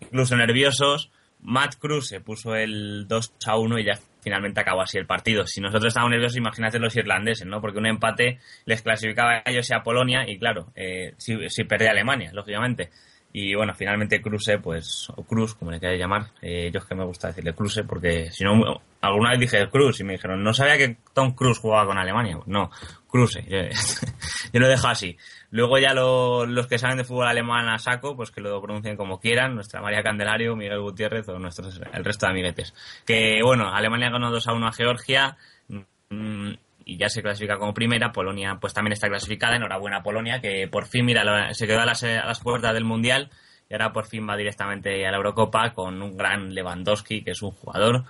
incluso 0.00 0.36
nerviosos. 0.36 1.10
Matt 1.40 1.76
Cruz 1.76 2.08
se 2.08 2.20
puso 2.20 2.54
el 2.56 3.06
2 3.06 3.34
a 3.46 3.58
1 3.58 3.78
y 3.78 3.84
ya 3.84 3.98
finalmente 4.20 4.60
acabó 4.60 4.82
así 4.82 4.98
el 4.98 5.06
partido. 5.06 5.46
Si 5.46 5.60
nosotros 5.60 5.90
estábamos 5.90 6.10
nerviosos, 6.10 6.36
imagínate 6.36 6.78
los 6.78 6.96
irlandeses, 6.96 7.46
¿no? 7.46 7.60
Porque 7.60 7.78
un 7.78 7.86
empate 7.86 8.38
les 8.64 8.82
clasificaba 8.82 9.42
a 9.44 9.50
ellos 9.50 9.70
y 9.70 9.74
a 9.74 9.82
Polonia 9.82 10.28
y 10.28 10.38
claro, 10.38 10.72
eh, 10.74 11.14
si, 11.16 11.36
si 11.48 11.64
perdía 11.64 11.90
Alemania, 11.90 12.30
lógicamente. 12.32 12.90
Y 13.32 13.54
bueno, 13.54 13.74
finalmente 13.74 14.22
Kruse, 14.22 14.58
pues, 14.58 15.08
o 15.14 15.22
Cruz, 15.22 15.54
como 15.54 15.70
le 15.70 15.78
queráis 15.78 16.00
llamar, 16.00 16.28
eh, 16.40 16.70
yo 16.72 16.80
es 16.80 16.86
que 16.86 16.94
me 16.94 17.04
gusta 17.04 17.28
decirle 17.28 17.54
Kruse 17.54 17.84
porque 17.84 18.30
si 18.30 18.42
no, 18.42 18.80
alguna 19.02 19.30
vez 19.30 19.40
dije 19.40 19.68
Cruz 19.68 20.00
y 20.00 20.04
me 20.04 20.14
dijeron, 20.14 20.42
no 20.42 20.54
sabía 20.54 20.78
que 20.78 20.96
Tom 21.14 21.32
Cruise 21.34 21.58
jugaba 21.58 21.86
con 21.86 21.98
Alemania. 21.98 22.38
No, 22.46 22.70
Kruse, 23.10 23.44
yo, 23.46 23.58
yo 24.52 24.60
lo 24.60 24.68
dejo 24.68 24.88
así. 24.88 25.16
Luego 25.50 25.78
ya 25.78 25.94
lo- 25.94 26.44
los 26.44 26.66
que 26.66 26.78
saben 26.78 26.98
de 26.98 27.04
fútbol 27.04 27.26
alemán 27.26 27.68
a 27.68 27.78
saco, 27.78 28.14
pues 28.16 28.30
que 28.30 28.40
lo 28.42 28.60
pronuncien 28.60 28.96
como 28.96 29.18
quieran, 29.18 29.54
nuestra 29.54 29.80
María 29.80 30.02
Candelario, 30.02 30.54
Miguel 30.56 30.80
Gutiérrez 30.80 31.26
o 31.28 31.38
nuestros, 31.38 31.80
el 31.92 32.04
resto 32.04 32.26
de 32.26 32.32
amiguetes. 32.32 32.74
Que 33.06 33.40
bueno, 33.42 33.72
Alemania 33.72 34.10
ganó 34.10 34.30
2 34.30 34.46
a 34.46 34.52
1 34.52 34.66
a 34.68 34.72
Georgia, 34.72 35.36
mm, 36.10 36.50
y 36.84 36.96
ya 36.98 37.08
se 37.08 37.22
clasifica 37.22 37.58
como 37.58 37.72
primera. 37.74 38.12
Polonia, 38.12 38.58
pues 38.60 38.72
también 38.74 38.92
está 38.92 39.08
clasificada. 39.08 39.56
Enhorabuena, 39.56 40.02
Polonia, 40.02 40.40
que 40.40 40.68
por 40.68 40.86
fin, 40.86 41.04
mira, 41.04 41.52
se 41.54 41.66
quedó 41.66 41.80
a 41.80 41.86
las, 41.86 42.02
a 42.04 42.24
las 42.26 42.40
puertas 42.40 42.72
del 42.74 42.84
Mundial 42.84 43.30
y 43.70 43.74
ahora 43.74 43.92
por 43.92 44.06
fin 44.06 44.26
va 44.28 44.36
directamente 44.36 45.06
a 45.06 45.10
la 45.10 45.18
Eurocopa 45.18 45.72
con 45.74 46.00
un 46.00 46.16
gran 46.16 46.54
Lewandowski, 46.54 47.22
que 47.22 47.32
es 47.32 47.42
un 47.42 47.50
jugador 47.50 48.04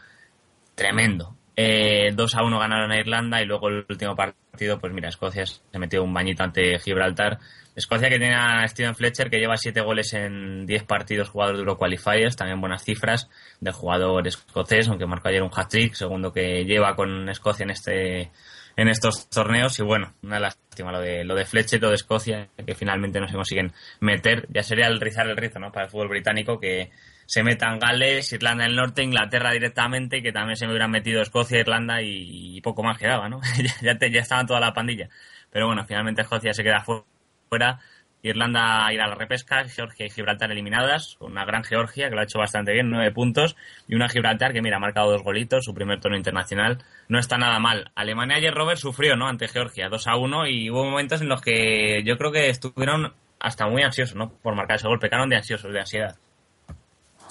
tremendo. 0.76 1.34
Eh, 1.60 2.12
2 2.14 2.34
a 2.36 2.44
1 2.44 2.56
ganaron 2.56 2.92
a 2.92 3.00
Irlanda 3.00 3.42
y 3.42 3.44
luego 3.44 3.66
el 3.66 3.84
último 3.88 4.14
partido, 4.14 4.78
pues 4.78 4.92
mira, 4.92 5.08
Escocia 5.08 5.44
se 5.44 5.78
metió 5.80 6.04
un 6.04 6.14
bañito 6.14 6.44
ante 6.44 6.78
Gibraltar. 6.78 7.40
Escocia 7.74 8.08
que 8.08 8.20
tiene 8.20 8.36
a 8.36 8.64
Steven 8.68 8.94
Fletcher 8.94 9.28
que 9.28 9.38
lleva 9.40 9.56
7 9.56 9.80
goles 9.80 10.12
en 10.12 10.66
10 10.66 10.84
partidos 10.84 11.30
jugados 11.30 11.54
de 11.54 11.62
Euroqualifiers, 11.62 12.36
también 12.36 12.60
buenas 12.60 12.84
cifras 12.84 13.28
del 13.58 13.72
jugador 13.72 14.28
escocés, 14.28 14.86
aunque 14.86 15.06
marcó 15.06 15.30
ayer 15.30 15.42
un 15.42 15.50
hat-trick, 15.52 15.94
segundo 15.94 16.32
que 16.32 16.64
lleva 16.64 16.94
con 16.94 17.28
Escocia 17.28 17.64
en 17.64 17.70
este 17.70 18.30
en 18.76 18.86
estos 18.86 19.28
torneos 19.28 19.76
y 19.80 19.82
bueno, 19.82 20.14
una 20.22 20.38
lástima 20.38 20.92
lo 20.92 21.00
de 21.00 21.24
lo 21.24 21.34
de 21.34 21.44
Fletcher, 21.44 21.82
lo 21.82 21.88
de 21.88 21.96
Escocia, 21.96 22.50
que 22.64 22.76
finalmente 22.76 23.18
no 23.18 23.26
se 23.26 23.34
consiguen 23.34 23.72
meter. 23.98 24.46
Ya 24.50 24.62
sería 24.62 24.86
el 24.86 25.00
rizar 25.00 25.26
el 25.26 25.36
rizo, 25.36 25.58
¿no? 25.58 25.72
Para 25.72 25.86
el 25.86 25.90
fútbol 25.90 26.06
británico 26.06 26.60
que 26.60 26.92
se 27.28 27.42
metan 27.42 27.78
Gales, 27.78 28.32
Irlanda 28.32 28.64
del 28.64 28.74
Norte, 28.74 29.02
Inglaterra 29.02 29.52
directamente, 29.52 30.22
que 30.22 30.32
también 30.32 30.56
se 30.56 30.64
me 30.66 30.72
hubieran 30.72 30.90
metido 30.90 31.20
Escocia, 31.20 31.58
Irlanda 31.60 32.00
y, 32.00 32.58
poco 32.62 32.82
más 32.82 32.96
quedaba, 32.96 33.28
¿no? 33.28 33.40
ya, 33.82 33.98
te- 33.98 34.10
ya 34.10 34.20
estaban 34.20 34.46
toda 34.46 34.60
la 34.60 34.72
pandilla. 34.72 35.10
Pero 35.50 35.66
bueno, 35.66 35.84
finalmente 35.86 36.22
Escocia 36.22 36.54
se 36.54 36.62
queda 36.64 36.80
fu- 36.80 37.04
fuera 37.50 37.78
Irlanda 38.22 38.90
irá 38.94 39.04
a 39.04 39.08
la 39.08 39.14
repesca, 39.14 39.62
Georgia 39.68 40.06
y 40.06 40.10
Gibraltar 40.10 40.50
eliminadas, 40.50 41.16
con 41.18 41.32
una 41.32 41.44
gran 41.44 41.64
Georgia 41.64 42.08
que 42.08 42.14
lo 42.14 42.22
ha 42.22 42.24
hecho 42.24 42.38
bastante 42.38 42.72
bien, 42.72 42.88
nueve 42.90 43.12
puntos, 43.12 43.56
y 43.86 43.94
una 43.94 44.08
Gibraltar 44.08 44.54
que, 44.54 44.62
mira, 44.62 44.78
ha 44.78 44.80
marcado 44.80 45.10
dos 45.12 45.22
golitos, 45.22 45.64
su 45.66 45.74
primer 45.74 46.00
torneo 46.00 46.18
internacional, 46.18 46.78
no 47.08 47.18
está 47.18 47.36
nada 47.36 47.58
mal. 47.60 47.92
Alemania 47.94 48.36
ayer, 48.38 48.54
Robert, 48.54 48.78
sufrió, 48.80 49.16
¿no?, 49.16 49.28
ante 49.28 49.48
Georgia, 49.48 49.88
2 49.90 50.06
a 50.08 50.16
1, 50.16 50.46
y 50.48 50.70
hubo 50.70 50.84
momentos 50.84 51.20
en 51.20 51.28
los 51.28 51.40
que 51.42 52.02
yo 52.04 52.16
creo 52.16 52.32
que 52.32 52.48
estuvieron 52.48 53.12
hasta 53.38 53.68
muy 53.68 53.82
ansiosos, 53.82 54.16
¿no?, 54.16 54.30
por 54.42 54.54
marcar 54.56 54.76
ese 54.78 54.88
gol, 54.88 54.98
pecaron 54.98 55.28
de 55.28 55.36
ansiosos, 55.36 55.72
de 55.72 55.80
ansiedad. 55.80 56.16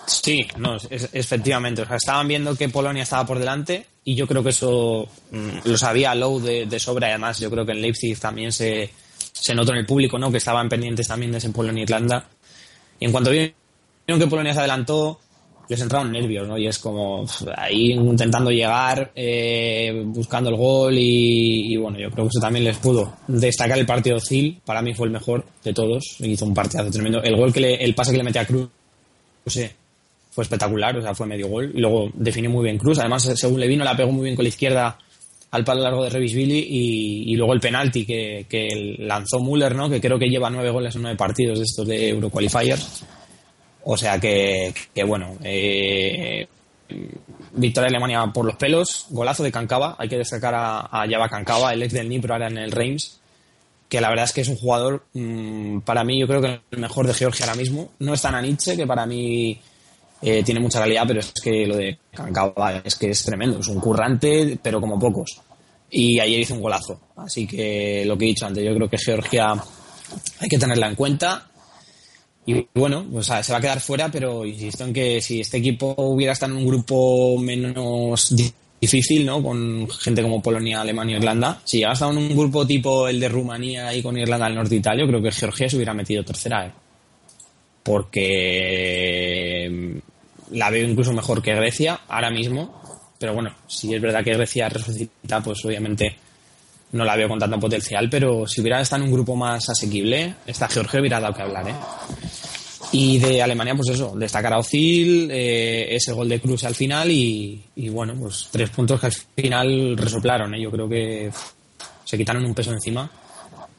Sí, 0.08 0.48
no, 0.58 0.78
es, 0.78 1.10
efectivamente. 1.12 1.82
O 1.82 1.86
sea, 1.86 1.98
estaban 1.98 2.28
viendo 2.28 2.56
que 2.56 2.70
Polonia 2.70 3.04
estaba 3.04 3.26
por 3.26 3.40
delante 3.40 3.86
y 4.06 4.16
yo 4.16 4.26
creo 4.26 4.42
que 4.42 4.50
eso 4.50 5.08
mm, 5.32 5.50
lo 5.66 5.78
sabía 5.78 6.16
Lowe 6.16 6.40
de, 6.40 6.66
de 6.66 6.80
sobra. 6.80 7.08
Además, 7.08 7.40
yo 7.40 7.52
creo 7.52 7.66
que 7.66 7.74
en 7.74 7.82
Leipzig 7.82 8.18
también 8.18 8.52
se, 8.54 8.90
se 9.34 9.54
notó 9.54 9.74
en 9.74 9.80
el 9.80 9.86
público, 9.86 10.18
¿no? 10.18 10.32
Que 10.32 10.38
estaban 10.38 10.70
pendientes 10.70 11.08
también 11.08 11.34
de 11.34 11.40
ese 11.40 11.50
Polonia-Irlanda. 11.50 12.26
Y 13.00 13.06
en 13.06 13.12
cuanto 13.12 13.32
vieron 13.32 13.54
que 14.06 14.28
Polonia 14.28 14.54
se 14.54 14.60
adelantó, 14.60 15.20
les 15.68 15.82
entraron 15.82 16.12
nervios, 16.12 16.48
¿no? 16.48 16.58
Y 16.58 16.68
es 16.68 16.80
como 16.80 17.26
ahí 17.58 17.92
intentando 17.92 18.50
llegar, 18.50 19.12
eh, 19.14 20.04
buscando 20.06 20.50
el 20.50 20.56
gol 20.56 20.96
y, 20.98 21.76
bueno, 21.76 22.00
yo 22.00 22.10
creo 22.10 22.26
que 22.26 22.30
eso 22.30 22.40
también 22.40 22.64
les 22.64 22.78
pudo 22.78 23.14
destacar 23.28 23.78
el 23.78 23.86
partido 23.86 24.22
Zil. 24.22 24.62
Para 24.64 24.82
mí 24.82 24.94
fue 24.94 25.08
el 25.08 25.14
mejor 25.14 25.46
de 25.64 25.74
todos. 25.74 26.16
Hizo 26.20 26.46
un 26.46 26.54
partidazo 26.54 26.92
tremendo. 26.92 27.22
El 27.22 27.36
gol 27.36 27.52
que 27.52 27.60
le, 27.60 27.76
el 27.84 27.94
pase 27.94 28.12
que 28.12 28.18
le 28.18 28.24
metía 28.24 28.42
a 28.44 28.48
Cruz, 28.48 28.70
no 29.46 29.52
sé, 29.52 29.76
fue 30.38 30.44
espectacular, 30.44 30.96
o 30.96 31.02
sea, 31.02 31.16
fue 31.16 31.26
medio 31.26 31.48
gol. 31.48 31.72
Y 31.74 31.80
luego 31.80 32.12
definió 32.14 32.52
muy 32.52 32.66
bien 32.66 32.78
Cruz. 32.78 33.00
Además, 33.00 33.24
según 33.24 33.60
le 33.60 33.68
vino, 33.68 33.84
la 33.84 33.98
pegó 33.98 34.12
muy 34.12 34.26
bien 34.26 34.36
con 34.36 34.44
la 34.46 34.50
izquierda 34.50 34.96
al 35.50 35.64
palo 35.64 35.82
largo 35.82 36.04
de 36.04 36.12
Revisvili 36.12 36.60
y, 36.60 37.34
y 37.34 37.36
luego 37.36 37.54
el 37.54 37.60
penalti 37.60 38.06
que, 38.06 38.46
que, 38.48 38.96
lanzó 39.00 39.40
Müller, 39.40 39.74
¿no? 39.74 39.90
Que 39.90 40.00
creo 40.00 40.20
que 40.20 40.30
lleva 40.30 40.52
nueve 40.52 40.70
goles 40.70 40.96
en 40.96 41.02
nueve 41.02 41.18
partidos 41.18 41.58
de 41.58 41.66
estos 41.66 41.88
de 41.88 42.10
Euroqualifiers. 42.10 43.04
O 43.84 43.98
sea 43.98 44.20
que, 44.20 44.72
que 44.94 45.04
bueno, 45.04 45.38
eh, 45.44 46.48
victoria 47.54 47.90
de 47.90 47.96
Alemania 47.96 48.32
por 48.32 48.46
los 48.46 48.58
pelos, 48.58 49.08
golazo 49.10 49.42
de 49.42 49.52
Kankava, 49.52 49.96
hay 49.98 50.08
que 50.08 50.20
destacar 50.20 50.54
a, 50.54 50.82
a 50.82 51.10
Java 51.10 51.30
Kankava, 51.30 51.74
el 51.74 51.82
ex 51.82 51.94
del 51.94 52.10
Nipro 52.10 52.36
ahora 52.36 52.46
en 52.46 52.60
el 52.60 52.72
Reims, 52.72 53.20
que 53.90 54.02
la 54.02 54.10
verdad 54.10 54.26
es 54.26 54.34
que 54.34 54.42
es 54.42 54.50
un 54.50 54.58
jugador, 54.58 55.04
mmm, 55.14 55.80
para 55.80 56.04
mí 56.04 56.20
yo 56.20 56.28
creo 56.28 56.42
que 56.42 56.62
el 56.70 56.80
mejor 56.80 57.08
de 57.08 57.16
Georgia 57.16 57.48
ahora 57.48 57.58
mismo. 57.58 57.90
No 57.98 58.14
es 58.14 58.22
tan 58.22 58.40
Nietzsche, 58.40 58.78
que 58.78 58.86
para 58.86 59.08
mí 59.08 59.60
eh, 60.22 60.44
tiene 60.44 60.60
mucha 60.60 60.80
calidad, 60.80 61.04
pero 61.08 61.20
es 61.20 61.32
que 61.34 61.68
lo 61.68 61.78
de 61.78 61.98
Kankava 62.12 62.82
es 62.84 62.96
que 62.96 63.12
es 63.12 63.24
tremendo, 63.24 63.60
es 63.60 63.68
un 63.68 63.80
currante, 63.80 64.58
pero 64.62 64.82
como 64.82 65.00
pocos. 65.00 65.42
Y 65.90 66.20
ayer 66.20 66.40
hizo 66.40 66.56
un 66.56 66.62
golazo. 66.62 67.00
Así 67.16 67.48
que 67.48 68.04
lo 68.06 68.18
que 68.18 68.26
he 68.26 68.30
dicho 68.30 68.46
antes, 68.46 68.64
yo 68.64 68.76
creo 68.76 68.90
que 68.90 68.98
Georgia 68.98 69.54
hay 70.40 70.50
que 70.50 70.58
tenerla 70.58 70.88
en 70.88 70.96
cuenta. 70.96 71.50
Y 72.46 72.66
bueno, 72.74 73.06
pues 73.12 73.28
se 73.28 73.52
va 73.52 73.58
a 73.58 73.62
quedar 73.62 73.80
fuera, 73.80 74.10
pero 74.10 74.46
insisto 74.46 74.86
en 74.86 74.94
que 74.94 75.22
si 75.22 75.42
este 75.42 75.58
equipo 75.58 75.94
hubiera 75.98 76.34
estado 76.34 76.54
en 76.54 76.60
un 76.60 76.68
grupo 76.68 77.38
menos 77.38 78.34
difícil, 78.80 79.26
¿no? 79.26 79.44
Con 79.44 79.90
gente 79.90 80.22
como 80.22 80.42
Polonia, 80.42 80.82
Alemania, 80.82 81.18
Irlanda. 81.18 81.62
Si 81.64 81.78
hubiera 81.78 81.94
estado 81.94 82.12
en 82.12 82.20
un 82.20 82.36
grupo 82.36 82.66
tipo 82.66 83.08
el 83.08 83.20
de 83.20 83.30
Rumanía 83.30 83.94
y 83.94 84.02
con 84.02 84.18
Irlanda 84.18 84.46
del 84.46 84.56
Norte 84.56 84.76
y 84.76 84.80
Italia, 84.80 85.04
yo 85.04 85.10
creo 85.10 85.22
que 85.22 85.32
Georgia 85.32 85.70
se 85.70 85.76
hubiera 85.76 85.94
metido 85.94 86.24
tercera, 86.24 86.68
¿eh? 86.68 86.72
Porque 87.84 89.97
la 90.52 90.70
veo 90.70 90.88
incluso 90.88 91.14
mejor 91.14 91.42
que 91.42 91.56
Grecia 91.56 92.02
ahora 92.08 92.30
mismo. 92.30 92.82
Pero 93.20 93.34
bueno, 93.34 93.54
si 93.68 93.94
es 93.94 94.02
verdad 94.02 94.24
que 94.24 94.34
Grecia 94.34 94.70
resucita, 94.70 95.42
pues 95.42 95.64
obviamente 95.66 96.18
no 96.92 97.04
la 97.04 97.16
veo 97.16 97.28
con 97.28 97.40
tanto 97.40 97.60
potencial. 97.60 98.10
Pero 98.10 98.48
si 98.48 98.62
hubiera 98.62 98.82
estado 98.82 99.04
en 99.04 99.10
un 99.10 99.16
grupo 99.16 99.36
más 99.36 99.70
asequible, 99.70 100.36
esta 100.46 100.68
Georgia 100.68 101.00
hubiera 101.00 101.20
dado 101.20 101.34
que 101.34 101.42
hablar, 101.42 101.68
¿eh? 101.68 101.76
Y 102.94 103.20
de 103.20 103.42
Alemania, 103.42 103.76
pues 103.76 103.90
eso, 103.90 104.14
destacar 104.16 104.54
a 104.54 104.60
Ozil, 104.60 105.30
eh, 105.30 105.94
ese 105.94 106.14
gol 106.14 106.30
de 106.30 106.40
Cruz 106.40 106.64
al 106.64 106.74
final 106.74 107.12
y, 107.12 107.62
y, 107.76 107.90
bueno, 107.90 108.16
pues 108.18 108.48
tres 108.50 108.70
puntos 108.70 109.00
que 109.00 109.08
al 109.08 109.12
final 109.12 109.98
resoplaron. 109.98 110.54
¿eh? 110.54 110.62
Yo 110.62 110.72
creo 110.72 110.88
que 110.88 111.30
se 112.06 112.18
quitaron 112.18 112.46
un 112.46 112.54
peso 112.54 112.72
encima 112.72 113.12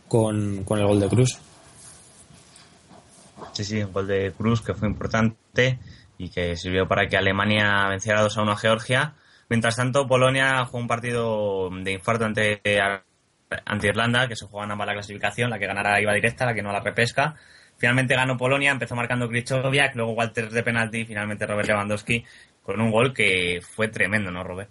con, 0.06 0.62
con 0.64 0.78
el 0.78 0.86
gol 0.86 1.00
de 1.00 1.08
Cruz. 1.08 1.38
Sí, 3.52 3.64
sí, 3.64 3.82
un 3.82 3.92
gol 3.92 4.06
de 4.06 4.32
Cruz 4.36 4.60
que 4.60 4.74
fue 4.74 4.88
importante 4.88 5.78
y 6.18 6.30
que 6.30 6.56
sirvió 6.56 6.86
para 6.88 7.06
que 7.06 7.16
Alemania 7.16 7.86
venciera 7.88 8.20
2 8.20 8.36
a 8.36 8.42
1 8.42 8.52
a 8.52 8.56
Georgia. 8.56 9.14
Mientras 9.48 9.76
tanto, 9.76 10.06
Polonia 10.06 10.64
jugó 10.66 10.78
un 10.78 10.88
partido 10.88 11.70
de 11.70 11.92
infarto 11.92 12.24
ante, 12.24 12.60
ante 13.64 13.86
Irlanda, 13.86 14.28
que 14.28 14.36
se 14.36 14.46
jugaba 14.46 14.70
ambas 14.70 14.88
la 14.88 14.94
clasificación, 14.94 15.48
la 15.48 15.58
que 15.58 15.66
ganara 15.66 16.00
iba 16.02 16.12
directa, 16.12 16.44
la 16.44 16.54
que 16.54 16.62
no 16.62 16.72
la 16.72 16.80
repesca. 16.80 17.36
Finalmente 17.78 18.16
ganó 18.16 18.36
Polonia, 18.36 18.72
empezó 18.72 18.96
marcando 18.96 19.28
Krychowiak, 19.28 19.94
luego 19.94 20.12
Walter 20.12 20.50
de 20.50 20.62
penalti 20.64 20.98
y 20.98 21.04
finalmente 21.06 21.46
Robert 21.46 21.68
Lewandowski 21.68 22.24
con 22.62 22.80
un 22.80 22.90
gol 22.90 23.14
que 23.14 23.60
fue 23.62 23.88
tremendo, 23.88 24.30
¿no, 24.30 24.42
Robert? 24.42 24.70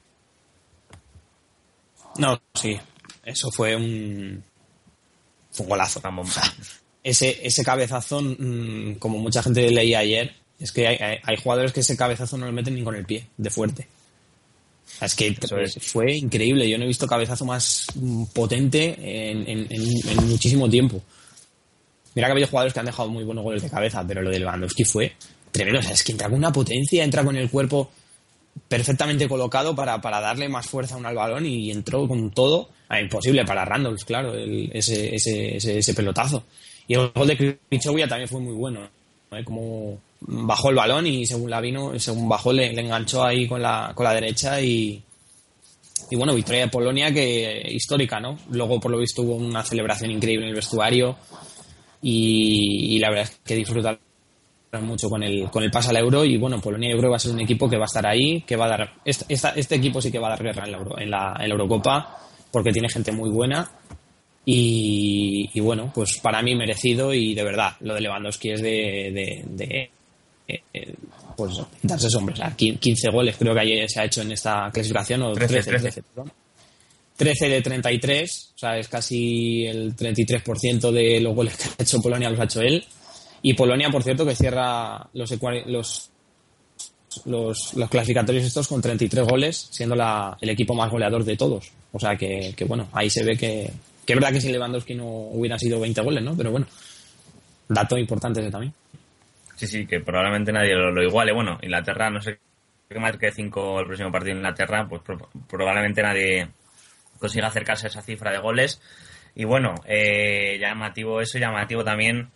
No, 2.18 2.40
sí, 2.54 2.80
eso 3.24 3.50
fue 3.52 3.76
un, 3.76 4.44
fue 5.52 5.64
un 5.64 5.70
golazo. 5.70 6.02
Ese, 7.04 7.40
ese 7.48 7.64
cabezazo, 7.64 8.22
mm, 8.22 8.96
como 8.96 9.18
mucha 9.18 9.42
gente 9.42 9.72
leía 9.72 10.00
ayer, 10.00 10.36
es 10.60 10.72
que 10.72 10.88
hay, 10.88 11.20
hay, 11.24 11.38
jugadores 11.38 11.72
que 11.72 11.82
ese 11.82 11.96
cabezazo 11.96 12.38
no 12.38 12.46
lo 12.46 12.52
meten 12.52 12.76
ni 12.76 12.84
con 12.84 12.96
el 12.96 13.06
pie, 13.06 13.28
de 13.38 13.50
fuerte. 13.50 13.88
Es 15.02 15.14
que 15.14 15.28
es. 15.28 15.78
fue 15.82 16.16
increíble. 16.16 16.68
Yo 16.68 16.78
no 16.78 16.86
he 16.86 16.88
visto 16.88 17.06
cabezazo 17.06 17.46
más 17.46 17.88
potente 18.34 18.96
en, 18.98 19.48
en, 19.48 19.68
en, 19.70 20.28
muchísimo 20.28 20.70
tiempo. 20.70 21.02
Mira 22.16 22.28
que 22.28 22.32
ha 22.32 22.34
habido 22.34 22.48
jugadores 22.48 22.74
que 22.74 22.80
han 22.80 22.86
dejado 22.88 23.10
muy 23.10 23.24
buenos 23.24 23.44
goles 23.44 23.62
de 23.62 23.70
cabeza, 23.70 24.04
pero 24.08 24.22
lo 24.24 24.32
de 24.32 24.40
Lewandowski 24.40 24.86
fue 24.86 25.14
tremendo. 25.52 25.80
O 25.80 25.84
sea, 25.84 25.94
es 25.94 26.04
que 26.04 26.14
entra 26.14 26.30
con 26.30 26.38
una 26.40 26.52
potencia, 26.52 27.04
entra 27.04 27.24
con 27.24 27.36
el 27.36 27.50
cuerpo 27.50 27.92
perfectamente 28.68 29.28
colocado 29.28 29.76
para, 29.76 30.02
para 30.02 30.20
darle 30.20 30.50
más 30.50 30.66
fuerza 30.68 30.96
aún 30.96 31.06
al 31.06 31.16
balón 31.16 31.46
y 31.46 31.70
entró 31.70 32.08
con 32.08 32.32
todo. 32.32 32.70
Ah, 32.90 33.02
imposible 33.02 33.46
para 33.46 33.66
Randolph, 33.66 34.04
claro, 34.04 34.34
el, 34.34 34.72
ese, 34.74 35.14
ese, 35.14 35.58
ese, 35.58 35.78
ese, 35.78 35.94
pelotazo. 35.94 36.46
Y 36.88 36.94
el 36.96 37.10
gol 37.10 37.28
de 37.28 37.60
Krichovia 37.70 38.08
también 38.08 38.30
fue 38.30 38.40
muy 38.40 38.54
bueno. 38.54 38.90
¿eh? 39.32 39.44
Como 39.44 40.00
bajó 40.22 40.70
el 40.70 40.76
balón 40.76 41.08
y 41.08 41.26
según 41.26 41.50
la 41.50 41.62
vino, 41.62 41.98
según 42.00 42.28
bajó 42.28 42.52
le, 42.52 42.68
enganchó 42.68 43.24
ahí 43.24 43.48
con 43.48 43.62
la, 43.62 43.92
con 43.94 44.04
la 44.04 44.14
derecha 44.14 44.62
y, 44.62 45.02
y 46.10 46.16
bueno, 46.16 46.34
victoria 46.34 46.62
de 46.62 46.68
Polonia 46.70 47.14
que 47.14 47.70
histórica, 47.72 48.20
¿no? 48.20 48.38
Luego 48.52 48.80
por 48.80 48.92
lo 48.92 49.00
visto 49.00 49.22
hubo 49.22 49.36
una 49.36 49.64
celebración 49.64 50.12
increíble 50.12 50.46
en 50.46 50.50
el 50.50 50.56
vestuario 50.56 51.18
y, 52.02 53.00
la 53.00 53.10
verdad 53.10 53.26
es 53.26 53.40
que 53.44 53.56
disfrutaron 53.56 54.00
mucho 54.82 55.10
con 55.10 55.24
el, 55.24 55.50
con 55.50 55.64
el 55.64 55.72
paso 55.72 55.90
al 55.90 55.98
euro 55.98 56.24
y 56.26 56.38
bueno, 56.38 56.62
Polonia 56.62 56.90
yo 56.90 56.98
creo 56.98 57.10
que 57.10 57.12
va 57.12 57.16
a 57.18 57.20
ser 57.20 57.32
un 57.32 57.42
equipo 57.42 57.70
que 57.70 57.78
va 57.78 57.86
a 57.86 57.88
estar 57.88 58.06
ahí, 58.06 58.42
que 58.42 58.56
va 58.56 58.66
a 58.66 58.70
dar, 58.70 58.94
este, 59.06 59.26
este 59.30 59.76
equipo 59.76 60.02
sí 60.02 60.12
que 60.12 60.20
va 60.20 60.28
a 60.28 60.32
dar 60.32 60.44
guerra 60.44 60.66
en 60.66 60.72
la, 60.72 60.78
Euro, 60.78 61.00
en 61.00 61.10
la, 61.10 61.36
en 61.40 61.50
la 61.50 61.54
Eurocopa 61.54 62.20
porque 62.52 62.72
tiene 62.72 62.90
gente 62.90 63.12
muy 63.12 63.30
buena 63.30 63.70
y, 64.50 65.60
bueno, 65.60 65.92
pues 65.94 66.20
para 66.22 66.42
mí 66.42 66.56
merecido 66.56 67.14
y 67.14 67.36
de 67.36 67.44
verdad, 67.44 67.74
lo 67.82 67.96
de 67.96 68.02
Lewandowski 68.02 68.52
es 68.52 68.62
de 68.62 69.92
eh, 70.48 70.96
pues 71.36 71.60
darse 71.82 72.10
sombras. 72.10 72.56
15 72.56 73.10
goles 73.12 73.36
creo 73.38 73.54
que 73.54 73.60
ayer 73.60 73.90
se 73.90 74.00
ha 74.00 74.06
hecho 74.06 74.22
en 74.22 74.32
esta 74.32 74.70
clasificación, 74.72 75.22
o 75.24 75.34
13, 75.34 75.48
13, 75.48 75.70
13, 75.70 76.02
13, 76.14 76.32
13 77.18 77.50
de 77.50 77.62
33, 77.62 78.54
o 78.56 78.58
sea, 78.60 78.78
es 78.78 78.88
casi 78.88 79.66
el 79.66 79.96
33% 79.96 80.92
de 80.92 81.20
los 81.20 81.36
goles 81.36 81.58
que 81.58 81.64
ha 81.66 81.84
hecho 81.84 82.00
Polonia 82.00 82.30
los 82.30 82.40
ha 82.40 82.46
hecho 82.46 82.62
él. 82.62 82.86
Y 83.42 83.54
Polonia, 83.54 83.90
por 83.90 84.04
cierto, 84.04 84.26
que 84.26 84.36
cierra 84.36 85.08
los, 85.14 85.32
los, 85.68 86.10
los, 87.26 87.74
los 87.74 87.90
clasificatorios 87.90 88.46
estos 88.46 88.68
con 88.68 88.82
33 88.82 89.28
goles, 89.28 89.68
siendo 89.72 89.96
la, 89.96 90.38
el 90.40 90.50
equipo 90.50 90.74
más 90.74 90.92
goleador 90.92 91.24
de 91.24 91.38
todos. 91.38 91.72
O 91.92 92.00
sea 92.00 92.16
que, 92.16 92.54
que 92.56 92.66
bueno, 92.66 92.88
ahí 92.94 93.10
se 93.10 93.24
ve 93.24 93.38
que, 93.38 93.72
que 94.06 94.14
es 94.14 94.20
verdad 94.20 94.32
que 94.32 94.42
sin 94.42 94.52
Lewandowski 94.52 94.96
no 94.96 95.06
hubiera 95.08 95.58
sido 95.58 95.80
20 95.80 96.02
goles, 96.02 96.24
¿no? 96.24 96.36
Pero 96.36 96.52
bueno, 96.52 96.68
dato 97.68 97.98
importante 97.98 98.42
ese 98.42 98.52
también. 98.52 98.74
Sí, 99.58 99.66
sí, 99.66 99.88
que 99.88 100.02
probablemente 100.02 100.52
nadie 100.52 100.76
lo, 100.76 101.02
iguale. 101.02 101.34
Bueno, 101.34 101.58
Inglaterra, 101.64 102.12
no 102.12 102.22
sé 102.22 102.40
qué 102.88 103.18
que 103.20 103.32
5 103.32 103.80
el 103.80 103.86
próximo 103.88 104.12
partido 104.12 104.36
de 104.36 104.40
Inglaterra, 104.40 104.86
pues 104.88 105.02
pro, 105.02 105.18
probablemente 105.50 106.04
nadie 106.04 106.48
consiga 107.20 107.48
acercarse 107.48 107.88
a 107.88 107.90
esa 107.90 108.04
cifra 108.04 108.32
de 108.32 108.38
goles. 108.38 108.80
Y 109.34 109.46
bueno, 109.46 109.74
eh, 109.88 110.60
llamativo 110.60 111.22
eso, 111.22 111.40
llamativo 111.40 111.84
también 111.84 112.30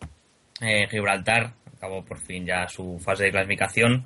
eh, 0.62 0.88
Gibraltar, 0.90 1.54
acabó 1.78 2.04
por 2.04 2.20
fin 2.20 2.44
ya 2.44 2.68
su 2.68 2.98
fase 3.00 3.26
de 3.26 3.32
clasificación. 3.32 4.04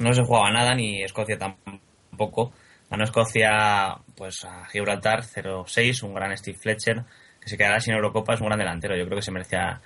No 0.00 0.14
se 0.14 0.22
jugaba 0.22 0.50
nada, 0.50 0.74
ni 0.74 1.02
Escocia 1.02 1.36
tampoco. 1.38 2.54
Ganó 2.90 3.04
Escocia 3.04 3.94
pues 4.16 4.42
a 4.46 4.64
Gibraltar 4.66 5.22
0-6, 5.22 6.02
un 6.02 6.14
gran 6.14 6.34
Steve 6.34 6.58
Fletcher, 6.58 7.04
que 7.38 7.48
se 7.48 7.58
quedará 7.58 7.78
sin 7.78 7.92
Eurocopa, 7.92 8.32
es 8.32 8.40
un 8.40 8.46
gran 8.46 8.58
delantero. 8.58 8.96
Yo 8.96 9.04
creo 9.04 9.16
que 9.16 9.22
se 9.22 9.32
merecía 9.32 9.82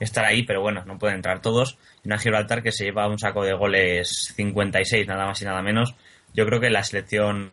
estar 0.00 0.24
ahí, 0.24 0.42
pero 0.42 0.62
bueno, 0.62 0.84
no 0.84 0.98
pueden 0.98 1.16
entrar 1.16 1.40
todos. 1.40 1.78
Y 2.02 2.08
una 2.08 2.18
Gibraltar 2.18 2.62
que 2.62 2.72
se 2.72 2.84
lleva 2.84 3.06
un 3.06 3.18
saco 3.18 3.44
de 3.44 3.54
goles 3.54 4.32
56, 4.34 5.06
nada 5.06 5.26
más 5.26 5.40
y 5.42 5.44
nada 5.44 5.62
menos. 5.62 5.94
Yo 6.32 6.46
creo 6.46 6.60
que 6.60 6.70
la 6.70 6.82
selección, 6.82 7.52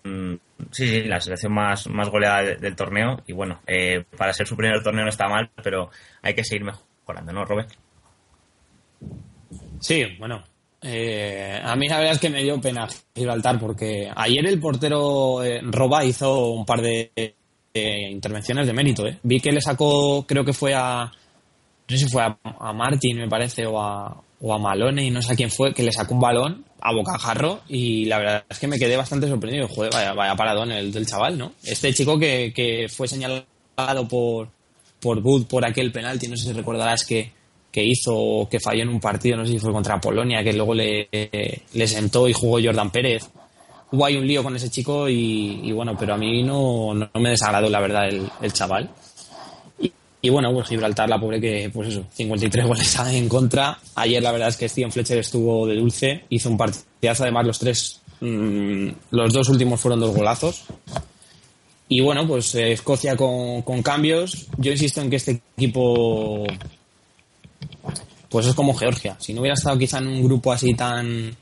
sí, 0.71 0.87
sí, 0.87 1.03
la 1.03 1.19
selección 1.19 1.53
más, 1.53 1.87
más 1.87 2.09
goleada 2.09 2.43
del, 2.43 2.75
torneo. 2.75 3.21
Y 3.25 3.33
bueno, 3.33 3.61
eh, 3.67 4.05
para 4.17 4.33
ser 4.33 4.47
su 4.47 4.55
primer 4.55 4.81
torneo 4.83 5.03
no 5.03 5.09
está 5.09 5.27
mal, 5.27 5.49
pero 5.63 5.89
hay 6.21 6.33
que 6.33 6.43
seguir 6.43 6.63
mejorando, 6.63 7.33
¿no, 7.33 7.43
Robert? 7.43 7.71
Sí, 9.79 10.03
bueno. 10.19 10.43
Eh, 10.81 11.59
a 11.61 11.75
mí 11.75 11.87
la 11.87 11.97
verdad 11.97 12.13
es 12.13 12.19
que 12.19 12.29
me 12.29 12.43
dio 12.43 12.61
pena 12.61 12.87
Gibraltar 13.15 13.59
porque 13.59 14.11
ayer 14.15 14.45
el 14.45 14.59
portero 14.59 15.43
eh, 15.43 15.59
Roba 15.63 16.05
hizo 16.05 16.51
un 16.51 16.65
par 16.65 16.81
de 16.81 17.11
intervenciones 17.73 18.67
de 18.67 18.73
mérito. 18.73 19.03
Vi 19.23 19.39
que 19.39 19.51
le 19.51 19.61
sacó, 19.61 20.25
creo 20.27 20.45
que 20.45 20.53
fue 20.53 20.73
a, 20.75 21.11
no 21.89 21.97
sé 21.97 22.05
si 22.05 22.09
fue 22.11 22.21
a, 22.23 22.37
a 22.59 22.73
Martin, 22.73 23.17
me 23.17 23.27
parece, 23.27 23.65
o 23.65 23.81
a, 23.81 24.21
o 24.41 24.53
a 24.53 24.57
Malone, 24.57 25.05
y 25.05 25.11
no 25.11 25.21
sé 25.21 25.33
a 25.33 25.35
quién 25.35 25.49
fue, 25.51 25.73
que 25.73 25.83
le 25.83 25.91
sacó 25.91 26.13
un 26.13 26.21
balón 26.21 26.65
a 26.79 26.93
bocajarro 26.93 27.61
y 27.67 28.05
la 28.05 28.19
verdad 28.19 28.45
es 28.47 28.59
que 28.59 28.67
me 28.67 28.77
quedé 28.77 28.95
bastante 28.95 29.27
sorprendido. 29.27 29.67
Joder, 29.67 29.91
vaya, 29.91 30.13
vaya 30.13 30.35
paradón 30.35 30.71
el 30.71 30.91
del 30.91 31.05
chaval, 31.05 31.37
¿no? 31.37 31.53
Este 31.63 31.93
chico 31.93 32.19
que, 32.19 32.53
que 32.55 32.87
fue 32.87 33.07
señalado 33.07 34.07
por, 34.09 34.49
por 34.99 35.21
Bud 35.21 35.47
por 35.47 35.65
aquel 35.65 35.91
penalti, 35.91 36.27
no 36.27 36.37
sé 36.37 36.45
si 36.47 36.53
recordarás 36.53 37.05
que, 37.05 37.31
hizo 37.79 38.11
o 38.15 38.49
que 38.49 38.59
falló 38.59 38.81
en 38.81 38.89
un 38.89 38.99
partido, 38.99 39.37
no 39.37 39.45
sé 39.45 39.51
si 39.51 39.59
fue 39.59 39.71
contra 39.71 40.01
Polonia, 40.01 40.43
que 40.43 40.51
luego 40.51 40.73
le, 40.73 41.07
le 41.11 41.87
sentó 41.87 42.27
y 42.27 42.33
jugó 42.33 42.59
Jordan 42.59 42.89
Pérez. 42.89 43.29
Hubo 43.91 44.03
ahí 44.03 44.17
un 44.17 44.25
lío 44.25 44.41
con 44.41 44.55
ese 44.55 44.69
chico 44.71 45.07
y, 45.07 45.61
y 45.63 45.71
bueno, 45.73 45.95
pero 45.97 46.15
a 46.15 46.17
mí 46.17 46.41
no, 46.41 46.95
no 46.95 47.09
me 47.13 47.29
desagradó 47.29 47.69
la 47.69 47.79
verdad 47.79 48.09
el, 48.09 48.27
el 48.41 48.51
chaval. 48.51 48.89
Y, 50.21 50.29
bueno, 50.29 50.51
pues 50.53 50.67
Gibraltar, 50.67 51.09
la 51.09 51.19
pobre 51.19 51.39
que, 51.39 51.69
pues 51.73 51.89
eso, 51.89 52.03
53 52.13 52.65
goles 52.65 52.99
en 53.11 53.29
contra. 53.29 53.79
Ayer 53.95 54.21
la 54.21 54.31
verdad 54.31 54.49
es 54.49 54.57
que 54.57 54.67
Steven 54.67 54.91
Fletcher 54.91 55.19
estuvo 55.19 55.67
de 55.67 55.75
dulce, 55.75 56.25
hizo 56.29 56.49
un 56.49 56.57
partidazo, 56.57 57.23
además 57.23 57.45
los 57.45 57.59
tres, 57.59 58.01
mmm, 58.21 58.89
los 59.11 59.33
dos 59.33 59.49
últimos 59.49 59.79
fueron 59.79 59.99
dos 59.99 60.15
golazos. 60.15 60.63
Y 61.89 62.01
bueno, 62.01 62.27
pues 62.27 62.53
eh, 62.55 62.73
Escocia 62.73 63.15
con, 63.15 63.61
con, 63.61 63.81
cambios. 63.81 64.47
Yo 64.57 64.71
insisto 64.71 64.99
en 65.01 65.09
que 65.09 65.15
este 65.15 65.41
equipo, 65.55 66.45
pues 68.29 68.45
es 68.45 68.53
como 68.55 68.73
Georgia. 68.73 69.15
Si 69.19 69.33
no 69.33 69.41
hubiera 69.41 69.53
estado 69.53 69.77
quizá 69.77 69.99
en 69.99 70.07
un 70.07 70.23
grupo 70.23 70.51
así 70.51 70.73
tan 70.73 71.35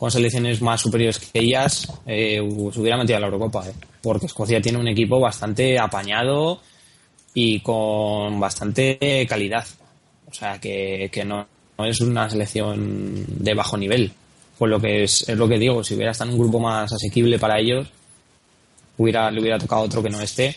con 0.00 0.10
selecciones 0.10 0.62
más 0.62 0.80
superiores 0.80 1.18
que 1.18 1.40
ellas, 1.40 1.86
eh, 2.06 2.40
se 2.72 2.80
hubiera 2.80 2.96
metido 2.96 3.18
a 3.18 3.20
la 3.20 3.26
Eurocopa. 3.26 3.68
Eh. 3.68 3.72
Porque 4.00 4.24
Escocia 4.24 4.58
tiene 4.60 4.78
un 4.78 4.88
equipo 4.88 5.20
bastante 5.20 5.78
apañado 5.78 6.62
y 7.34 7.60
con 7.60 8.40
bastante 8.40 9.26
calidad. 9.28 9.66
O 10.30 10.34
sea, 10.34 10.58
que, 10.58 11.08
que 11.12 11.24
no, 11.24 11.46
es 11.78 12.00
una 12.00 12.28
selección 12.28 13.24
de 13.26 13.54
bajo 13.54 13.76
nivel. 13.76 14.12
Pues 14.58 14.70
lo 14.70 14.80
que 14.80 15.04
es, 15.04 15.28
es 15.28 15.36
lo 15.36 15.48
que 15.48 15.58
digo, 15.58 15.82
si 15.82 15.94
hubiera 15.94 16.12
estado 16.12 16.30
en 16.30 16.36
un 16.36 16.42
grupo 16.42 16.60
más 16.60 16.92
asequible 16.92 17.38
para 17.38 17.58
ellos, 17.58 17.90
hubiera, 18.98 19.30
le 19.30 19.40
hubiera 19.40 19.58
tocado 19.58 19.82
otro 19.82 20.02
que 20.02 20.10
no 20.10 20.20
esté, 20.20 20.56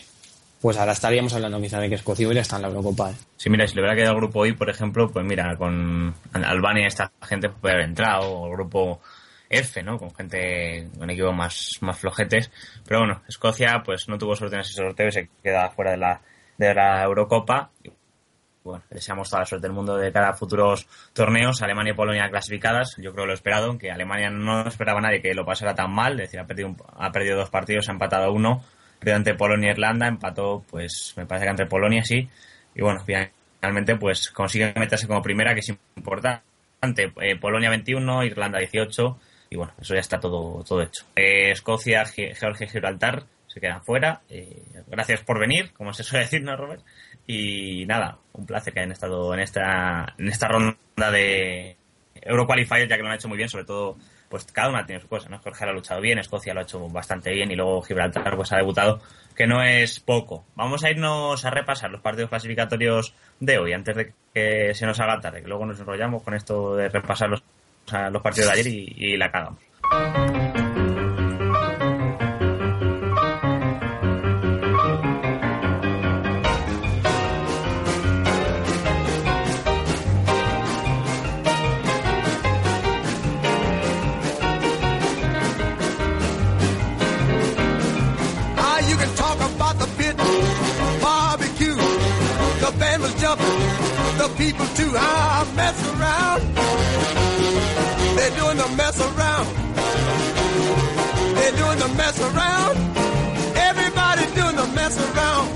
pues 0.60 0.76
ahora 0.76 0.92
estaríamos 0.92 1.32
hablando 1.34 1.60
quizá 1.60 1.80
de 1.80 1.88
que 1.88 1.94
Escocia 1.94 2.26
hubiera 2.26 2.42
estado 2.42 2.58
en 2.58 2.62
la 2.62 2.68
Eurocopa. 2.76 3.10
¿eh? 3.10 3.14
Sí, 3.36 3.50
mira, 3.50 3.66
si 3.66 3.74
le 3.74 3.80
hubiera 3.80 3.96
quedado 3.96 4.12
el 4.12 4.20
grupo 4.20 4.40
hoy, 4.40 4.52
por 4.52 4.68
ejemplo, 4.68 5.10
pues 5.10 5.24
mira, 5.24 5.56
con 5.56 6.14
Albania 6.32 6.86
esta 6.86 7.10
gente 7.22 7.48
puede 7.48 7.74
haber 7.74 7.88
entrado, 7.88 8.30
o 8.30 8.46
el 8.46 8.52
grupo 8.52 9.00
F, 9.48 9.82
¿no? 9.82 9.98
Con 9.98 10.14
gente, 10.14 10.88
con 10.98 11.08
equipos 11.10 11.34
más, 11.34 11.70
más 11.80 11.98
flojetes. 11.98 12.50
Pero 12.86 13.00
bueno, 13.00 13.22
Escocia 13.28 13.82
pues 13.84 14.08
no 14.08 14.18
tuvo 14.18 14.36
suerte 14.36 14.56
en 14.56 14.62
ese 14.62 14.74
sorteo 14.74 15.08
y 15.08 15.12
se 15.12 15.28
queda 15.42 15.70
fuera 15.70 15.92
de 15.92 15.96
la, 15.98 16.20
de 16.58 16.74
la 16.74 17.02
Eurocopa. 17.02 17.70
Bueno, 18.62 18.82
deseamos 18.88 19.28
toda 19.28 19.40
la 19.40 19.46
suerte 19.46 19.66
del 19.66 19.74
mundo 19.74 19.96
de 19.96 20.10
cada 20.10 20.32
futuros 20.32 20.86
torneos. 21.12 21.60
Alemania 21.60 21.92
y 21.92 21.96
Polonia 21.96 22.30
clasificadas. 22.30 22.96
Yo 22.96 23.12
creo 23.12 23.26
lo 23.26 23.34
esperado, 23.34 23.66
aunque 23.66 23.90
Alemania 23.90 24.30
no 24.30 24.66
esperaba 24.66 25.00
nadie 25.00 25.20
que 25.20 25.34
lo 25.34 25.44
pasara 25.44 25.74
tan 25.74 25.92
mal. 25.92 26.12
Es 26.12 26.28
decir, 26.28 26.40
ha 26.40 26.46
perdido, 26.46 26.68
un, 26.68 26.76
ha 26.96 27.12
perdido 27.12 27.36
dos 27.36 27.50
partidos, 27.50 27.88
ha 27.88 27.92
empatado 27.92 28.32
uno. 28.32 28.64
Perdido 28.98 29.16
ante 29.16 29.34
Polonia 29.34 29.68
e 29.68 29.72
Irlanda, 29.72 30.06
empató, 30.06 30.64
pues 30.70 31.12
me 31.16 31.26
parece 31.26 31.44
que 31.44 31.50
entre 31.50 31.66
Polonia 31.66 32.02
sí. 32.04 32.28
Y 32.74 32.80
bueno, 32.80 33.04
finalmente 33.04 33.96
pues 33.96 34.30
consigue 34.30 34.72
meterse 34.76 35.06
como 35.06 35.20
primera, 35.20 35.52
que 35.52 35.60
es 35.60 35.68
importante. 35.96 36.42
Eh, 37.20 37.36
Polonia 37.38 37.68
21, 37.68 38.24
Irlanda 38.24 38.58
18 38.58 39.18
y 39.50 39.56
bueno, 39.56 39.72
eso 39.80 39.94
ya 39.94 40.00
está 40.00 40.18
todo, 40.18 40.64
todo 40.64 40.82
hecho. 40.82 41.04
Eh, 41.14 41.50
Escocia, 41.50 42.04
Georgia 42.06 42.66
y 42.66 42.68
Gibraltar 42.68 43.24
se 43.54 43.60
quedan 43.60 43.84
fuera. 43.84 44.22
Eh, 44.28 44.62
gracias 44.88 45.20
por 45.22 45.38
venir, 45.38 45.72
como 45.72 45.94
se 45.94 46.02
suele 46.02 46.24
decir, 46.24 46.42
¿no, 46.42 46.56
Robert? 46.56 46.82
Y 47.24 47.86
nada, 47.86 48.18
un 48.32 48.46
placer 48.46 48.74
que 48.74 48.80
hayan 48.80 48.90
estado 48.90 49.32
en 49.32 49.40
esta, 49.40 50.14
en 50.18 50.28
esta 50.28 50.48
ronda 50.48 50.76
de 51.12 51.76
Euroqualifier, 52.20 52.88
ya 52.88 52.96
que 52.96 53.02
lo 53.02 53.08
han 53.08 53.14
hecho 53.14 53.28
muy 53.28 53.36
bien, 53.36 53.48
sobre 53.48 53.64
todo, 53.64 53.96
pues 54.28 54.44
cada 54.46 54.70
una 54.70 54.84
tiene 54.84 55.00
su 55.00 55.08
cosa, 55.08 55.28
¿no? 55.28 55.38
Georgia 55.38 55.66
lo 55.66 55.72
ha 55.72 55.76
luchado 55.76 56.00
bien, 56.00 56.18
Escocia 56.18 56.52
lo 56.52 56.60
ha 56.60 56.64
hecho 56.64 56.88
bastante 56.88 57.30
bien 57.30 57.52
y 57.52 57.54
luego 57.54 57.80
Gibraltar 57.82 58.34
pues 58.34 58.52
ha 58.52 58.56
debutado, 58.56 59.00
que 59.36 59.46
no 59.46 59.62
es 59.62 60.00
poco. 60.00 60.44
Vamos 60.56 60.82
a 60.82 60.90
irnos 60.90 61.44
a 61.44 61.50
repasar 61.50 61.92
los 61.92 62.00
partidos 62.00 62.30
clasificatorios 62.30 63.14
de 63.38 63.58
hoy, 63.58 63.72
antes 63.72 63.94
de 63.94 64.12
que 64.34 64.74
se 64.74 64.84
nos 64.84 64.98
haga 64.98 65.20
tarde, 65.20 65.42
que 65.42 65.48
luego 65.48 65.64
nos 65.64 65.78
enrollamos 65.78 66.24
con 66.24 66.34
esto 66.34 66.74
de 66.74 66.88
repasar 66.88 67.30
los 67.30 67.44
los 68.10 68.22
partidos 68.22 68.50
de 68.50 68.60
ayer 68.60 68.66
y, 68.66 68.94
y 68.96 69.16
la 69.16 69.30
cagamos. 69.30 69.60
Mess 95.64 95.80
around. 95.92 96.40
They're 98.16 98.36
doing 98.40 98.58
the 98.64 98.68
mess 98.80 98.96
around. 99.08 99.46
They're 101.36 101.56
doing 101.62 101.78
the 101.84 101.90
mess 102.00 102.16
around. 102.28 102.74
Everybody 103.68 104.24
doing 104.40 104.56
the 104.62 104.68
mess 104.78 104.94
around. 105.06 105.46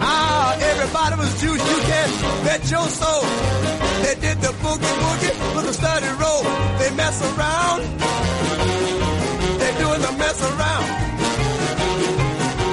Ah, 0.00 0.56
everybody 0.70 1.14
was 1.22 1.32
juice. 1.40 1.62
You 1.70 1.78
can 1.90 2.08
bet 2.46 2.62
your 2.74 2.88
soul. 3.00 3.24
They 4.04 4.14
did 4.24 4.36
the 4.46 4.52
boogie 4.62 4.96
woogie 5.04 5.34
with 5.54 5.72
a 5.72 5.74
study 5.80 6.10
roll. 6.22 6.42
They 6.80 6.90
mess 7.02 7.16
around. 7.30 7.80
They're 9.60 9.78
doing 9.84 10.02
the 10.08 10.14
mess 10.22 10.38
around. 10.50 10.86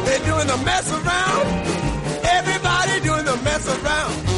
They're 0.06 0.26
doing 0.32 0.48
the 0.54 0.60
mess 0.70 0.88
around. 0.98 1.46
Everybody 2.38 2.94
doing 3.10 3.26
the 3.26 3.38
mess 3.48 3.66
around. 3.78 4.29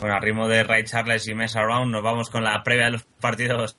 Bueno, 0.00 0.14
a 0.14 0.20
ritmo 0.20 0.46
de 0.46 0.62
Ray 0.62 0.84
Charles 0.84 1.26
y 1.26 1.34
Mess 1.34 1.56
Around, 1.56 1.90
nos 1.90 2.04
vamos 2.04 2.30
con 2.30 2.44
la 2.44 2.62
previa 2.62 2.84
de 2.84 2.92
los 2.92 3.02
partidos 3.20 3.76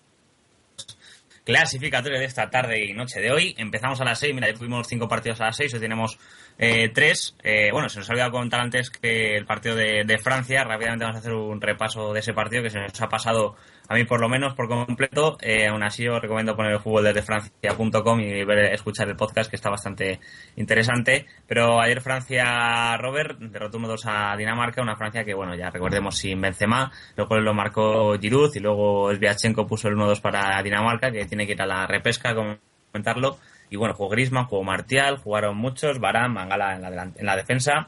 clasificatorios 1.46 2.20
de 2.20 2.26
esta 2.26 2.50
tarde 2.50 2.84
y 2.86 2.94
noche 2.94 3.22
de 3.22 3.32
hoy. 3.32 3.56
Empezamos 3.58 4.02
a 4.02 4.04
las 4.04 4.20
6, 4.20 4.36
mira, 4.36 4.48
ya 4.48 4.54
tuvimos 4.54 4.86
cinco 4.88 5.08
partidos 5.08 5.40
a 5.40 5.46
las 5.46 5.56
6, 5.56 5.76
hoy 5.76 5.80
tenemos 5.80 6.20
eh, 6.62 6.90
tres. 6.94 7.36
Eh, 7.42 7.70
bueno, 7.72 7.88
se 7.88 8.00
nos 8.00 8.10
había 8.10 8.30
contar 8.30 8.60
antes 8.60 8.90
que 8.90 9.38
el 9.38 9.46
partido 9.46 9.76
de, 9.76 10.04
de, 10.06 10.18
Francia, 10.18 10.66
rápidamente 10.66 11.06
vamos 11.06 11.16
a 11.16 11.20
hacer 11.20 11.34
un 11.34 11.62
repaso 11.62 12.12
de 12.12 12.20
ese 12.20 12.34
partido 12.34 12.62
que 12.62 12.70
se 12.70 12.80
nos 12.80 13.02
ha 13.02 13.08
pasado 13.08 13.56
a 13.88 13.96
mí 13.96 14.04
por 14.04 14.20
lo 14.20 14.28
menos 14.28 14.56
por 14.56 14.68
completo. 14.68 15.38
Eh, 15.42 15.68
aún 15.68 15.84
así 15.84 16.06
os 16.06 16.22
recomiendo 16.22 16.58
poner 16.58 16.74
el 16.74 16.80
fútbol 16.82 17.06
desde 17.06 17.22
francia.com 17.22 18.20
y 18.20 18.44
ver, 18.44 18.74
escuchar 18.74 19.08
el 19.08 19.16
podcast 19.16 19.50
que 19.50 19.56
está 19.56 19.70
bastante 19.70 20.20
interesante. 20.58 21.28
Pero 21.48 21.80
ayer 21.80 22.02
Francia, 22.02 22.98
Robert, 22.98 23.40
derrotó 23.40 23.80
1-2 23.80 24.02
a 24.06 24.36
Dinamarca, 24.36 24.82
una 24.82 24.98
Francia 24.98 25.24
que, 25.24 25.34
bueno, 25.34 25.56
ya 25.56 25.70
recordemos 25.70 26.18
sin 26.18 26.42
Benzema, 26.42 26.92
luego 27.16 27.40
lo 27.40 27.54
marcó 27.54 28.20
Giroud 28.20 28.54
y 28.54 28.60
luego 28.60 29.16
Sviatchenko 29.16 29.66
puso 29.66 29.88
el 29.88 29.96
1-2 29.96 30.20
para 30.20 30.62
Dinamarca, 30.62 31.10
que 31.10 31.26
tiene 31.26 31.48
que 31.48 31.54
ir 31.54 31.62
a 31.62 31.66
la 31.66 31.88
repesca, 31.88 32.36
comentarlo. 32.36 33.40
Y 33.70 33.76
bueno, 33.76 33.94
jugó 33.94 34.10
Grisman, 34.10 34.46
jugó 34.46 34.64
Martial, 34.64 35.18
jugaron 35.18 35.58
muchos, 35.58 36.00
Barán, 36.00 36.34
Mangala 36.34 36.76
en 36.76 36.82
la, 36.82 37.04
en 37.16 37.26
la 37.26 37.36
defensa. 37.36 37.88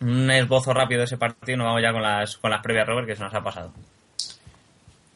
Un 0.00 0.30
esbozo 0.30 0.72
rápido 0.72 1.00
de 1.00 1.04
ese 1.06 1.18
partido, 1.18 1.58
nos 1.58 1.66
vamos 1.66 1.82
ya 1.82 1.92
con 1.92 2.02
las, 2.02 2.36
con 2.36 2.50
las 2.50 2.62
previas, 2.62 2.86
Robert, 2.86 3.06
que 3.06 3.16
se 3.16 3.22
nos 3.22 3.34
ha 3.34 3.42
pasado. 3.42 3.72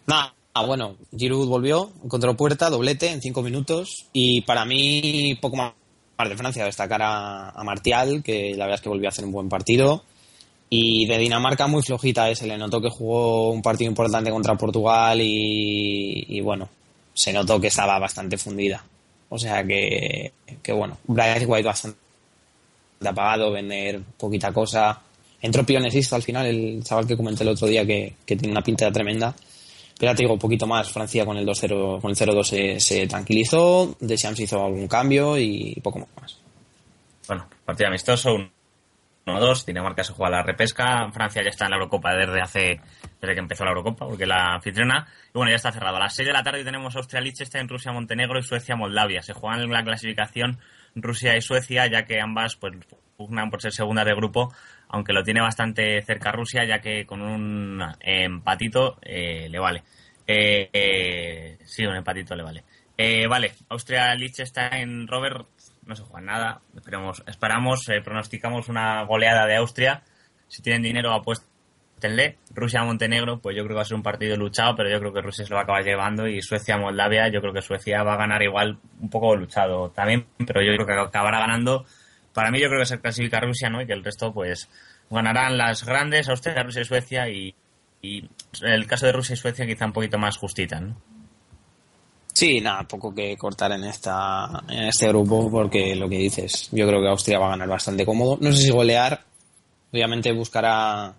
Nada, 0.06 0.34
ah, 0.54 0.66
bueno, 0.66 0.96
Giroud 1.16 1.48
volvió, 1.48 1.90
encontró 2.04 2.36
puerta, 2.36 2.68
doblete 2.68 3.10
en 3.10 3.22
cinco 3.22 3.42
minutos 3.42 4.06
y 4.12 4.42
para 4.42 4.64
mí 4.64 5.38
poco 5.40 5.56
más 5.56 5.72
de 6.28 6.36
Francia 6.36 6.64
destacar 6.64 7.00
a, 7.02 7.62
Martial, 7.64 8.22
que 8.22 8.54
la 8.56 8.64
verdad 8.64 8.76
es 8.76 8.80
que 8.82 8.88
volvió 8.88 9.08
a 9.08 9.10
hacer 9.10 9.24
un 9.24 9.32
buen 9.32 9.48
partido. 9.48 10.04
Y 10.68 11.06
de 11.06 11.18
Dinamarca 11.18 11.66
muy 11.66 11.82
flojita, 11.82 12.30
¿eh? 12.30 12.34
se 12.34 12.46
le 12.46 12.56
notó 12.56 12.80
que 12.80 12.88
jugó 12.88 13.50
un 13.50 13.60
partido 13.60 13.90
importante 13.90 14.30
contra 14.30 14.56
Portugal 14.56 15.18
y 15.20 16.40
bueno, 16.40 16.68
se 17.14 17.32
notó 17.32 17.60
que 17.60 17.68
estaba 17.68 17.98
bastante 17.98 18.38
fundida. 18.38 18.82
O 19.34 19.38
sea 19.38 19.64
que, 19.64 20.30
que 20.62 20.72
bueno, 20.72 20.98
Brian 21.04 21.42
White 21.46 21.66
bastante 21.66 21.96
apagado, 23.02 23.50
vender 23.50 24.02
poquita 24.18 24.52
cosa. 24.52 25.00
Entró 25.40 25.64
Pionesisto 25.64 26.16
al 26.16 26.22
final, 26.22 26.44
el 26.44 26.84
chaval 26.84 27.06
que 27.06 27.16
comenté 27.16 27.42
el 27.42 27.48
otro 27.48 27.66
día 27.66 27.86
que, 27.86 28.12
que 28.26 28.36
tiene 28.36 28.52
una 28.52 28.62
pinta 28.62 28.92
tremenda. 28.92 29.34
Pero 29.98 30.12
ya 30.12 30.16
te 30.16 30.24
digo, 30.24 30.38
poquito 30.38 30.66
más. 30.66 30.90
Francia 30.90 31.24
con 31.24 31.38
el 31.38 31.46
2-0, 31.46 32.02
con 32.02 32.10
el 32.10 32.16
0-2 32.16 32.44
se, 32.44 32.78
se, 32.78 33.06
tranquilizó. 33.06 33.96
Deschamps 34.00 34.40
hizo 34.40 34.62
algún 34.62 34.86
cambio 34.86 35.38
y 35.38 35.80
poco 35.82 36.06
más. 36.20 36.36
Bueno, 37.26 37.46
partido 37.64 37.88
amistoso, 37.88 38.36
1-2, 39.26 39.64
Dinamarca 39.64 40.02
se 40.02 40.12
juega 40.12 40.38
la 40.38 40.42
repesca, 40.42 41.10
Francia 41.12 41.42
ya 41.42 41.50
está 41.50 41.66
en 41.66 41.70
la 41.70 41.76
Eurocopa 41.76 42.14
desde 42.14 42.40
hace 42.40 42.80
desde 43.20 43.34
que 43.34 43.40
empezó 43.40 43.64
la 43.64 43.70
Eurocopa, 43.70 44.06
porque 44.06 44.26
la 44.26 44.54
anfitriona, 44.54 45.06
y 45.28 45.38
bueno, 45.38 45.50
ya 45.50 45.56
está 45.56 45.70
cerrado. 45.70 45.96
A 45.96 46.00
las 46.00 46.14
6 46.14 46.26
de 46.26 46.32
la 46.32 46.42
tarde 46.42 46.64
tenemos 46.64 46.96
Austria-Liechtenstein, 46.96 47.68
Rusia-Montenegro 47.68 48.38
y 48.38 48.42
Suecia-Moldavia. 48.42 49.22
Se 49.22 49.32
juegan 49.32 49.70
la 49.70 49.84
clasificación 49.84 50.58
Rusia 50.96 51.36
y 51.36 51.40
Suecia, 51.40 51.86
ya 51.86 52.04
que 52.04 52.20
ambas 52.20 52.56
pues 52.56 52.74
pugnan 53.16 53.50
por 53.50 53.62
ser 53.62 53.72
segundas 53.72 54.06
de 54.06 54.14
grupo, 54.14 54.52
aunque 54.88 55.12
lo 55.12 55.22
tiene 55.22 55.40
bastante 55.40 56.02
cerca 56.02 56.32
Rusia, 56.32 56.64
ya 56.64 56.80
que 56.80 57.06
con 57.06 57.22
un 57.22 57.80
empatito 58.00 58.98
eh, 59.02 59.48
le 59.48 59.58
vale. 59.58 59.84
Eh, 60.26 60.68
eh, 60.72 61.58
sí, 61.64 61.84
un 61.84 61.96
empatito 61.96 62.34
le 62.34 62.42
vale. 62.42 62.64
Eh, 62.96 63.26
vale, 63.26 63.52
Austria-Liechtenstein, 63.68 65.08
Robert, 65.08 65.46
no 65.86 65.96
se 65.96 66.02
juega 66.02 66.26
nada. 66.26 66.60
Esperemos, 66.74 67.22
esperamos, 67.26 67.88
eh, 67.88 68.00
pronosticamos 68.02 68.68
una 68.68 69.02
goleada 69.04 69.46
de 69.46 69.56
Austria. 69.56 70.02
Si 70.48 70.62
tienen 70.62 70.82
dinero, 70.82 71.12
apuéstenle. 71.12 72.38
Rusia-Montenegro, 72.54 73.40
pues 73.40 73.56
yo 73.56 73.62
creo 73.62 73.70
que 73.70 73.76
va 73.76 73.82
a 73.82 73.86
ser 73.86 73.96
un 73.96 74.02
partido 74.02 74.36
luchado, 74.36 74.74
pero 74.76 74.90
yo 74.90 74.98
creo 74.98 75.12
que 75.12 75.20
Rusia 75.20 75.44
se 75.44 75.50
lo 75.50 75.56
va 75.56 75.62
a 75.62 75.64
acabar 75.64 75.84
llevando. 75.84 76.26
Y 76.26 76.42
Suecia-Moldavia, 76.42 77.28
yo 77.28 77.40
creo 77.40 77.52
que 77.52 77.62
Suecia 77.62 78.02
va 78.02 78.14
a 78.14 78.18
ganar 78.18 78.42
igual, 78.42 78.78
un 79.00 79.10
poco 79.10 79.36
luchado 79.36 79.90
también, 79.90 80.26
pero 80.46 80.62
yo 80.62 80.72
creo 80.74 80.86
que 80.86 80.92
acabará 80.92 81.38
ganando. 81.40 81.84
Para 82.32 82.50
mí, 82.50 82.60
yo 82.60 82.68
creo 82.68 82.80
que 82.80 82.86
se 82.86 83.00
clasifica 83.00 83.40
Rusia, 83.40 83.68
¿no? 83.68 83.82
Y 83.82 83.86
que 83.86 83.92
el 83.92 84.04
resto, 84.04 84.32
pues, 84.32 84.68
ganarán 85.10 85.58
las 85.58 85.84
grandes, 85.84 86.28
Austria, 86.28 86.62
Rusia 86.62 86.82
y 86.82 86.84
Suecia. 86.84 87.28
Y, 87.28 87.54
y 88.00 88.28
el 88.62 88.86
caso 88.86 89.06
de 89.06 89.12
Rusia 89.12 89.34
y 89.34 89.36
Suecia, 89.36 89.66
quizá 89.66 89.84
un 89.84 89.92
poquito 89.92 90.18
más 90.18 90.38
justita, 90.38 90.80
¿no? 90.80 90.96
Sí, 92.42 92.60
nada, 92.60 92.82
poco 92.82 93.14
que 93.14 93.36
cortar 93.36 93.70
en 93.70 93.84
esta 93.84 94.64
en 94.68 94.86
este 94.88 95.06
grupo 95.06 95.48
porque 95.48 95.94
lo 95.94 96.08
que 96.08 96.18
dices, 96.18 96.68
yo 96.72 96.88
creo 96.88 97.00
que 97.00 97.06
Austria 97.06 97.38
va 97.38 97.46
a 97.46 97.50
ganar 97.50 97.68
bastante 97.68 98.04
cómodo. 98.04 98.36
No 98.40 98.50
sé 98.50 98.62
si 98.64 98.70
golear, 98.70 99.22
obviamente 99.92 100.32
buscará 100.32 101.14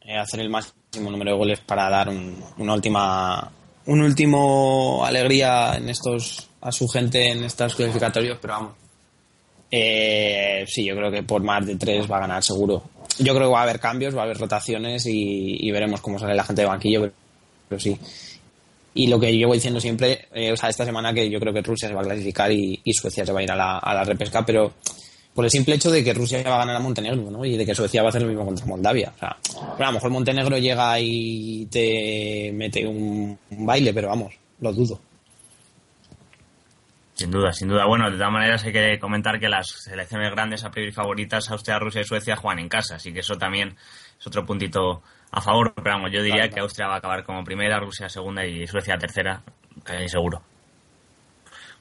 eh, 0.00 0.16
hacer 0.16 0.40
el 0.40 0.48
máximo 0.48 1.10
número 1.10 1.32
de 1.32 1.36
goles 1.36 1.60
para 1.60 1.90
dar 1.90 2.08
un- 2.08 2.42
una 2.56 2.72
última 2.72 3.52
un 3.84 4.00
último 4.00 5.04
alegría 5.04 5.74
en 5.76 5.90
estos 5.90 6.48
a 6.62 6.72
su 6.72 6.88
gente 6.88 7.28
en 7.28 7.44
estos 7.44 7.74
clasificatorios, 7.74 8.38
pero 8.40 8.54
vamos. 8.54 8.72
Eh, 9.70 10.64
sí, 10.66 10.82
yo 10.86 10.96
creo 10.96 11.10
que 11.10 11.24
por 11.24 11.42
más 11.42 11.66
de 11.66 11.76
tres 11.76 12.10
va 12.10 12.16
a 12.16 12.20
ganar 12.20 12.42
seguro. 12.42 12.84
Yo 13.18 13.34
creo 13.34 13.48
que 13.48 13.52
va 13.52 13.60
a 13.60 13.64
haber 13.64 13.80
cambios, 13.80 14.16
va 14.16 14.22
a 14.22 14.24
haber 14.24 14.38
rotaciones 14.38 15.04
y, 15.04 15.70
veremos 15.72 16.00
cómo 16.00 16.18
sale 16.18 16.34
la 16.34 16.44
gente 16.44 16.62
de 16.62 16.68
banquillo, 16.68 17.00
pero, 17.02 17.12
pero 17.68 17.80
sí. 17.80 17.98
Y 18.94 19.06
lo 19.06 19.20
que 19.20 19.36
yo 19.38 19.48
voy 19.48 19.58
diciendo 19.58 19.80
siempre, 19.80 20.26
eh, 20.34 20.52
o 20.52 20.56
sea, 20.56 20.68
esta 20.68 20.84
semana 20.84 21.12
que 21.12 21.30
yo 21.30 21.38
creo 21.38 21.52
que 21.52 21.62
Rusia 21.62 21.88
se 21.88 21.94
va 21.94 22.00
a 22.00 22.04
clasificar 22.04 22.50
y, 22.50 22.80
y 22.82 22.92
Suecia 22.92 23.24
se 23.24 23.32
va 23.32 23.40
a 23.40 23.42
ir 23.42 23.50
a 23.50 23.56
la, 23.56 23.78
a 23.78 23.94
la 23.94 24.04
repesca, 24.04 24.44
pero 24.44 24.74
por 25.34 25.44
el 25.44 25.50
simple 25.52 25.76
hecho 25.76 25.90
de 25.90 26.02
que 26.02 26.12
Rusia 26.12 26.42
va 26.42 26.56
a 26.56 26.58
ganar 26.58 26.74
a 26.74 26.80
Montenegro, 26.80 27.30
¿no? 27.30 27.44
Y 27.44 27.56
de 27.56 27.64
que 27.64 27.74
Suecia 27.74 28.02
va 28.02 28.08
a 28.08 28.10
hacer 28.10 28.22
lo 28.22 28.28
mismo 28.28 28.44
contra 28.44 28.66
Moldavia. 28.66 29.12
O 29.14 29.18
sea, 29.20 29.36
bueno, 29.52 29.84
a 29.84 29.86
lo 29.86 29.92
mejor 29.92 30.10
Montenegro 30.10 30.58
llega 30.58 30.98
y 30.98 31.66
te 31.66 32.50
mete 32.52 32.84
un, 32.84 33.38
un 33.50 33.66
baile, 33.66 33.94
pero 33.94 34.08
vamos, 34.08 34.34
lo 34.58 34.72
dudo. 34.72 35.00
Sin 37.14 37.30
duda, 37.30 37.52
sin 37.52 37.68
duda. 37.68 37.84
Bueno, 37.84 38.10
de 38.10 38.16
todas 38.16 38.32
maneras 38.32 38.64
hay 38.64 38.72
que 38.72 38.98
comentar 39.00 39.38
que 39.38 39.48
las 39.48 39.68
selecciones 39.68 40.30
grandes 40.32 40.64
a 40.64 40.70
priori 40.70 40.92
favoritas, 40.92 41.50
Austria, 41.50 41.78
Rusia 41.78 42.00
y 42.00 42.04
Suecia, 42.04 42.36
juegan 42.36 42.60
en 42.60 42.68
casa, 42.68 42.96
así 42.96 43.12
que 43.12 43.20
eso 43.20 43.36
también 43.36 43.76
es 44.18 44.26
otro 44.26 44.46
puntito 44.46 45.02
a 45.32 45.40
favor. 45.40 45.72
Pero 45.74 45.96
vamos, 45.96 46.10
yo 46.12 46.22
diría 46.22 46.42
Claro, 46.42 46.54
que 46.54 46.60
Austria 46.60 46.88
va 46.88 46.94
a 46.94 46.98
acabar 46.98 47.24
como 47.24 47.44
primera, 47.44 47.78
Rusia 47.80 48.08
segunda 48.08 48.44
y 48.46 48.66
Suecia 48.66 48.96
tercera, 48.98 49.42
casi 49.84 50.08
seguro. 50.08 50.42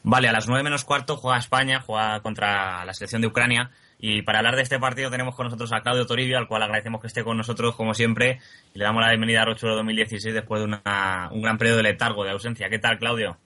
Vale, 0.04 0.30
a 0.30 0.32
las 0.32 0.48
nueve 0.48 0.64
menos 0.64 0.86
cuarto 0.86 1.18
juega 1.18 1.38
España, 1.38 1.82
juega 1.86 2.20
contra 2.22 2.86
la 2.86 2.94
selección 2.94 3.22
de 3.22 3.28
Ucrania. 3.28 3.72
Y 4.00 4.22
para 4.22 4.38
hablar 4.40 4.56
de 4.56 4.62
este 4.62 4.78
partido 4.80 5.10
tenemos 5.10 5.36
con 5.36 5.46
nosotros 5.46 5.74
a 5.74 5.82
Claudio 5.82 6.06
Toribio, 6.06 6.38
al 6.38 6.48
cual 6.48 6.62
agradecemos 6.62 7.02
que 7.02 7.08
esté 7.08 7.24
con 7.24 7.36
nosotros 7.36 7.76
como 7.76 7.94
siempre. 7.96 8.40
Y 8.74 8.78
le 8.80 8.86
damos 8.86 9.02
la 9.02 9.10
bienvenida 9.10 9.42
a 9.42 9.46
Rochuelo 9.46 9.76
2016 9.76 10.34
después 10.36 10.62
de 10.62 10.66
una- 10.66 11.30
un 11.32 11.42
gran 11.42 11.58
periodo 11.58 11.78
de 11.78 11.84
letargo, 11.84 12.24
de 12.24 12.30
ausencia. 12.32 12.70
¿Qué 12.70 12.78
tal, 12.80 13.00
Claudio? 13.00 13.38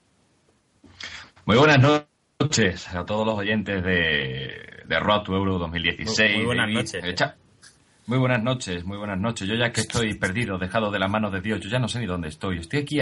Muy 1.46 1.56
buenas 1.56 1.80
noches 2.38 2.86
a 2.94 3.04
todos 3.04 3.26
los 3.26 3.34
oyentes 3.38 3.82
de, 3.82 4.82
de 4.84 5.00
Road 5.00 5.22
to 5.22 5.34
Euro 5.34 5.58
2016. 5.58 6.30
Muy- 6.30 6.36
muy 6.36 6.46
buenas 6.46 6.66
David. 6.66 6.76
noches. 6.76 7.04
Echa- 7.04 7.34
Muy 8.06 8.18
buenas 8.18 8.42
noches, 8.42 8.84
muy 8.84 8.98
buenas 8.98 9.18
noches. 9.18 9.46
Yo 9.46 9.54
ya 9.54 9.70
que 9.70 9.82
estoy 9.82 10.14
perdido, 10.14 10.58
dejado 10.58 10.90
de 10.90 10.98
la 10.98 11.06
mano 11.06 11.30
de 11.30 11.40
Dios, 11.40 11.60
yo 11.60 11.68
ya 11.68 11.78
no 11.78 11.86
sé 11.86 12.00
ni 12.00 12.06
dónde 12.06 12.28
estoy. 12.28 12.58
Estoy 12.58 12.80
aquí 12.80 12.98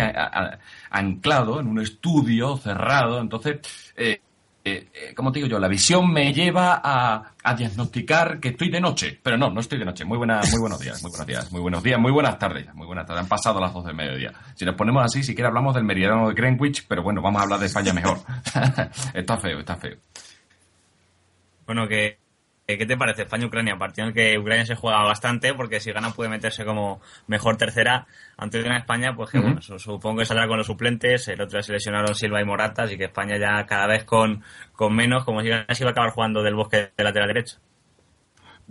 anclado 0.90 1.60
en 1.60 1.68
un 1.68 1.80
estudio 1.80 2.58
cerrado, 2.58 3.18
entonces, 3.18 3.60
eh, 3.96 4.20
eh, 4.62 4.88
eh, 4.92 5.14
como 5.14 5.32
te 5.32 5.38
digo 5.38 5.48
yo, 5.48 5.58
la 5.58 5.68
visión 5.68 6.12
me 6.12 6.34
lleva 6.34 6.82
a, 6.84 7.32
a 7.42 7.54
diagnosticar 7.54 8.38
que 8.38 8.48
estoy 8.48 8.68
de 8.68 8.78
noche, 8.78 9.18
pero 9.22 9.38
no, 9.38 9.48
no 9.48 9.60
estoy 9.60 9.78
de 9.78 9.86
noche. 9.86 10.04
Muy, 10.04 10.18
buena, 10.18 10.42
muy 10.50 10.60
buenos 10.60 10.78
días, 10.78 11.02
muy 11.02 11.10
buenos 11.10 11.26
días, 11.26 11.50
muy 11.50 11.60
buenos 11.62 11.82
días, 11.82 11.98
muy 11.98 12.12
buenas 12.12 12.38
tardes, 12.38 12.74
muy 12.74 12.86
buenas 12.86 13.06
tardes. 13.06 13.22
Han 13.22 13.28
pasado 13.28 13.58
las 13.58 13.72
dos 13.72 13.86
del 13.86 13.94
mediodía. 13.94 14.34
Si 14.54 14.66
nos 14.66 14.74
ponemos 14.74 15.02
así, 15.02 15.22
siquiera 15.22 15.48
hablamos 15.48 15.74
del 15.74 15.84
meridiano 15.84 16.28
de 16.28 16.34
Greenwich, 16.34 16.84
pero 16.86 17.02
bueno, 17.02 17.22
vamos 17.22 17.40
a 17.40 17.44
hablar 17.44 17.58
de 17.58 17.66
España 17.66 17.94
mejor. 17.94 18.18
está 19.14 19.38
feo, 19.38 19.60
está 19.60 19.76
feo. 19.76 19.96
Bueno, 21.64 21.88
¿qué, 21.88 22.18
¿qué 22.78 22.86
te 22.86 22.96
parece 22.96 23.22
España-Ucrania? 23.22 23.76
Partido 23.76 24.06
en 24.06 24.08
el 24.08 24.14
que 24.14 24.38
Ucrania 24.38 24.66
se 24.66 24.74
juega 24.74 25.02
bastante, 25.02 25.54
porque 25.54 25.80
si 25.80 25.92
gana 25.92 26.10
puede 26.10 26.30
meterse 26.30 26.64
como 26.64 27.00
mejor 27.26 27.56
tercera 27.56 28.06
ante 28.36 28.60
una 28.62 28.78
España, 28.78 29.14
pues 29.14 29.30
que 29.30 29.38
bueno, 29.40 29.60
su- 29.62 29.78
supongo 29.78 30.18
que 30.20 30.24
saldrá 30.26 30.46
con 30.48 30.58
los 30.58 30.66
suplentes, 30.66 31.28
el 31.28 31.40
otro 31.40 31.58
día 31.58 31.62
se 31.62 31.72
lesionaron 31.72 32.14
Silva 32.14 32.40
y 32.40 32.44
Morata, 32.44 32.82
así 32.84 32.96
que 32.96 33.04
España 33.04 33.36
ya 33.38 33.64
cada 33.66 33.86
vez 33.86 34.04
con, 34.04 34.42
con 34.72 34.94
menos, 34.94 35.24
como 35.24 35.40
si 35.42 35.48
se 35.48 35.82
iba 35.82 35.90
a 35.90 35.92
acabar 35.92 36.10
jugando 36.10 36.42
del 36.42 36.54
bosque 36.54 36.90
de 36.96 37.04
lateral 37.04 37.28
derecho. 37.28 37.56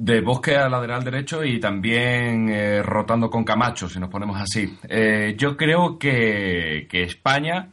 De 0.01 0.21
Bosque 0.21 0.55
a 0.55 0.69
lateral 0.69 1.03
derecho 1.03 1.43
y 1.43 1.59
también 1.59 2.47
eh, 2.47 2.81
rotando 2.81 3.29
con 3.29 3.43
Camacho, 3.43 3.89
si 3.89 3.99
nos 3.99 4.09
ponemos 4.09 4.39
así. 4.39 4.77
Eh, 4.87 5.35
yo 5.37 5.57
creo 5.57 5.99
que, 5.99 6.87
que 6.89 7.03
España, 7.03 7.67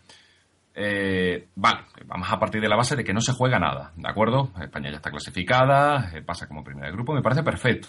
eh, 0.79 1.49
vale, 1.55 1.85
vamos 2.05 2.31
a 2.31 2.39
partir 2.39 2.61
de 2.61 2.69
la 2.69 2.77
base 2.77 2.97
de 2.97 3.03
que 3.03 3.15
no 3.15 3.23
se 3.23 3.33
juega 3.33 3.59
nada, 3.59 3.93
¿de 3.97 4.09
acuerdo? 4.11 4.53
España 4.61 4.91
ya 4.91 4.97
está 4.97 5.11
clasificada, 5.11 6.11
eh, 6.15 6.21
pasa 6.21 6.47
como 6.47 6.63
primera 6.63 6.89
de 6.89 6.93
grupo, 6.93 7.15
me 7.15 7.23
parece 7.23 7.43
perfecto. 7.43 7.89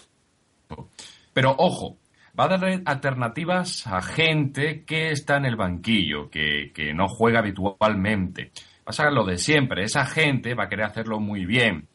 Pero 1.34 1.54
ojo, 1.58 1.98
va 2.38 2.44
a 2.44 2.56
dar 2.56 2.82
alternativas 2.86 3.86
a 3.86 4.00
gente 4.00 4.84
que 4.86 5.10
está 5.10 5.36
en 5.36 5.44
el 5.44 5.56
banquillo, 5.56 6.30
que, 6.30 6.72
que 6.74 6.94
no 6.94 7.08
juega 7.08 7.40
habitualmente. 7.40 8.52
Pasa 8.84 9.10
lo 9.10 9.26
de 9.26 9.36
siempre, 9.36 9.84
esa 9.84 10.06
gente 10.06 10.54
va 10.54 10.64
a 10.64 10.68
querer 10.70 10.86
hacerlo 10.86 11.20
muy 11.20 11.44
bien. 11.44 11.88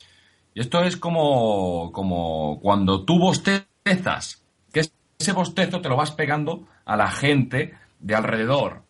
Y 0.53 0.61
esto 0.61 0.83
es 0.83 0.95
como, 0.95 1.91
como 1.91 2.59
cuando 2.61 3.03
tú 3.03 3.17
bostezas, 3.17 4.45
que 4.71 4.81
ese 5.17 5.33
bostezo 5.33 5.81
te 5.81 5.89
lo 5.89 5.97
vas 5.97 6.11
pegando 6.11 6.67
a 6.85 6.95
la 6.95 7.09
gente 7.09 7.73
de 7.99 8.13
alrededor. 8.13 8.83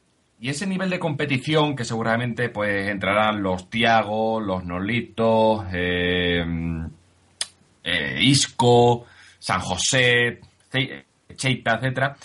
Y 0.44 0.50
ese 0.50 0.68
nivel 0.68 0.90
de 0.90 1.00
competición 1.00 1.74
que 1.74 1.86
seguramente 1.86 2.50
pues 2.50 2.90
entrarán 2.90 3.42
los 3.42 3.70
Tiago, 3.70 4.42
los 4.42 4.66
Nolitos, 4.66 5.64
eh, 5.72 6.44
eh, 7.82 8.18
Isco, 8.20 9.06
San 9.40 9.62
José, 9.62 10.42
Cheita, 11.34 11.76
etcétera, 11.76 12.18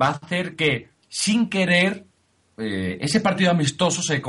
va 0.00 0.06
a 0.06 0.10
hacer 0.10 0.54
que 0.54 0.90
sin 1.08 1.50
querer 1.50 2.04
eh, 2.56 2.98
ese 3.00 3.18
partido 3.18 3.50
amistoso 3.50 4.00
se, 4.00 4.22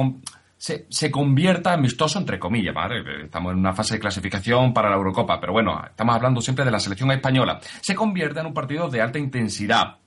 se, 0.58 0.88
se 0.90 1.12
convierta 1.12 1.74
amistoso 1.74 2.18
entre 2.18 2.40
comillas, 2.40 2.74
¿vale? 2.74 3.26
Estamos 3.26 3.52
en 3.52 3.60
una 3.60 3.74
fase 3.74 3.94
de 3.94 4.00
clasificación 4.00 4.74
para 4.74 4.90
la 4.90 4.96
Eurocopa, 4.96 5.40
pero 5.40 5.54
bueno, 5.54 5.80
estamos 5.88 6.16
hablando 6.16 6.42
siempre 6.42 6.66
de 6.66 6.72
la 6.72 6.80
selección 6.80 7.12
española. 7.12 7.60
Se 7.82 7.94
convierta 7.94 8.40
en 8.40 8.48
un 8.48 8.54
partido 8.56 8.90
de 8.90 9.00
alta 9.00 9.20
intensidad. 9.20 10.00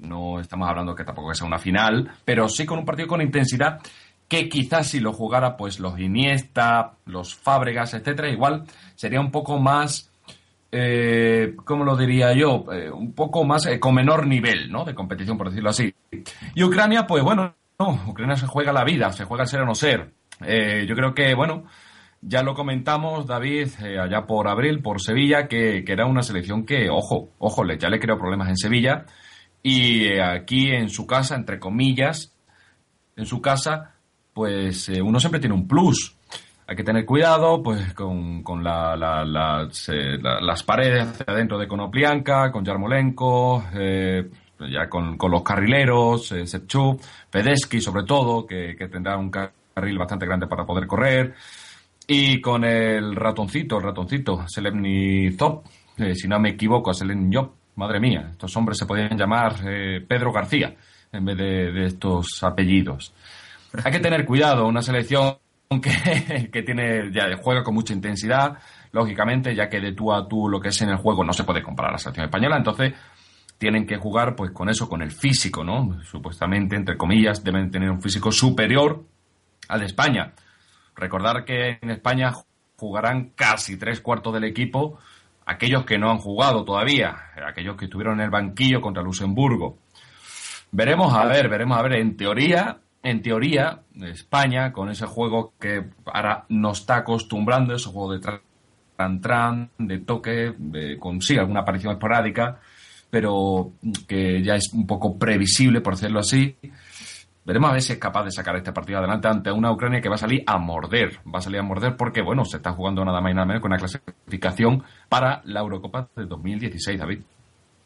No 0.00 0.40
estamos 0.40 0.68
hablando 0.68 0.94
que 0.94 1.04
tampoco 1.04 1.34
sea 1.34 1.46
una 1.46 1.58
final, 1.58 2.10
pero 2.24 2.48
sí 2.48 2.66
con 2.66 2.78
un 2.78 2.84
partido 2.84 3.08
con 3.08 3.22
intensidad 3.22 3.80
que 4.28 4.48
quizás 4.48 4.86
si 4.86 5.00
lo 5.00 5.12
jugara 5.12 5.56
pues 5.56 5.80
los 5.80 5.98
Iniesta, 5.98 6.92
los 7.04 7.34
Fábregas, 7.34 7.94
etcétera, 7.94 8.30
igual 8.30 8.64
sería 8.94 9.20
un 9.20 9.30
poco 9.30 9.58
más 9.58 10.10
eh, 10.72 11.54
¿cómo 11.64 11.84
lo 11.84 11.96
diría 11.96 12.32
yo? 12.32 12.64
Eh, 12.72 12.90
un 12.90 13.12
poco 13.12 13.44
más 13.44 13.66
eh, 13.66 13.80
con 13.80 13.94
menor 13.94 14.26
nivel, 14.26 14.70
¿no? 14.70 14.84
De 14.84 14.94
competición, 14.94 15.36
por 15.36 15.48
decirlo 15.48 15.70
así. 15.70 15.92
Y 16.54 16.62
Ucrania, 16.62 17.06
pues 17.06 17.24
bueno, 17.24 17.54
no, 17.78 18.00
Ucrania 18.06 18.36
se 18.36 18.46
juega 18.46 18.72
la 18.72 18.84
vida, 18.84 19.10
se 19.12 19.24
juega 19.24 19.44
el 19.44 19.48
ser 19.48 19.62
o 19.62 19.66
no 19.66 19.74
ser. 19.74 20.12
Eh, 20.44 20.86
yo 20.88 20.94
creo 20.94 21.12
que, 21.12 21.34
bueno, 21.34 21.64
ya 22.20 22.42
lo 22.42 22.54
comentamos, 22.54 23.26
David, 23.26 23.68
allá 24.00 24.26
por 24.26 24.48
abril, 24.48 24.80
por 24.80 25.00
Sevilla, 25.00 25.48
que, 25.48 25.82
que 25.84 25.92
era 25.92 26.06
una 26.06 26.22
selección 26.22 26.64
que, 26.64 26.88
ojo, 26.88 27.30
ojo, 27.38 27.64
ya 27.74 27.88
le 27.88 27.98
creó 27.98 28.16
problemas 28.16 28.48
en 28.48 28.56
Sevilla. 28.56 29.06
Y 29.62 30.04
eh, 30.06 30.22
aquí 30.22 30.68
en 30.70 30.88
su 30.88 31.06
casa, 31.06 31.34
entre 31.36 31.58
comillas, 31.58 32.34
en 33.16 33.26
su 33.26 33.40
casa, 33.42 33.94
pues 34.32 34.88
eh, 34.88 35.02
uno 35.02 35.20
siempre 35.20 35.40
tiene 35.40 35.54
un 35.54 35.68
plus. 35.68 36.16
Hay 36.66 36.76
que 36.76 36.84
tener 36.84 37.04
cuidado 37.04 37.62
pues 37.62 37.92
con, 37.94 38.42
con 38.42 38.62
la- 38.62 38.96
la- 38.96 39.24
la- 39.24 39.68
las 40.40 40.62
paredes 40.62 41.06
hacia 41.08 41.26
adentro 41.28 41.58
de 41.58 41.66
Konoplianka, 41.66 42.50
con 42.52 42.64
Yarmolenko, 42.64 43.64
eh, 43.74 44.30
ya 44.70 44.88
con, 44.88 45.16
con 45.18 45.30
los 45.32 45.42
carrileros, 45.42 46.30
eh, 46.32 46.46
Sepchuk, 46.46 47.00
Pedesky 47.30 47.80
sobre 47.80 48.04
todo, 48.04 48.46
que, 48.46 48.76
que 48.76 48.88
tendrá 48.88 49.16
un 49.18 49.30
carril 49.30 49.98
bastante 49.98 50.26
grande 50.26 50.46
para 50.46 50.64
poder 50.64 50.86
correr. 50.86 51.34
Y 52.06 52.40
con 52.40 52.64
el 52.64 53.14
ratoncito, 53.16 53.76
el 53.78 53.82
ratoncito, 53.84 54.44
Selemnizov, 54.48 55.62
eh, 55.98 56.14
si 56.14 56.28
no 56.28 56.38
me 56.40 56.50
equivoco, 56.50 56.92
Job. 57.32 57.52
Madre 57.76 58.00
mía, 58.00 58.28
estos 58.32 58.56
hombres 58.56 58.78
se 58.78 58.86
podían 58.86 59.16
llamar 59.16 59.56
eh, 59.66 60.04
Pedro 60.06 60.32
García 60.32 60.74
en 61.12 61.24
vez 61.24 61.36
de, 61.36 61.72
de 61.72 61.86
estos 61.86 62.42
apellidos. 62.42 63.12
Hay 63.84 63.92
que 63.92 64.00
tener 64.00 64.24
cuidado, 64.24 64.66
una 64.66 64.82
selección 64.82 65.36
que, 65.82 66.50
que 66.52 66.62
tiene, 66.62 67.12
ya 67.12 67.36
juega 67.40 67.62
con 67.62 67.74
mucha 67.74 67.92
intensidad, 67.92 68.58
lógicamente, 68.92 69.54
ya 69.54 69.68
que 69.68 69.80
de 69.80 69.92
tú 69.92 70.12
a 70.12 70.26
tú 70.26 70.48
lo 70.48 70.60
que 70.60 70.68
es 70.68 70.82
en 70.82 70.90
el 70.90 70.96
juego 70.96 71.24
no 71.24 71.32
se 71.32 71.44
puede 71.44 71.62
comparar 71.62 71.90
a 71.90 71.92
la 71.92 71.98
selección 71.98 72.26
española, 72.26 72.56
entonces 72.56 72.92
tienen 73.60 73.86
que 73.86 73.98
jugar 73.98 74.34
pues 74.34 74.50
con 74.52 74.68
eso, 74.68 74.88
con 74.88 75.02
el 75.02 75.10
físico, 75.10 75.62
¿no? 75.62 76.02
Supuestamente, 76.02 76.76
entre 76.76 76.96
comillas, 76.96 77.44
deben 77.44 77.70
tener 77.70 77.90
un 77.90 78.00
físico 78.00 78.32
superior 78.32 79.04
al 79.68 79.80
de 79.80 79.86
España. 79.86 80.32
Recordar 80.96 81.44
que 81.44 81.78
en 81.80 81.90
España 81.90 82.32
jugarán 82.76 83.32
casi 83.36 83.78
tres 83.78 84.00
cuartos 84.00 84.32
del 84.32 84.44
equipo 84.44 84.98
aquellos 85.46 85.84
que 85.84 85.98
no 85.98 86.10
han 86.10 86.18
jugado 86.18 86.64
todavía, 86.64 87.16
aquellos 87.46 87.76
que 87.76 87.86
estuvieron 87.86 88.20
en 88.20 88.24
el 88.24 88.30
banquillo 88.30 88.80
contra 88.80 89.02
Luxemburgo. 89.02 89.78
Veremos 90.72 91.12
a 91.14 91.24
ver, 91.26 91.48
veremos 91.48 91.78
a 91.78 91.82
ver. 91.82 91.94
En 91.94 92.16
teoría, 92.16 92.78
en 93.02 93.22
teoría, 93.22 93.80
España, 94.02 94.72
con 94.72 94.90
ese 94.90 95.06
juego 95.06 95.54
que 95.58 95.84
ahora 96.06 96.44
nos 96.48 96.80
está 96.80 96.96
acostumbrando, 96.96 97.74
ese 97.74 97.88
juego 97.90 98.12
de 98.12 98.20
tran-tran, 98.96 99.70
de 99.78 99.98
toque, 99.98 100.54
de, 100.56 100.98
con 100.98 101.20
sí, 101.20 101.36
alguna 101.36 101.60
aparición 101.60 101.92
esporádica, 101.92 102.60
pero 103.10 103.72
que 104.06 104.42
ya 104.42 104.54
es 104.54 104.72
un 104.72 104.86
poco 104.86 105.18
previsible, 105.18 105.80
por 105.80 105.94
decirlo 105.94 106.20
así. 106.20 106.56
Veremos 107.44 107.70
a 107.70 107.72
ver 107.72 107.82
si 107.82 107.92
es 107.94 107.98
capaz 107.98 108.24
de 108.24 108.30
sacar 108.30 108.54
este 108.56 108.72
partido 108.72 108.98
adelante 108.98 109.26
ante 109.28 109.50
una 109.50 109.72
Ucrania 109.72 110.00
que 110.00 110.08
va 110.08 110.16
a 110.16 110.18
salir 110.18 110.42
a 110.46 110.58
morder. 110.58 111.18
Va 111.26 111.38
a 111.38 111.42
salir 111.42 111.58
a 111.58 111.62
morder 111.62 111.96
porque, 111.96 112.20
bueno, 112.22 112.44
se 112.44 112.58
está 112.58 112.72
jugando 112.72 113.04
nada 113.04 113.20
más 113.20 113.32
y 113.32 113.34
nada 113.34 113.46
menos 113.46 113.62
con 113.62 113.70
una 113.72 113.78
clasificación 113.78 114.82
para 115.08 115.40
la 115.44 115.60
Eurocopa 115.60 116.08
de 116.16 116.26
2016, 116.26 116.98
David. 116.98 117.20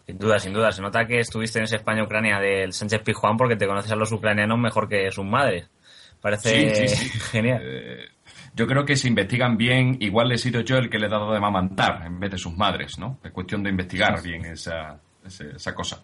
Sin 0.07 0.19
duda, 0.19 0.39
sin 0.39 0.53
duda. 0.53 0.73
Se 0.73 0.83
nota 0.83 1.07
que 1.07 1.21
estuviste 1.21 1.59
en 1.61 1.65
esa 1.65 1.77
España-Ucrania 1.77 2.39
del 2.41 2.73
Sánchez 2.73 3.03
Pijuán 3.03 3.37
porque 3.37 3.57
te 3.57 3.67
conoces 3.67 3.93
a 3.93 3.97
los 3.97 4.13
ucranianos 4.13 4.59
mejor 4.59 4.89
que 4.89 5.11
sus 5.13 5.25
madres. 5.25 5.71
Parece 6.21 6.75
Sí, 6.75 6.89
sí, 6.89 6.97
sí. 6.97 7.19
genial. 7.31 7.61
Eh, 7.65 8.05
yo 8.55 8.67
creo 8.67 8.85
que 8.85 8.97
si 8.97 9.09
investigan 9.09 9.57
bien, 9.57 9.97
igual 10.01 10.31
he 10.33 10.39
sido 10.39 10.61
yo 10.63 10.77
el 10.79 10.91
que 10.91 10.99
le 10.99 11.07
he 11.07 11.11
dado 11.11 11.33
de 11.33 11.41
mamantar 11.41 12.05
en 12.07 12.19
vez 12.21 12.33
de 12.33 12.39
sus 12.39 12.57
madres, 12.57 12.99
¿no? 12.99 13.19
Es 13.23 13.31
cuestión 13.33 13.63
de 13.63 13.71
investigar 13.71 14.21
bien 14.23 14.45
esa, 14.45 14.99
ese- 15.25 15.57
esa 15.57 15.75
cosa. 15.75 16.03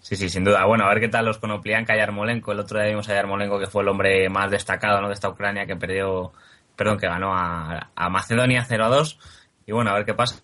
Sí, 0.00 0.16
sí, 0.16 0.28
sin 0.28 0.44
duda. 0.44 0.64
Bueno, 0.64 0.84
a 0.84 0.88
ver 0.88 1.00
qué 1.00 1.08
tal 1.08 1.26
los 1.26 1.38
Konoplianka 1.38 1.94
y 1.94 1.98
Yarmolenko. 1.98 2.52
El 2.52 2.60
otro 2.60 2.78
día 2.78 2.88
vimos 2.88 3.08
a 3.08 3.14
Yarmolenko, 3.14 3.58
que 3.58 3.66
fue 3.66 3.82
el 3.82 3.88
hombre 3.88 4.28
más 4.30 4.50
destacado 4.50 5.00
¿no? 5.00 5.08
de 5.08 5.14
esta 5.14 5.28
Ucrania, 5.28 5.66
que 5.66 5.76
perdió, 5.76 6.32
perdón, 6.74 6.98
que 6.98 7.06
ganó 7.06 7.34
a, 7.34 7.90
a 7.94 8.08
Macedonia 8.08 8.64
0 8.66 8.84
a 8.86 8.88
2. 8.88 9.18
Y 9.66 9.72
bueno, 9.72 9.90
a 9.90 9.94
ver 9.94 10.06
qué 10.06 10.14
pasa. 10.14 10.40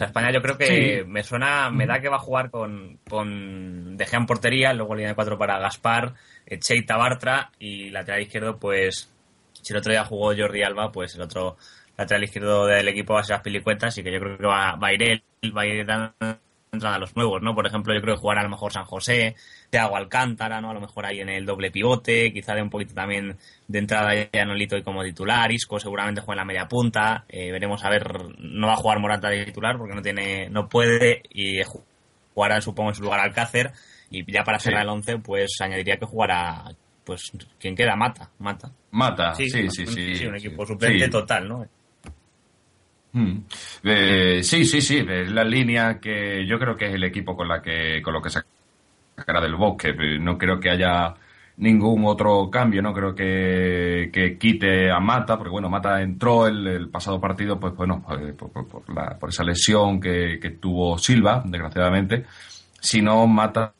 A 0.00 0.04
España 0.06 0.32
yo 0.32 0.42
creo 0.42 0.58
que 0.58 0.66
Sí. 1.02 1.08
me 1.08 1.22
suena, 1.22 1.70
me 1.70 1.86
da 1.86 2.00
que 2.00 2.08
va 2.08 2.16
a 2.16 2.20
jugar 2.20 2.50
con, 2.50 2.98
con 3.08 3.96
en 3.98 4.26
portería, 4.26 4.72
luego 4.74 4.94
línea 4.96 5.10
de 5.10 5.14
cuatro 5.14 5.38
para 5.38 5.60
Gaspar, 5.60 6.14
Cheita 6.58 6.96
Bartra 6.96 7.52
y 7.60 7.90
lateral 7.90 8.22
izquierdo, 8.22 8.58
pues, 8.58 9.08
si 9.52 9.72
el 9.72 9.78
otro 9.78 9.92
día 9.92 10.04
jugó 10.04 10.34
Jordi 10.36 10.62
Alba, 10.64 10.90
pues 10.90 11.14
el 11.14 11.22
otro 11.22 11.56
lateral 11.96 12.24
izquierdo 12.24 12.66
del 12.66 12.88
equipo 12.88 13.14
va 13.14 13.20
a 13.20 13.24
ser 13.24 13.36
Aspilicueta, 13.36 13.86
así 13.86 14.02
que 14.02 14.12
yo 14.12 14.18
creo 14.18 14.36
que 14.36 14.46
va, 14.46 14.74
va 14.74 14.88
a 14.88 14.92
ir 14.92 15.02
él, 15.04 15.22
va 15.56 15.62
a 15.62 15.66
ir 15.66 15.86
dando 15.86 16.12
entrada 16.74 16.96
a 16.96 16.98
los 16.98 17.16
nuevos, 17.16 17.40
¿no? 17.42 17.54
Por 17.54 17.66
ejemplo, 17.66 17.94
yo 17.94 18.00
creo 18.02 18.14
que 18.14 18.20
jugará 18.20 18.40
a 18.42 18.44
lo 18.44 18.50
mejor 18.50 18.72
San 18.72 18.84
José, 18.84 19.34
Thiago 19.70 19.96
Alcántara, 19.96 20.60
¿no? 20.60 20.70
A 20.70 20.74
lo 20.74 20.80
mejor 20.80 21.06
ahí 21.06 21.20
en 21.20 21.28
el 21.30 21.46
doble 21.46 21.70
pivote, 21.70 22.32
quizá 22.32 22.54
de 22.54 22.62
un 22.62 22.70
poquito 22.70 22.94
también 22.94 23.36
de 23.66 23.78
entrada 23.78 24.12
ya 24.32 24.44
Nolito 24.44 24.76
y 24.76 24.82
como 24.82 25.02
titular, 25.02 25.50
Isco 25.50 25.80
seguramente 25.80 26.20
juega 26.20 26.34
en 26.42 26.46
la 26.46 26.52
media 26.52 26.68
punta, 26.68 27.24
eh, 27.28 27.50
veremos 27.50 27.84
a 27.84 27.88
ver, 27.90 28.06
no 28.38 28.66
va 28.66 28.74
a 28.74 28.76
jugar 28.76 28.98
Morata 28.98 29.28
de 29.30 29.44
titular 29.46 29.78
porque 29.78 29.94
no 29.94 30.02
tiene, 30.02 30.48
no 30.50 30.68
puede 30.68 31.22
y 31.30 31.60
ju- 31.62 31.82
jugará 32.34 32.60
supongo 32.60 32.90
en 32.90 32.96
su 32.96 33.02
lugar 33.02 33.20
Alcácer 33.20 33.72
y 34.10 34.30
ya 34.30 34.44
para 34.44 34.58
Sí. 34.58 34.64
cerrar 34.64 34.82
el 34.82 34.88
11 34.90 35.18
pues 35.18 35.56
añadiría 35.60 35.96
que 35.96 36.04
jugará 36.06 36.64
pues 37.04 37.32
¿quién 37.58 37.74
queda? 37.76 37.96
Mata, 37.96 38.30
Mata. 38.38 38.70
Mata, 38.90 39.34
sí, 39.34 39.48
sí, 39.50 39.68
sí. 39.68 39.82
un, 39.82 39.88
un 39.88 39.94
sí, 40.40 40.46
equipo 40.46 40.64
suplente 40.66 41.04
sí. 41.06 41.10
total, 41.10 41.46
¿no? 41.48 41.66
Mm. 43.14 43.38
Eh, 43.84 44.40
sí, 44.42 44.64
sí, 44.64 44.80
sí, 44.80 44.98
es 45.08 45.30
la 45.30 45.44
línea 45.44 46.00
que 46.00 46.44
yo 46.46 46.58
creo 46.58 46.74
que 46.76 46.86
es 46.88 46.94
el 46.94 47.04
equipo 47.04 47.36
con 47.36 47.46
la 47.48 47.62
que 47.62 48.02
con 48.02 48.12
lo 48.12 48.20
que 48.20 48.30
sacará 48.30 49.40
del 49.40 49.54
bosque. 49.56 49.94
No 50.20 50.36
creo 50.38 50.58
que 50.60 50.70
haya 50.70 51.14
ningún 51.58 52.04
otro 52.06 52.50
cambio, 52.50 52.82
no 52.82 52.92
creo 52.92 53.14
que, 53.14 54.36
quite 54.40 54.90
a 54.90 54.98
Mata, 55.00 55.36
porque 55.38 55.50
bueno, 55.52 55.70
Mata 55.70 56.02
entró 56.02 56.48
el, 56.48 56.66
el 56.66 56.88
pasado 56.88 57.20
partido, 57.20 57.60
pues 57.60 57.74
bueno, 57.76 58.04
eh, 58.20 58.32
por, 58.32 58.50
la- 58.94 59.16
por 59.18 59.28
esa 59.30 59.44
lesión 59.44 60.00
que, 60.00 60.58
tuvo 60.60 60.98
Silva, 60.98 61.42
desgraciadamente. 61.46 62.24
Si 62.80 63.00
no, 63.00 63.26
Mata 63.28 63.74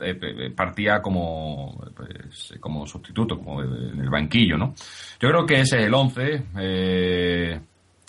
eh, 0.00 0.18
eh, 0.22 0.50
partía 0.54 1.00
como, 1.00 1.82
pues, 1.96 2.52
como 2.60 2.86
sustituto, 2.86 3.38
como 3.38 3.62
en 3.62 3.98
el 4.00 4.10
banquillo, 4.10 4.58
¿no? 4.58 4.74
Yo 5.20 5.30
creo 5.30 5.46
que 5.46 5.60
ese 5.60 5.78
es 5.78 5.86
el 5.86 5.94
11. 5.94 6.42
Eh, 6.58 7.60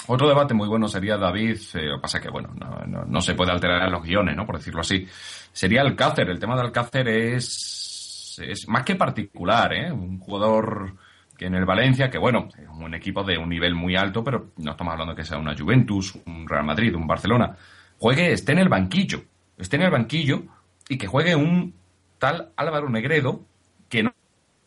otro 0.08 0.28
debate 0.28 0.54
muy 0.54 0.68
bueno 0.68 0.88
sería 0.88 1.18
David, 1.18 1.58
eh, 1.76 1.84
lo 1.86 1.96
que 1.98 2.02
pasa 2.02 2.20
que, 2.20 2.30
bueno, 2.30 2.50
no, 2.56 3.06
no- 3.06 3.22
se 3.22 3.36
puede 3.36 3.52
alterar 3.52 3.90
los 3.92 4.04
guiones, 4.04 4.36
¿no? 4.36 4.46
Por 4.46 4.58
decirlo 4.58 4.82
así. 4.82 5.06
Sería 5.52 5.82
Alcácer. 5.82 6.30
El 6.30 6.40
tema 6.40 6.56
de 6.56 6.62
Alcácer 6.62 7.08
es, 7.08 8.40
es 8.44 8.68
más 8.68 8.84
que 8.84 8.96
particular, 8.96 9.74
¿eh? 9.74 9.92
Un 9.92 10.20
jugador 10.20 10.96
que 11.38 11.46
en 11.46 11.56
el 11.56 11.66
Valencia, 11.66 12.10
que 12.10 12.18
bueno, 12.18 12.50
es 12.58 12.68
un 12.70 12.94
equipo 12.94 13.24
de 13.24 13.38
un 13.38 13.50
nivel 13.50 13.76
muy 13.76 13.96
alto, 13.96 14.24
pero 14.24 14.52
no 14.58 14.72
estamos 14.72 14.92
hablando 14.94 15.16
que 15.16 15.24
sea 15.24 15.38
una 15.38 15.56
Juventus, 15.58 16.18
un 16.26 16.48
Real 16.48 16.66
Madrid, 16.66 16.94
un 16.96 17.08
Barcelona. 17.08 17.56
Juegue, 17.98 18.32
esté 18.34 18.52
en 18.54 18.60
el 18.60 18.70
banquillo, 18.70 19.24
esté 19.58 19.78
en 19.78 19.84
el 19.84 19.92
banquillo 19.92 20.44
y 20.90 20.98
que 20.98 21.08
juegue 21.08 21.36
un 21.36 21.74
tal 22.18 22.50
Álvaro 22.58 22.90
Negredo 22.90 23.42
que 23.88 24.04
no, 24.04 24.14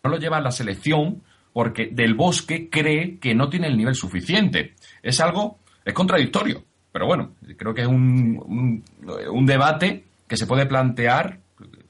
no 0.03 0.11
lo 0.11 0.17
lleva 0.19 0.39
a 0.39 0.41
la 0.41 0.51
selección 0.51 1.23
porque 1.53 1.91
Del 1.93 2.15
Bosque 2.15 2.69
cree 2.71 3.19
que 3.19 3.35
no 3.35 3.49
tiene 3.49 3.67
el 3.67 3.77
nivel 3.77 3.95
suficiente. 3.95 4.75
Es 5.03 5.21
algo, 5.21 5.59
es 5.85 5.93
contradictorio, 5.93 6.65
pero 6.91 7.07
bueno, 7.07 7.33
creo 7.57 7.75
que 7.75 7.83
es 7.83 7.89
un, 7.89 8.83
un, 8.99 9.47
debate 9.47 10.05
que 10.27 10.37
se 10.37 10.47
puede 10.47 10.67
plantear 10.67 11.39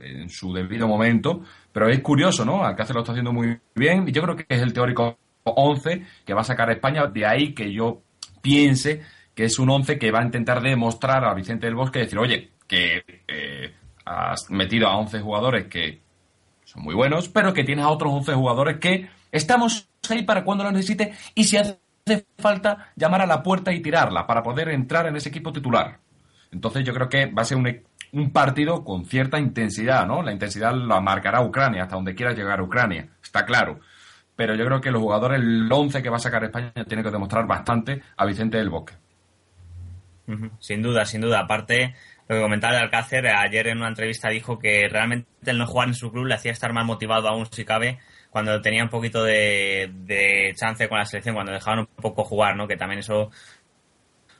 en 0.00 0.28
su 0.28 0.52
debido 0.52 0.88
momento, 0.88 1.42
pero 1.72 1.88
es 1.88 2.00
curioso, 2.00 2.44
¿no? 2.44 2.64
Alcácer 2.64 2.94
lo 2.94 3.02
está 3.02 3.12
haciendo 3.12 3.32
muy 3.32 3.58
bien 3.74 4.08
y 4.08 4.12
yo 4.12 4.22
creo 4.22 4.36
que 4.36 4.46
es 4.48 4.60
el 4.60 4.72
teórico 4.72 5.16
11 5.44 6.04
que 6.24 6.34
va 6.34 6.42
a 6.42 6.44
sacar 6.44 6.68
a 6.68 6.72
España, 6.72 7.06
de 7.06 7.26
ahí 7.26 7.54
que 7.54 7.72
yo 7.72 8.02
piense 8.40 9.02
que 9.34 9.44
es 9.44 9.58
un 9.58 9.70
11 9.70 9.98
que 9.98 10.10
va 10.10 10.20
a 10.20 10.24
intentar 10.24 10.60
demostrar 10.60 11.24
a 11.24 11.34
Vicente 11.34 11.66
del 11.66 11.74
Bosque, 11.74 12.00
decir, 12.00 12.18
oye, 12.18 12.50
que 12.66 13.02
eh, 13.28 13.74
has 14.04 14.50
metido 14.50 14.88
a 14.88 14.96
11 14.98 15.20
jugadores 15.20 15.66
que 15.68 16.00
son 16.64 16.82
muy 16.82 16.94
buenos, 16.94 17.28
pero 17.28 17.52
que 17.52 17.64
tienes 17.64 17.84
a 17.84 17.88
otros 17.88 18.12
11 18.12 18.34
jugadores 18.34 18.78
que 18.78 19.08
estamos 19.32 19.88
ahí 20.08 20.22
para 20.22 20.44
cuando 20.44 20.62
lo 20.64 20.70
necesite 20.70 21.12
y 21.34 21.44
si 21.44 21.56
hace 21.56 21.80
falta 22.38 22.92
llamar 22.96 23.22
a 23.22 23.26
la 23.26 23.42
puerta 23.42 23.72
y 23.72 23.80
tirarla 23.80 24.26
para 24.26 24.42
poder 24.42 24.68
entrar 24.68 25.06
en 25.06 25.16
ese 25.16 25.30
equipo 25.30 25.52
titular. 25.52 25.98
Entonces 26.52 26.84
yo 26.84 26.92
creo 26.92 27.08
que 27.08 27.26
va 27.26 27.42
a 27.42 27.46
ser 27.46 27.56
un, 27.56 27.66
e- 27.66 27.82
un 28.12 28.30
partido 28.30 28.84
con 28.84 29.06
cierta 29.06 29.38
intensidad, 29.38 30.06
¿no? 30.06 30.22
La 30.22 30.32
intensidad 30.32 30.74
la 30.74 31.00
marcará 31.00 31.40
Ucrania, 31.40 31.84
hasta 31.84 31.96
donde 31.96 32.14
quiera 32.14 32.32
llegar 32.32 32.60
Ucrania, 32.60 33.08
está 33.22 33.44
claro. 33.46 33.80
Pero 34.36 34.54
yo 34.54 34.64
creo 34.66 34.80
que 34.80 34.90
los 34.90 35.00
jugadores, 35.00 35.40
el 35.40 35.70
11 35.70 36.02
que 36.02 36.08
va 36.10 36.16
a 36.16 36.20
sacar 36.20 36.44
España, 36.44 36.72
tiene 36.86 37.02
que 37.02 37.10
demostrar 37.10 37.46
bastante 37.46 38.02
a 38.16 38.26
Vicente 38.26 38.58
del 38.58 38.70
Bosque. 38.70 38.94
Sin 40.58 40.82
duda, 40.82 41.04
sin 41.04 41.20
duda. 41.20 41.40
Aparte, 41.40 41.94
lo 42.28 42.36
que 42.36 42.42
comentaba 42.42 42.74
de 42.74 42.80
Alcácer, 42.80 43.26
ayer 43.26 43.68
en 43.68 43.78
una 43.78 43.88
entrevista 43.88 44.28
dijo 44.28 44.58
que 44.58 44.88
realmente 44.88 45.28
el 45.44 45.58
no 45.58 45.66
jugar 45.66 45.88
en 45.88 45.94
su 45.94 46.10
club 46.10 46.26
le 46.26 46.34
hacía 46.34 46.52
estar 46.52 46.72
más 46.72 46.86
motivado 46.86 47.28
aún, 47.28 47.46
si 47.50 47.64
cabe, 47.64 47.98
cuando 48.32 48.62
tenía 48.62 48.82
un 48.82 48.88
poquito 48.88 49.22
de, 49.22 50.52
chance 50.56 50.88
con 50.88 50.98
la 50.98 51.04
selección, 51.04 51.34
cuando 51.34 51.52
dejaban 51.52 51.80
un 51.80 51.86
poco 51.86 52.24
jugar, 52.24 52.56
¿no? 52.56 52.66
Que 52.66 52.78
también 52.78 53.00
eso 53.00 53.30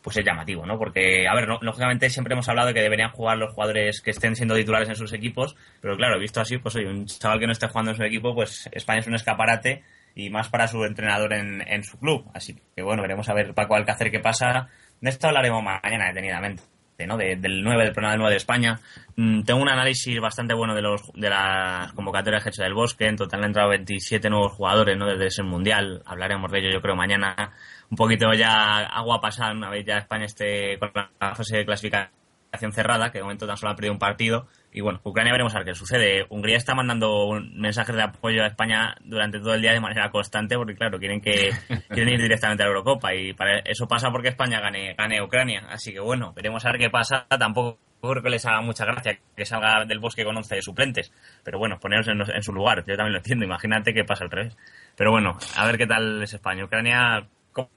pues 0.00 0.16
es 0.16 0.24
llamativo, 0.24 0.66
¿no? 0.66 0.78
Porque, 0.78 1.28
a 1.28 1.34
ver, 1.34 1.46
no- 1.46 1.58
lógicamente 1.60 2.10
siempre 2.10 2.32
hemos 2.32 2.48
hablado 2.48 2.68
de 2.68 2.74
que 2.74 2.80
deberían 2.80 3.10
jugar 3.10 3.36
los 3.36 3.52
jugadores 3.52 4.00
que 4.00 4.10
estén 4.10 4.34
siendo 4.34 4.56
titulares 4.56 4.88
en 4.88 4.96
sus 4.96 5.12
equipos, 5.12 5.54
pero 5.80 5.96
claro, 5.96 6.18
visto 6.18 6.40
así, 6.40 6.58
pues 6.58 6.74
oye, 6.74 6.88
un 6.88 7.06
chaval 7.06 7.38
que 7.38 7.46
no 7.46 7.52
esté 7.52 7.68
jugando 7.68 7.92
en 7.92 7.98
su 7.98 8.02
equipo, 8.02 8.34
pues 8.34 8.68
España 8.72 9.00
es 9.00 9.06
un 9.06 9.14
escaparate 9.14 9.84
y 10.14 10.30
más 10.30 10.48
para 10.48 10.66
su 10.66 10.82
entrenador 10.84 11.34
en, 11.34 11.62
en 11.68 11.84
su 11.84 11.98
club. 11.98 12.26
Así 12.34 12.58
que 12.74 12.82
bueno, 12.82 13.02
veremos 13.02 13.28
a 13.28 13.34
ver 13.34 13.54
Paco 13.54 13.74
Alcácer 13.76 14.10
qué 14.10 14.18
pasa. 14.20 14.70
De 15.00 15.10
esto 15.10 15.28
hablaremos 15.28 15.62
mañana 15.62 16.08
detenidamente. 16.08 16.62
¿No? 17.06 17.16
De- 17.16 17.36
del 17.36 17.62
9, 17.62 17.84
del 17.84 17.92
programa 17.92 18.12
del 18.12 18.20
9 18.20 18.30
de 18.32 18.36
España. 18.36 18.80
Mm, 19.16 19.42
tengo 19.42 19.60
un 19.60 19.68
análisis 19.68 20.20
bastante 20.20 20.54
bueno 20.54 20.74
de 20.74 20.82
los 20.82 21.02
de 21.14 21.28
las 21.28 21.92
convocatorias 21.92 22.44
que 22.44 22.50
del 22.62 22.74
Bosque. 22.74 23.06
En 23.06 23.16
total 23.16 23.40
han 23.40 23.46
entrado 23.46 23.70
27 23.70 24.30
nuevos 24.30 24.52
jugadores 24.52 24.96
¿no? 24.96 25.06
desde 25.06 25.26
ese 25.26 25.42
mundial. 25.42 26.02
Hablaremos 26.06 26.50
de 26.50 26.58
ello, 26.60 26.70
yo 26.70 26.80
creo, 26.80 26.94
mañana. 26.96 27.52
Un 27.90 27.96
poquito 27.96 28.32
ya 28.32 28.78
agua 28.84 29.20
pasada, 29.20 29.52
una 29.52 29.68
vez 29.68 29.84
ya 29.84 29.98
España 29.98 30.24
esté 30.24 30.78
con 30.78 30.92
la 30.94 31.34
fase 31.34 31.58
de 31.58 31.66
clasificación 31.66 32.72
cerrada, 32.72 33.10
que 33.10 33.18
de 33.18 33.24
momento 33.24 33.46
tan 33.46 33.56
solo 33.56 33.72
ha 33.72 33.76
perdido 33.76 33.92
un 33.92 33.98
partido. 33.98 34.46
Y 34.74 34.80
bueno, 34.80 35.00
Ucrania 35.04 35.32
veremos 35.32 35.54
a 35.54 35.58
ver 35.58 35.66
qué 35.66 35.74
sucede. 35.74 36.24
Hungría 36.30 36.56
está 36.56 36.74
mandando 36.74 37.26
un 37.26 37.58
mensajes 37.60 37.94
de 37.94 38.02
apoyo 38.02 38.42
a 38.42 38.46
España 38.46 38.94
durante 39.04 39.38
todo 39.38 39.54
el 39.54 39.60
día 39.62 39.72
de 39.72 39.80
manera 39.80 40.10
constante 40.10 40.56
porque, 40.56 40.74
claro, 40.74 40.98
quieren 40.98 41.20
que 41.20 41.50
quieren 41.90 42.14
ir 42.14 42.22
directamente 42.22 42.62
a 42.62 42.66
la 42.66 42.70
Eurocopa 42.72 43.14
y 43.14 43.34
para 43.34 43.58
eso 43.58 43.86
pasa 43.86 44.10
porque 44.10 44.28
España 44.28 44.60
gane, 44.60 44.94
gane 44.94 45.22
Ucrania. 45.22 45.66
Así 45.68 45.92
que 45.92 46.00
bueno, 46.00 46.32
veremos 46.32 46.64
a 46.64 46.70
ver 46.72 46.80
qué 46.80 46.88
pasa. 46.90 47.26
Tampoco 47.28 47.78
creo 48.00 48.22
que 48.22 48.30
les 48.30 48.44
haga 48.46 48.62
mucha 48.62 48.84
gracia 48.86 49.18
que 49.36 49.44
salga 49.44 49.84
del 49.84 49.98
bosque 50.00 50.24
con 50.24 50.36
11 50.36 50.62
suplentes. 50.62 51.12
Pero 51.44 51.58
bueno, 51.58 51.78
poneros 51.78 52.08
en, 52.08 52.20
en 52.20 52.42
su 52.42 52.52
lugar. 52.52 52.78
Yo 52.86 52.96
también 52.96 53.12
lo 53.12 53.18
entiendo. 53.18 53.44
Imagínate 53.44 53.92
que 53.92 54.04
pasa 54.04 54.24
al 54.24 54.30
revés. 54.30 54.56
Pero 54.96 55.10
bueno, 55.10 55.36
a 55.56 55.66
ver 55.66 55.76
qué 55.76 55.86
tal 55.86 56.22
es 56.22 56.32
España. 56.32 56.64
Ucrania, 56.64 57.26
¿cómo- 57.52 57.70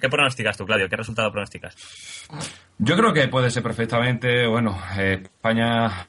¿qué 0.00 0.08
pronosticas 0.08 0.56
tú, 0.56 0.64
Claudio? 0.64 0.88
¿Qué 0.88 0.96
resultado 0.96 1.30
pronosticas? 1.32 1.74
Yo 2.78 2.96
creo 2.96 3.12
que 3.12 3.26
puede 3.28 3.50
ser 3.50 3.62
perfectamente, 3.64 4.46
bueno, 4.46 4.78
eh, 4.96 5.20
España, 5.24 6.06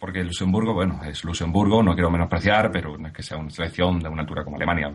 porque 0.00 0.24
Luxemburgo, 0.24 0.72
bueno, 0.72 0.98
es 1.04 1.22
Luxemburgo, 1.24 1.82
no 1.82 1.92
quiero 1.92 2.10
menospreciar, 2.10 2.72
pero 2.72 2.96
no 2.96 3.08
es 3.08 3.12
que 3.12 3.22
sea 3.22 3.36
una 3.36 3.50
selección 3.50 4.00
de 4.00 4.08
una 4.08 4.22
altura 4.22 4.42
como 4.42 4.56
Alemania, 4.56 4.90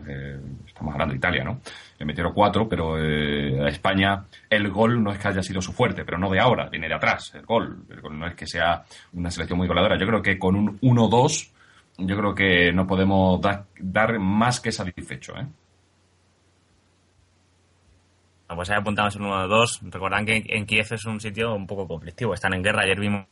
estamos 0.66 0.92
hablando 0.92 1.12
de 1.12 1.18
Italia, 1.18 1.44
¿no? 1.44 1.60
Le 1.96 2.04
metieron 2.04 2.32
cuatro, 2.34 2.68
pero 2.68 2.98
eh, 2.98 3.64
a 3.64 3.68
España 3.68 4.24
el 4.50 4.68
gol 4.68 5.02
no 5.02 5.12
es 5.12 5.18
que 5.18 5.28
haya 5.28 5.42
sido 5.42 5.62
su 5.62 5.72
fuerte, 5.72 6.04
pero 6.04 6.18
no 6.18 6.28
de 6.28 6.40
ahora, 6.40 6.68
viene 6.68 6.88
de 6.88 6.94
atrás, 6.94 7.32
el 7.36 7.46
gol. 7.46 7.84
El 7.88 8.00
gol 8.00 8.18
no 8.18 8.26
es 8.26 8.34
que 8.34 8.48
sea 8.48 8.82
una 9.12 9.30
selección 9.30 9.58
muy 9.58 9.68
goleadora. 9.68 9.96
Yo 9.96 10.06
creo 10.06 10.20
que 10.20 10.38
con 10.38 10.56
un 10.56 10.80
1-2, 10.80 11.52
yo 11.98 12.16
creo 12.16 12.34
que 12.34 12.72
no 12.72 12.84
podemos 12.84 13.40
dar, 13.40 13.66
dar 13.78 14.18
más 14.18 14.60
que 14.60 14.72
satisfecho, 14.72 15.34
¿eh? 15.36 15.46
Pues 18.56 18.70
ahí 18.70 18.78
apuntamos 18.78 19.14
en 19.14 19.22
1-2. 19.22 19.92
Recordad 19.92 20.24
que 20.24 20.42
en 20.48 20.66
Kiev 20.66 20.86
es 20.90 21.04
un 21.04 21.20
sitio 21.20 21.54
un 21.54 21.66
poco 21.66 21.86
conflictivo. 21.86 22.34
Están 22.34 22.54
en 22.54 22.62
guerra. 22.62 22.82
Ayer 22.82 22.98
vimos 22.98 23.26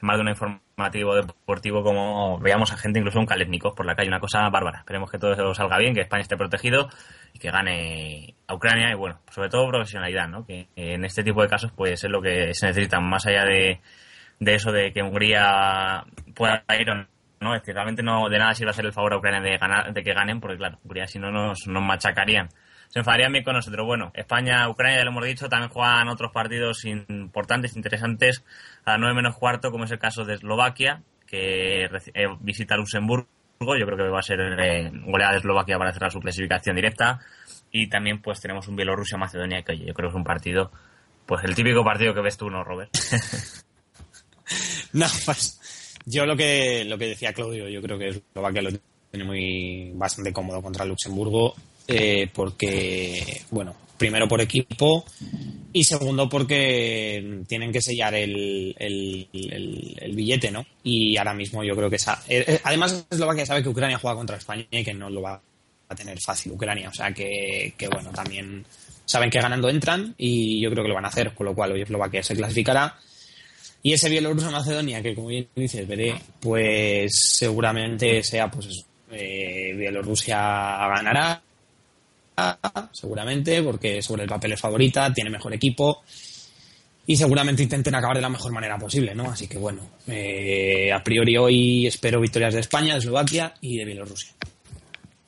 más 0.00 0.16
de 0.16 0.22
un 0.22 0.28
informativo 0.28 1.14
deportivo 1.14 1.84
como 1.84 2.38
veíamos 2.38 2.72
a 2.72 2.76
gente 2.76 2.98
incluso 2.98 3.20
un 3.20 3.26
Kalashnikov 3.26 3.74
por 3.74 3.86
la 3.86 3.94
calle. 3.94 4.08
Una 4.08 4.18
cosa 4.18 4.48
bárbara. 4.48 4.78
Esperemos 4.80 5.10
que 5.10 5.18
todo 5.18 5.32
eso 5.32 5.54
salga 5.54 5.78
bien, 5.78 5.94
que 5.94 6.00
España 6.00 6.22
esté 6.22 6.36
protegido 6.36 6.88
y 7.32 7.38
que 7.38 7.50
gane 7.50 8.34
a 8.48 8.54
Ucrania. 8.54 8.90
Y 8.90 8.94
bueno, 8.94 9.20
sobre 9.30 9.48
todo 9.48 9.68
profesionalidad, 9.68 10.28
¿no? 10.28 10.44
Que 10.44 10.68
en 10.74 11.04
este 11.04 11.22
tipo 11.22 11.42
de 11.42 11.48
casos 11.48 11.70
pues 11.76 12.02
es 12.02 12.10
lo 12.10 12.20
que 12.20 12.54
se 12.54 12.66
necesita. 12.66 12.98
Más 12.98 13.26
allá 13.26 13.44
de, 13.44 13.80
de 14.40 14.54
eso 14.54 14.72
de 14.72 14.92
que 14.92 15.02
Hungría 15.02 16.04
pueda 16.34 16.64
ir 16.80 16.90
o 16.90 16.94
no. 16.94 17.06
No, 17.38 17.54
es 17.54 17.62
que 17.62 17.74
realmente 17.74 18.02
no 18.02 18.30
de 18.30 18.38
nada 18.38 18.54
sirve 18.54 18.70
hacer 18.70 18.86
el 18.86 18.94
favor 18.94 19.12
a 19.12 19.18
Ucrania 19.18 19.42
de 19.42 19.58
ganar, 19.58 19.92
de 19.92 20.02
que 20.02 20.14
ganen, 20.14 20.40
porque 20.40 20.56
claro, 20.56 20.78
Hungría 20.82 21.06
si 21.06 21.18
no 21.18 21.30
nos, 21.30 21.66
nos 21.66 21.82
machacarían 21.82 22.48
se 22.88 23.00
enfadarían 23.00 23.32
bien 23.32 23.44
con 23.44 23.54
nosotros. 23.54 23.86
Bueno, 23.86 24.10
España, 24.14 24.68
Ucrania, 24.68 24.98
ya 24.98 25.04
lo 25.04 25.10
hemos 25.10 25.24
dicho, 25.24 25.48
también 25.48 25.70
juegan 25.70 26.08
otros 26.08 26.32
partidos 26.32 26.84
importantes, 26.84 27.76
interesantes, 27.76 28.44
a 28.84 28.92
las 28.92 29.00
9 29.00 29.14
menos 29.14 29.36
cuarto, 29.36 29.70
como 29.70 29.84
es 29.84 29.90
el 29.90 29.98
caso 29.98 30.24
de 30.24 30.34
Eslovaquia, 30.34 31.02
que 31.26 31.84
eh, 31.84 32.26
visita 32.40 32.76
Luxemburgo. 32.76 33.26
Yo 33.58 33.86
creo 33.86 33.96
que 33.96 34.08
va 34.08 34.18
a 34.18 34.22
ser 34.22 34.40
eh, 34.40 34.90
goleada 35.06 35.32
de 35.32 35.38
Eslovaquia 35.38 35.78
para 35.78 35.92
cerrar 35.92 36.12
su 36.12 36.20
clasificación 36.20 36.76
directa. 36.76 37.20
Y 37.72 37.88
también 37.88 38.20
pues 38.22 38.40
tenemos 38.40 38.68
un 38.68 38.76
Bielorrusia-Macedonia, 38.76 39.62
que 39.62 39.72
oye, 39.72 39.86
yo 39.86 39.94
creo 39.94 40.08
que 40.08 40.12
es 40.12 40.16
un 40.16 40.24
partido, 40.24 40.70
pues 41.26 41.44
el 41.44 41.54
típico 41.54 41.84
partido 41.84 42.14
que 42.14 42.20
ves 42.20 42.36
tú, 42.36 42.50
¿no, 42.50 42.64
Robert? 42.64 42.90
No, 44.92 45.06
pues 45.24 45.98
yo 46.06 46.24
lo 46.24 46.36
que 46.36 46.84
lo 46.84 46.96
que 46.96 47.08
decía 47.08 47.32
Claudio, 47.32 47.68
yo 47.68 47.82
creo 47.82 47.98
que 47.98 48.08
Eslovaquia 48.08 48.62
lo 48.62 48.70
tiene 49.10 49.26
muy 49.26 49.90
bastante 49.94 50.32
cómodo 50.32 50.62
contra 50.62 50.84
Luxemburgo 50.84 51.54
eh, 51.88 52.28
porque, 52.32 53.42
bueno, 53.50 53.74
primero 53.96 54.28
por 54.28 54.40
equipo 54.40 55.04
y 55.72 55.84
segundo 55.84 56.28
porque 56.28 57.42
tienen 57.46 57.72
que 57.72 57.82
sellar 57.82 58.14
el, 58.14 59.28
billete, 60.14 60.50
¿no? 60.50 60.66
Y 60.82 61.16
ahora 61.16 61.34
mismo 61.34 61.62
yo 61.64 61.74
creo 61.76 61.90
que 61.90 61.96
esa... 61.96 62.22
eh, 62.28 62.44
eh, 62.46 62.60
además 62.64 63.06
Eslovaquia 63.10 63.46
sabe 63.46 63.62
que 63.62 63.68
Ucrania 63.68 63.98
juega 63.98 64.16
contra 64.16 64.36
España 64.36 64.66
y 64.70 64.84
que 64.84 64.94
no 64.94 65.10
lo 65.10 65.22
va 65.22 65.40
a 65.88 65.94
tener 65.94 66.18
fácil 66.20 66.52
Ucrania, 66.52 66.88
o 66.88 66.94
sea 66.94 67.12
que, 67.12 67.74
que 67.76 67.88
bueno, 67.88 68.10
también 68.10 68.64
saben 69.04 69.30
que 69.30 69.40
ganando 69.40 69.68
entran 69.68 70.14
y 70.18 70.60
yo 70.60 70.70
creo 70.70 70.82
que 70.82 70.88
lo 70.88 70.96
van 70.96 71.04
a 71.04 71.08
hacer, 71.08 71.32
con 71.32 71.46
lo 71.46 71.54
cual 71.54 71.72
hoy 71.72 71.82
Eslovaquia 71.82 72.22
se 72.22 72.34
clasificará 72.34 72.98
y 73.86 73.92
ese 73.92 74.08
Bielorrusia-Macedonia, 74.08 75.00
que 75.00 75.14
como 75.14 75.28
bien 75.28 75.46
dices, 75.54 75.86
veré, 75.86 76.16
pues 76.40 77.12
seguramente 77.34 78.20
sea, 78.24 78.50
pues 78.50 78.66
eso, 78.66 78.84
eh, 79.12 79.74
Bielorrusia 79.76 80.36
ganará, 80.36 81.40
seguramente, 82.92 83.62
porque 83.62 84.02
sobre 84.02 84.24
el 84.24 84.28
papel 84.28 84.52
es 84.52 84.60
favorita, 84.60 85.12
tiene 85.12 85.30
mejor 85.30 85.54
equipo 85.54 86.02
y 87.06 87.16
seguramente 87.16 87.62
intenten 87.62 87.94
acabar 87.94 88.16
de 88.16 88.22
la 88.22 88.28
mejor 88.28 88.52
manera 88.52 88.76
posible, 88.78 89.14
¿no? 89.14 89.30
Así 89.30 89.48
que 89.48 89.58
bueno, 89.58 89.80
eh, 90.06 90.92
a 90.92 91.02
priori 91.02 91.36
hoy 91.36 91.86
espero 91.86 92.20
victorias 92.20 92.54
de 92.54 92.60
España, 92.60 92.94
de 92.94 92.98
Eslovaquia 93.00 93.54
y 93.60 93.78
de 93.78 93.84
Bielorrusia. 93.84 94.32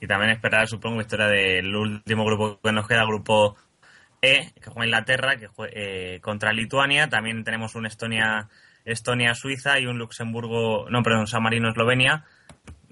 Y 0.00 0.06
también 0.06 0.30
esperar, 0.30 0.68
supongo, 0.68 0.98
victoria 0.98 1.26
del 1.26 1.74
último 1.74 2.24
grupo 2.24 2.61
que 2.62 2.72
nos 2.72 2.86
queda, 2.86 3.04
grupo 3.04 3.56
E, 4.22 4.52
que 4.61 4.70
juega 4.70 4.86
Inglaterra, 4.86 5.36
que 5.36 5.48
jue- 5.48 5.70
eh, 5.72 6.18
contra 6.20 6.52
Lituania. 6.52 7.09
También 7.09 7.42
tenemos 7.44 7.74
un 7.74 7.86
Estonia, 7.86 8.48
Estonia-Suiza 8.84 9.78
y 9.80 9.86
un 9.86 9.98
Luxemburgo, 9.98 10.88
no, 10.90 11.02
perdón, 11.02 11.26
San 11.26 11.42
Marino-Eslovenia. 11.42 12.24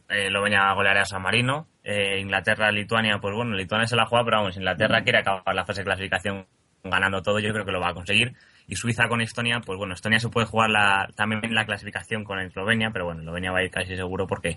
Eh, 0.08 0.26
Eslovenia 0.26 0.72
goleará 0.74 1.02
a 1.02 1.06
San 1.06 1.22
Marino. 1.22 1.68
Eh, 1.82 2.20
Inglaterra-Lituania, 2.20 3.18
pues 3.20 3.34
bueno, 3.34 3.54
Lituania 3.54 3.86
se 3.86 3.96
la 3.96 4.06
juega, 4.06 4.24
pero 4.24 4.36
vamos, 4.38 4.56
Inglaterra 4.56 5.02
quiere 5.02 5.18
acabar 5.18 5.54
la 5.54 5.64
fase 5.64 5.80
de 5.80 5.84
clasificación 5.84 6.46
ganando 6.82 7.22
todo, 7.22 7.38
yo 7.38 7.52
creo 7.52 7.64
que 7.64 7.72
lo 7.72 7.80
va 7.80 7.90
a 7.90 7.94
conseguir. 7.94 8.34
Y 8.68 8.76
Suiza 8.76 9.08
con 9.08 9.20
Estonia, 9.20 9.60
pues 9.64 9.78
bueno, 9.78 9.94
Estonia 9.94 10.18
se 10.18 10.28
puede 10.28 10.46
jugar 10.46 10.70
la, 10.70 11.08
también 11.14 11.42
la 11.54 11.64
clasificación 11.64 12.24
con 12.24 12.40
Eslovenia, 12.40 12.90
pero 12.92 13.06
bueno, 13.06 13.20
Eslovenia 13.20 13.52
va 13.52 13.58
a 13.58 13.64
ir 13.64 13.70
casi 13.70 13.96
seguro 13.96 14.26
porque 14.26 14.54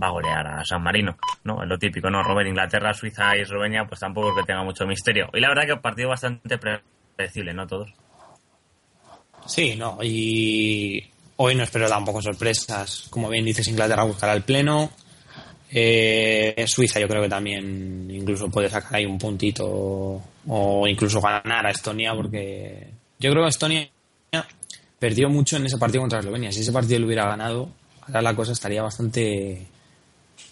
va 0.00 0.08
a 0.08 0.10
golear 0.10 0.46
a 0.46 0.64
San 0.64 0.82
Marino, 0.82 1.16
¿no? 1.44 1.62
Es 1.62 1.68
lo 1.68 1.78
típico, 1.78 2.10
¿no? 2.10 2.22
Robert, 2.22 2.48
Inglaterra, 2.48 2.92
Suiza 2.92 3.36
y 3.36 3.40
Eslovenia, 3.40 3.84
pues 3.86 4.00
tampoco 4.00 4.30
es 4.30 4.36
que 4.36 4.46
tenga 4.46 4.62
mucho 4.62 4.86
misterio. 4.86 5.28
Y 5.32 5.40
la 5.40 5.48
verdad 5.48 5.66
que 5.66 5.72
un 5.72 5.80
partido 5.80 6.08
bastante 6.08 6.58
predecible, 6.58 7.54
¿no? 7.54 7.66
Todos. 7.66 7.92
Sí, 9.46 9.76
no, 9.76 9.98
y 10.02 11.13
hoy 11.36 11.54
no 11.54 11.62
espero 11.62 11.88
tampoco 11.88 12.22
sorpresas. 12.22 13.06
Como 13.10 13.28
bien 13.28 13.44
dices, 13.44 13.68
Inglaterra 13.68 14.04
buscará 14.04 14.32
el 14.32 14.42
pleno. 14.42 14.90
Eh, 15.70 16.64
Suiza 16.68 17.00
yo 17.00 17.08
creo 17.08 17.22
que 17.22 17.28
también 17.28 18.08
incluso 18.10 18.48
puede 18.48 18.70
sacar 18.70 18.94
ahí 18.94 19.06
un 19.06 19.18
puntito 19.18 20.22
o 20.46 20.86
incluso 20.86 21.20
ganar 21.20 21.66
a 21.66 21.70
Estonia 21.70 22.14
porque 22.14 22.90
yo 23.18 23.30
creo 23.32 23.42
que 23.42 23.48
Estonia 23.48 23.90
perdió 24.98 25.28
mucho 25.28 25.56
en 25.56 25.66
ese 25.66 25.78
partido 25.78 26.02
contra 26.02 26.20
Eslovenia. 26.20 26.52
Si 26.52 26.60
ese 26.60 26.72
partido 26.72 27.00
lo 27.00 27.06
hubiera 27.06 27.26
ganado, 27.26 27.70
ahora 28.02 28.22
la 28.22 28.36
cosa 28.36 28.52
estaría 28.52 28.82
bastante 28.82 29.66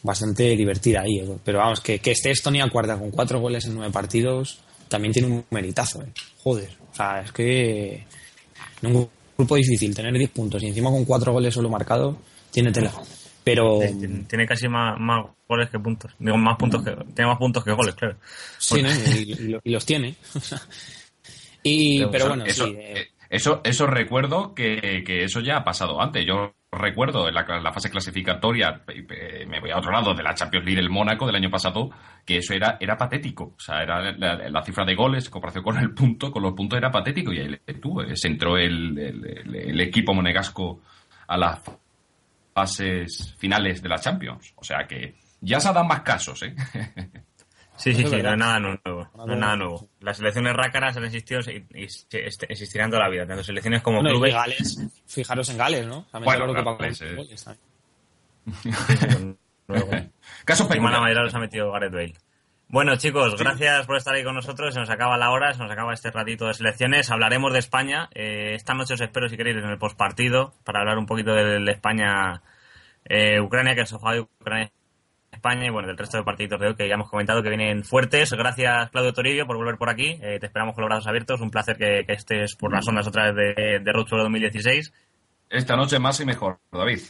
bastante 0.03 0.57
divertida 0.57 1.03
ahí. 1.03 1.21
¿eh? 1.21 1.37
Pero 1.45 1.59
vamos, 1.59 1.81
que, 1.81 2.01
que 2.01 2.11
esté 2.11 2.31
Estonia 2.33 2.69
cuarta 2.69 2.99
con 2.99 3.11
cuatro 3.11 3.39
goles 3.41 3.65
en 3.67 3.75
nueve 3.75 3.93
partidos 3.93 4.59
también 4.89 5.13
tiene 5.13 5.29
un 5.29 5.45
meritazo. 5.51 6.03
¿eh? 6.03 6.13
Joder, 6.43 6.77
o 6.91 6.95
sea, 6.95 7.23
es 7.23 7.33
que 7.33 8.05
un 8.83 9.09
grupo 9.43 9.57
difícil 9.57 9.95
tener 9.95 10.13
10 10.17 10.31
puntos 10.31 10.63
y 10.63 10.67
encima 10.69 10.91
con 10.91 11.05
cuatro 11.05 11.33
goles 11.33 11.53
solo 11.55 11.69
marcado, 11.69 12.17
tiene 12.51 12.73
tela. 12.73 12.93
Pero 13.45 13.79
Tiene, 13.81 14.25
tiene 14.29 14.47
casi 14.47 14.69
más, 14.69 14.99
más 15.01 15.27
goles 15.49 15.69
que 15.69 15.79
puntos. 15.79 16.13
Digo, 16.19 16.37
más 16.37 16.57
puntos 16.57 16.83
que, 16.85 16.93
tiene 17.15 17.29
más 17.31 17.39
puntos 17.39 17.65
que 17.65 17.73
goles, 17.73 17.95
claro. 17.97 18.17
sí, 18.59 18.81
¿no? 18.83 18.89
y, 18.91 19.33
y 19.33 19.49
lo- 19.49 19.61
y 19.65 19.71
los 19.71 19.85
tiene. 19.85 20.15
y, 21.63 22.05
Pero 22.07 22.29
bueno, 22.29 22.45
eso, 22.45 22.67
sí. 22.67 22.73
eh, 22.77 22.93
eh, 23.01 23.07
eso, 23.31 23.61
eso 23.65 23.87
recuerdo 23.87 24.55
que, 24.55 25.03
que 25.07 25.25
eso 25.25 25.41
ya 25.41 25.57
ha 25.59 25.65
pasado 25.65 26.01
antes. 26.01 26.25
Yo 26.27 26.55
recuerdo 26.73 27.29
en 27.29 27.35
la, 27.35 27.73
fase 27.73 27.91
clasificatoria, 27.91 28.83
eh, 28.89 29.45
me 29.47 29.61
voy 29.61 29.71
a 29.71 29.79
otro 29.79 29.93
lado, 29.93 30.15
de 30.15 30.23
la 30.23 30.35
Champions 30.35 30.65
League 30.65 30.81
el 30.81 30.89
Mónaco 30.89 31.27
del 31.27 31.37
año 31.37 31.51
pasado, 31.51 31.91
que 32.25 32.39
eso 32.39 32.55
era, 32.55 32.79
era 32.81 32.97
patético. 32.97 33.55
O 33.57 33.61
sea, 33.61 33.83
era 33.83 34.11
la, 34.13 34.63
cifra 34.63 34.85
de 34.85 34.95
goles, 34.95 35.27
en 35.27 35.31
comparación 35.31 35.65
con 35.65 35.79
el 35.79 35.93
punto, 35.93 36.33
con 36.33 36.43
los 36.43 36.55
puntos 36.55 36.79
era 36.79 36.91
patético. 36.91 37.33
Y 37.33 37.39
ahí 37.41 37.61
eh, 37.67 38.17
se 38.17 38.29
entró 38.29 38.57
el- 38.57 38.99
el- 38.99 39.55
el 39.55 39.81
equipo 39.81 40.15
monegasco 40.15 40.81
a 41.29 41.37
las 41.37 41.61
fases 42.55 43.35
finales 43.39 43.83
de 43.83 43.89
la 43.89 43.99
Champions. 43.99 44.53
O 44.57 44.65
sea 44.65 44.87
que 44.87 45.15
ya 45.41 45.61
se 45.61 45.73
dan 45.73 45.87
más 45.87 46.01
casos, 46.01 46.43
¿eh? 46.43 46.55
Sí, 47.83 47.95
sí, 47.95 48.07
sí, 48.07 48.23
no 48.23 48.31
es 48.31 48.39
nada 48.39 48.61
nuevo. 48.61 49.11
No 49.17 49.33
es 49.33 49.39
nada 49.39 49.57
nuevo. 49.57 49.89
Las 50.01 50.17
selecciones 50.17 50.55
rácaras 50.55 50.97
han 50.97 51.05
existido 51.05 51.41
y, 51.41 51.85
este- 51.85 52.29
existirán 52.49 52.91
toda 52.91 53.03
la 53.03 53.09
vida, 53.09 53.27
tanto 53.27 53.43
selecciones 53.43 53.83
como 53.83 53.97
bueno, 53.97 54.11
y 54.11 54.13
clubes. 54.13 54.35
Gales, 54.35 54.79
fijaros 55.07 55.49
en 55.49 55.59
Gales, 55.59 55.87
¿no? 55.87 56.07
También 56.13 56.27
Bueno, 56.27 56.47
lo 56.47 56.55
que 56.55 56.63
eh. 60.77 60.81
mala 60.81 61.01
manera 61.01 61.23
los 61.23 61.35
ha 61.35 61.41
metido 61.41 61.73
Gareth 61.73 61.93
Bale. 61.93 62.15
Bueno, 62.69 62.95
chicos, 62.97 63.37
gracias 63.37 63.87
por 63.87 63.97
estar 63.97 64.15
ahí 64.15 64.23
con 64.23 64.37
nosotros. 64.37 64.73
Se 64.73 64.81
nos 64.81 64.89
acaba 64.89 65.19
la 65.19 65.31
hora, 65.31 65.53
se 65.53 65.59
nos 65.59 65.71
acaba 65.71 65.93
este 65.93 66.13
ratito 66.13 66.47
de 66.47 66.55
selecciones. 66.55 67.11
Hablaremos 67.11 67.53
de 67.53 67.59
España. 67.59 68.09
Eh, 68.15 68.55
esta 68.55 68.75
noche 68.75 68.95
os 68.95 69.01
espero, 69.01 69.29
si 69.29 69.37
queréis, 69.37 69.57
en 69.57 69.69
el 69.69 69.79
postpartido 69.79 70.55
para 70.65 70.81
hablar 70.81 70.99
un 70.99 71.07
poquito 71.07 71.35
del 71.35 71.65
de 71.65 71.73
España-Ucrania, 71.73 73.75
que 73.75 73.87
se 73.87 73.97
juega 73.97 74.15
de 74.15 74.21
Ucrania 74.21 74.71
España 75.43 75.67
y 75.67 75.71
bueno, 75.71 75.89
del 75.89 75.99
resto 75.99 76.19
de 76.19 76.23
partidos 76.23 76.61
de 76.61 76.69
hoy 76.69 76.77
que 76.77 76.87
ya 76.87 76.95
hemos 76.95 77.11
comentado 77.11 77.43
que 77.43 77.49
vienen 77.49 77.83
fuertes. 77.83 78.31
Gracias, 78.31 78.91
Claudio 78.91 79.13
Toribio, 79.13 79.45
por 79.45 79.57
volver 79.57 79.77
por 79.77 79.91
aquí. 79.91 80.17
Eh, 80.23 80.39
te 80.39 80.47
esperamos 80.47 80.73
con 80.73 80.83
los 80.83 80.89
brazos 80.89 81.09
abiertos. 81.09 81.41
Un 81.41 81.51
placer 81.51 81.77
que, 81.77 82.05
que 82.07 82.13
estés 82.13 82.55
por 82.55 82.73
las 82.73 82.87
ondas 82.87 83.09
otra 83.09 83.33
vez 83.33 83.57
de, 83.57 83.81
de 83.81 83.93
Road 83.93 84.07
2016. 84.09 84.93
Esta 85.51 85.75
noche 85.75 85.99
más 85.99 86.21
y 86.21 86.27
mejor, 86.27 86.61
David. 86.71 87.01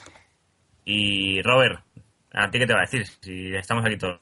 Y 0.87 1.43
Robert, 1.43 1.85
¿a 2.33 2.51
ti 2.51 2.59
qué 2.59 2.67
te 2.67 2.73
va 2.73 2.81
a 2.81 2.89
decir? 2.91 3.07
Si 3.21 3.55
estamos 3.55 3.85
aquí 3.85 3.99
todos 3.99 4.19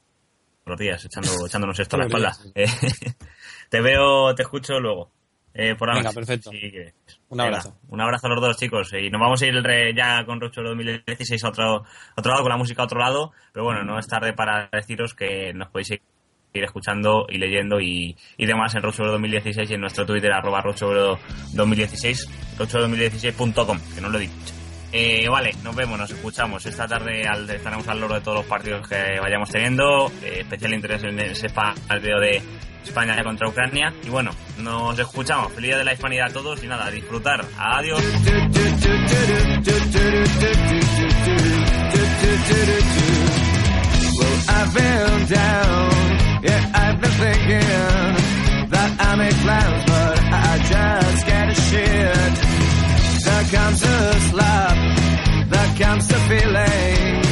los 0.65 0.77
días 0.77 1.05
echando, 1.05 1.31
echándonos 1.47 1.79
esto 1.79 1.95
a 1.95 1.99
la 1.99 2.05
espalda. 2.07 2.33
Eh, 2.53 2.65
te 3.69 3.79
veo, 3.79 4.35
te 4.35 4.43
escucho 4.43 4.77
luego. 4.77 5.09
Eh, 5.53 5.75
por 5.75 5.93
Venga, 5.93 6.11
perfecto. 6.13 6.49
Que- 6.51 6.93
Un 7.29 7.37
venga, 7.37 7.43
abrazo. 7.49 7.77
un 7.89 7.99
abrazo 8.01 8.27
a 8.27 8.29
los 8.29 8.41
dos, 8.41 8.57
chicos. 8.57 8.91
Y 8.93 9.09
nos 9.09 9.19
vamos 9.19 9.41
a 9.41 9.45
ir 9.47 9.53
ya 9.95 10.23
con 10.25 10.39
Rocho 10.39 10.61
2016 10.61 11.43
a 11.43 11.49
otro, 11.49 11.63
a 11.77 11.83
otro 12.15 12.31
lado, 12.31 12.43
con 12.43 12.49
la 12.51 12.57
música 12.57 12.81
a 12.81 12.85
otro 12.85 12.99
lado. 12.99 13.31
Pero 13.51 13.65
bueno, 13.65 13.83
no 13.83 13.99
es 13.99 14.07
tarde 14.07 14.33
para 14.33 14.69
deciros 14.71 15.13
que 15.13 15.53
nos 15.53 15.69
podéis 15.69 15.91
ir 16.53 16.63
escuchando 16.63 17.25
y 17.29 17.37
leyendo 17.37 17.79
y, 17.79 18.15
y 18.37 18.45
demás 18.45 18.75
en 18.75 18.81
Rocho 18.83 19.03
2016 19.05 19.69
y 19.71 19.73
en 19.73 19.81
nuestro 19.81 20.05
Twitter, 20.05 20.31
arroba 20.31 20.61
Rocho 20.61 21.17
2016, 21.53 22.29
rocho2016.com, 22.57 23.79
que 23.95 24.01
no 24.01 24.09
lo 24.09 24.17
he 24.17 24.21
dicho. 24.21 24.53
Eh, 24.93 25.27
vale, 25.29 25.51
nos 25.63 25.75
vemos, 25.75 25.97
nos 25.97 26.11
escuchamos. 26.11 26.65
Esta 26.65 26.87
tarde 26.87 27.21
estaremos 27.55 27.87
al 27.87 27.99
loro 27.99 28.15
de 28.15 28.21
todos 28.21 28.39
los 28.39 28.45
partidos 28.45 28.87
que 28.87 29.19
vayamos 29.19 29.49
teniendo. 29.49 30.11
eh, 30.21 30.39
especial 30.41 30.73
interés 30.73 31.03
en 31.03 31.19
ese 31.19 31.49
partido 31.49 32.19
de 32.19 32.41
España 32.83 33.23
contra 33.23 33.47
Ucrania. 33.47 33.93
Y 34.03 34.09
bueno, 34.09 34.31
nos 34.57 34.97
escuchamos. 34.99 35.53
Feliz 35.53 35.69
día 35.69 35.77
de 35.77 35.85
la 35.85 35.93
hispanidad 35.93 36.29
a 36.29 36.33
todos 36.33 36.63
y 36.63 36.67
nada, 36.67 36.87
a 36.87 36.91
disfrutar. 36.91 37.45
Adiós. 37.57 38.01
There 53.41 53.59
comes 53.59 53.81
a 53.81 54.19
slap, 54.29 54.77
there 55.49 55.75
comes 55.79 56.11
a 56.11 56.19
feeling. 56.29 57.23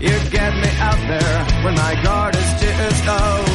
You 0.00 0.30
get 0.30 0.54
me 0.54 0.70
out 0.80 0.96
there 0.96 1.62
when 1.62 1.74
my 1.74 2.02
guard 2.02 2.34
is 2.36 2.60
just 2.62 3.06
low. 3.06 3.47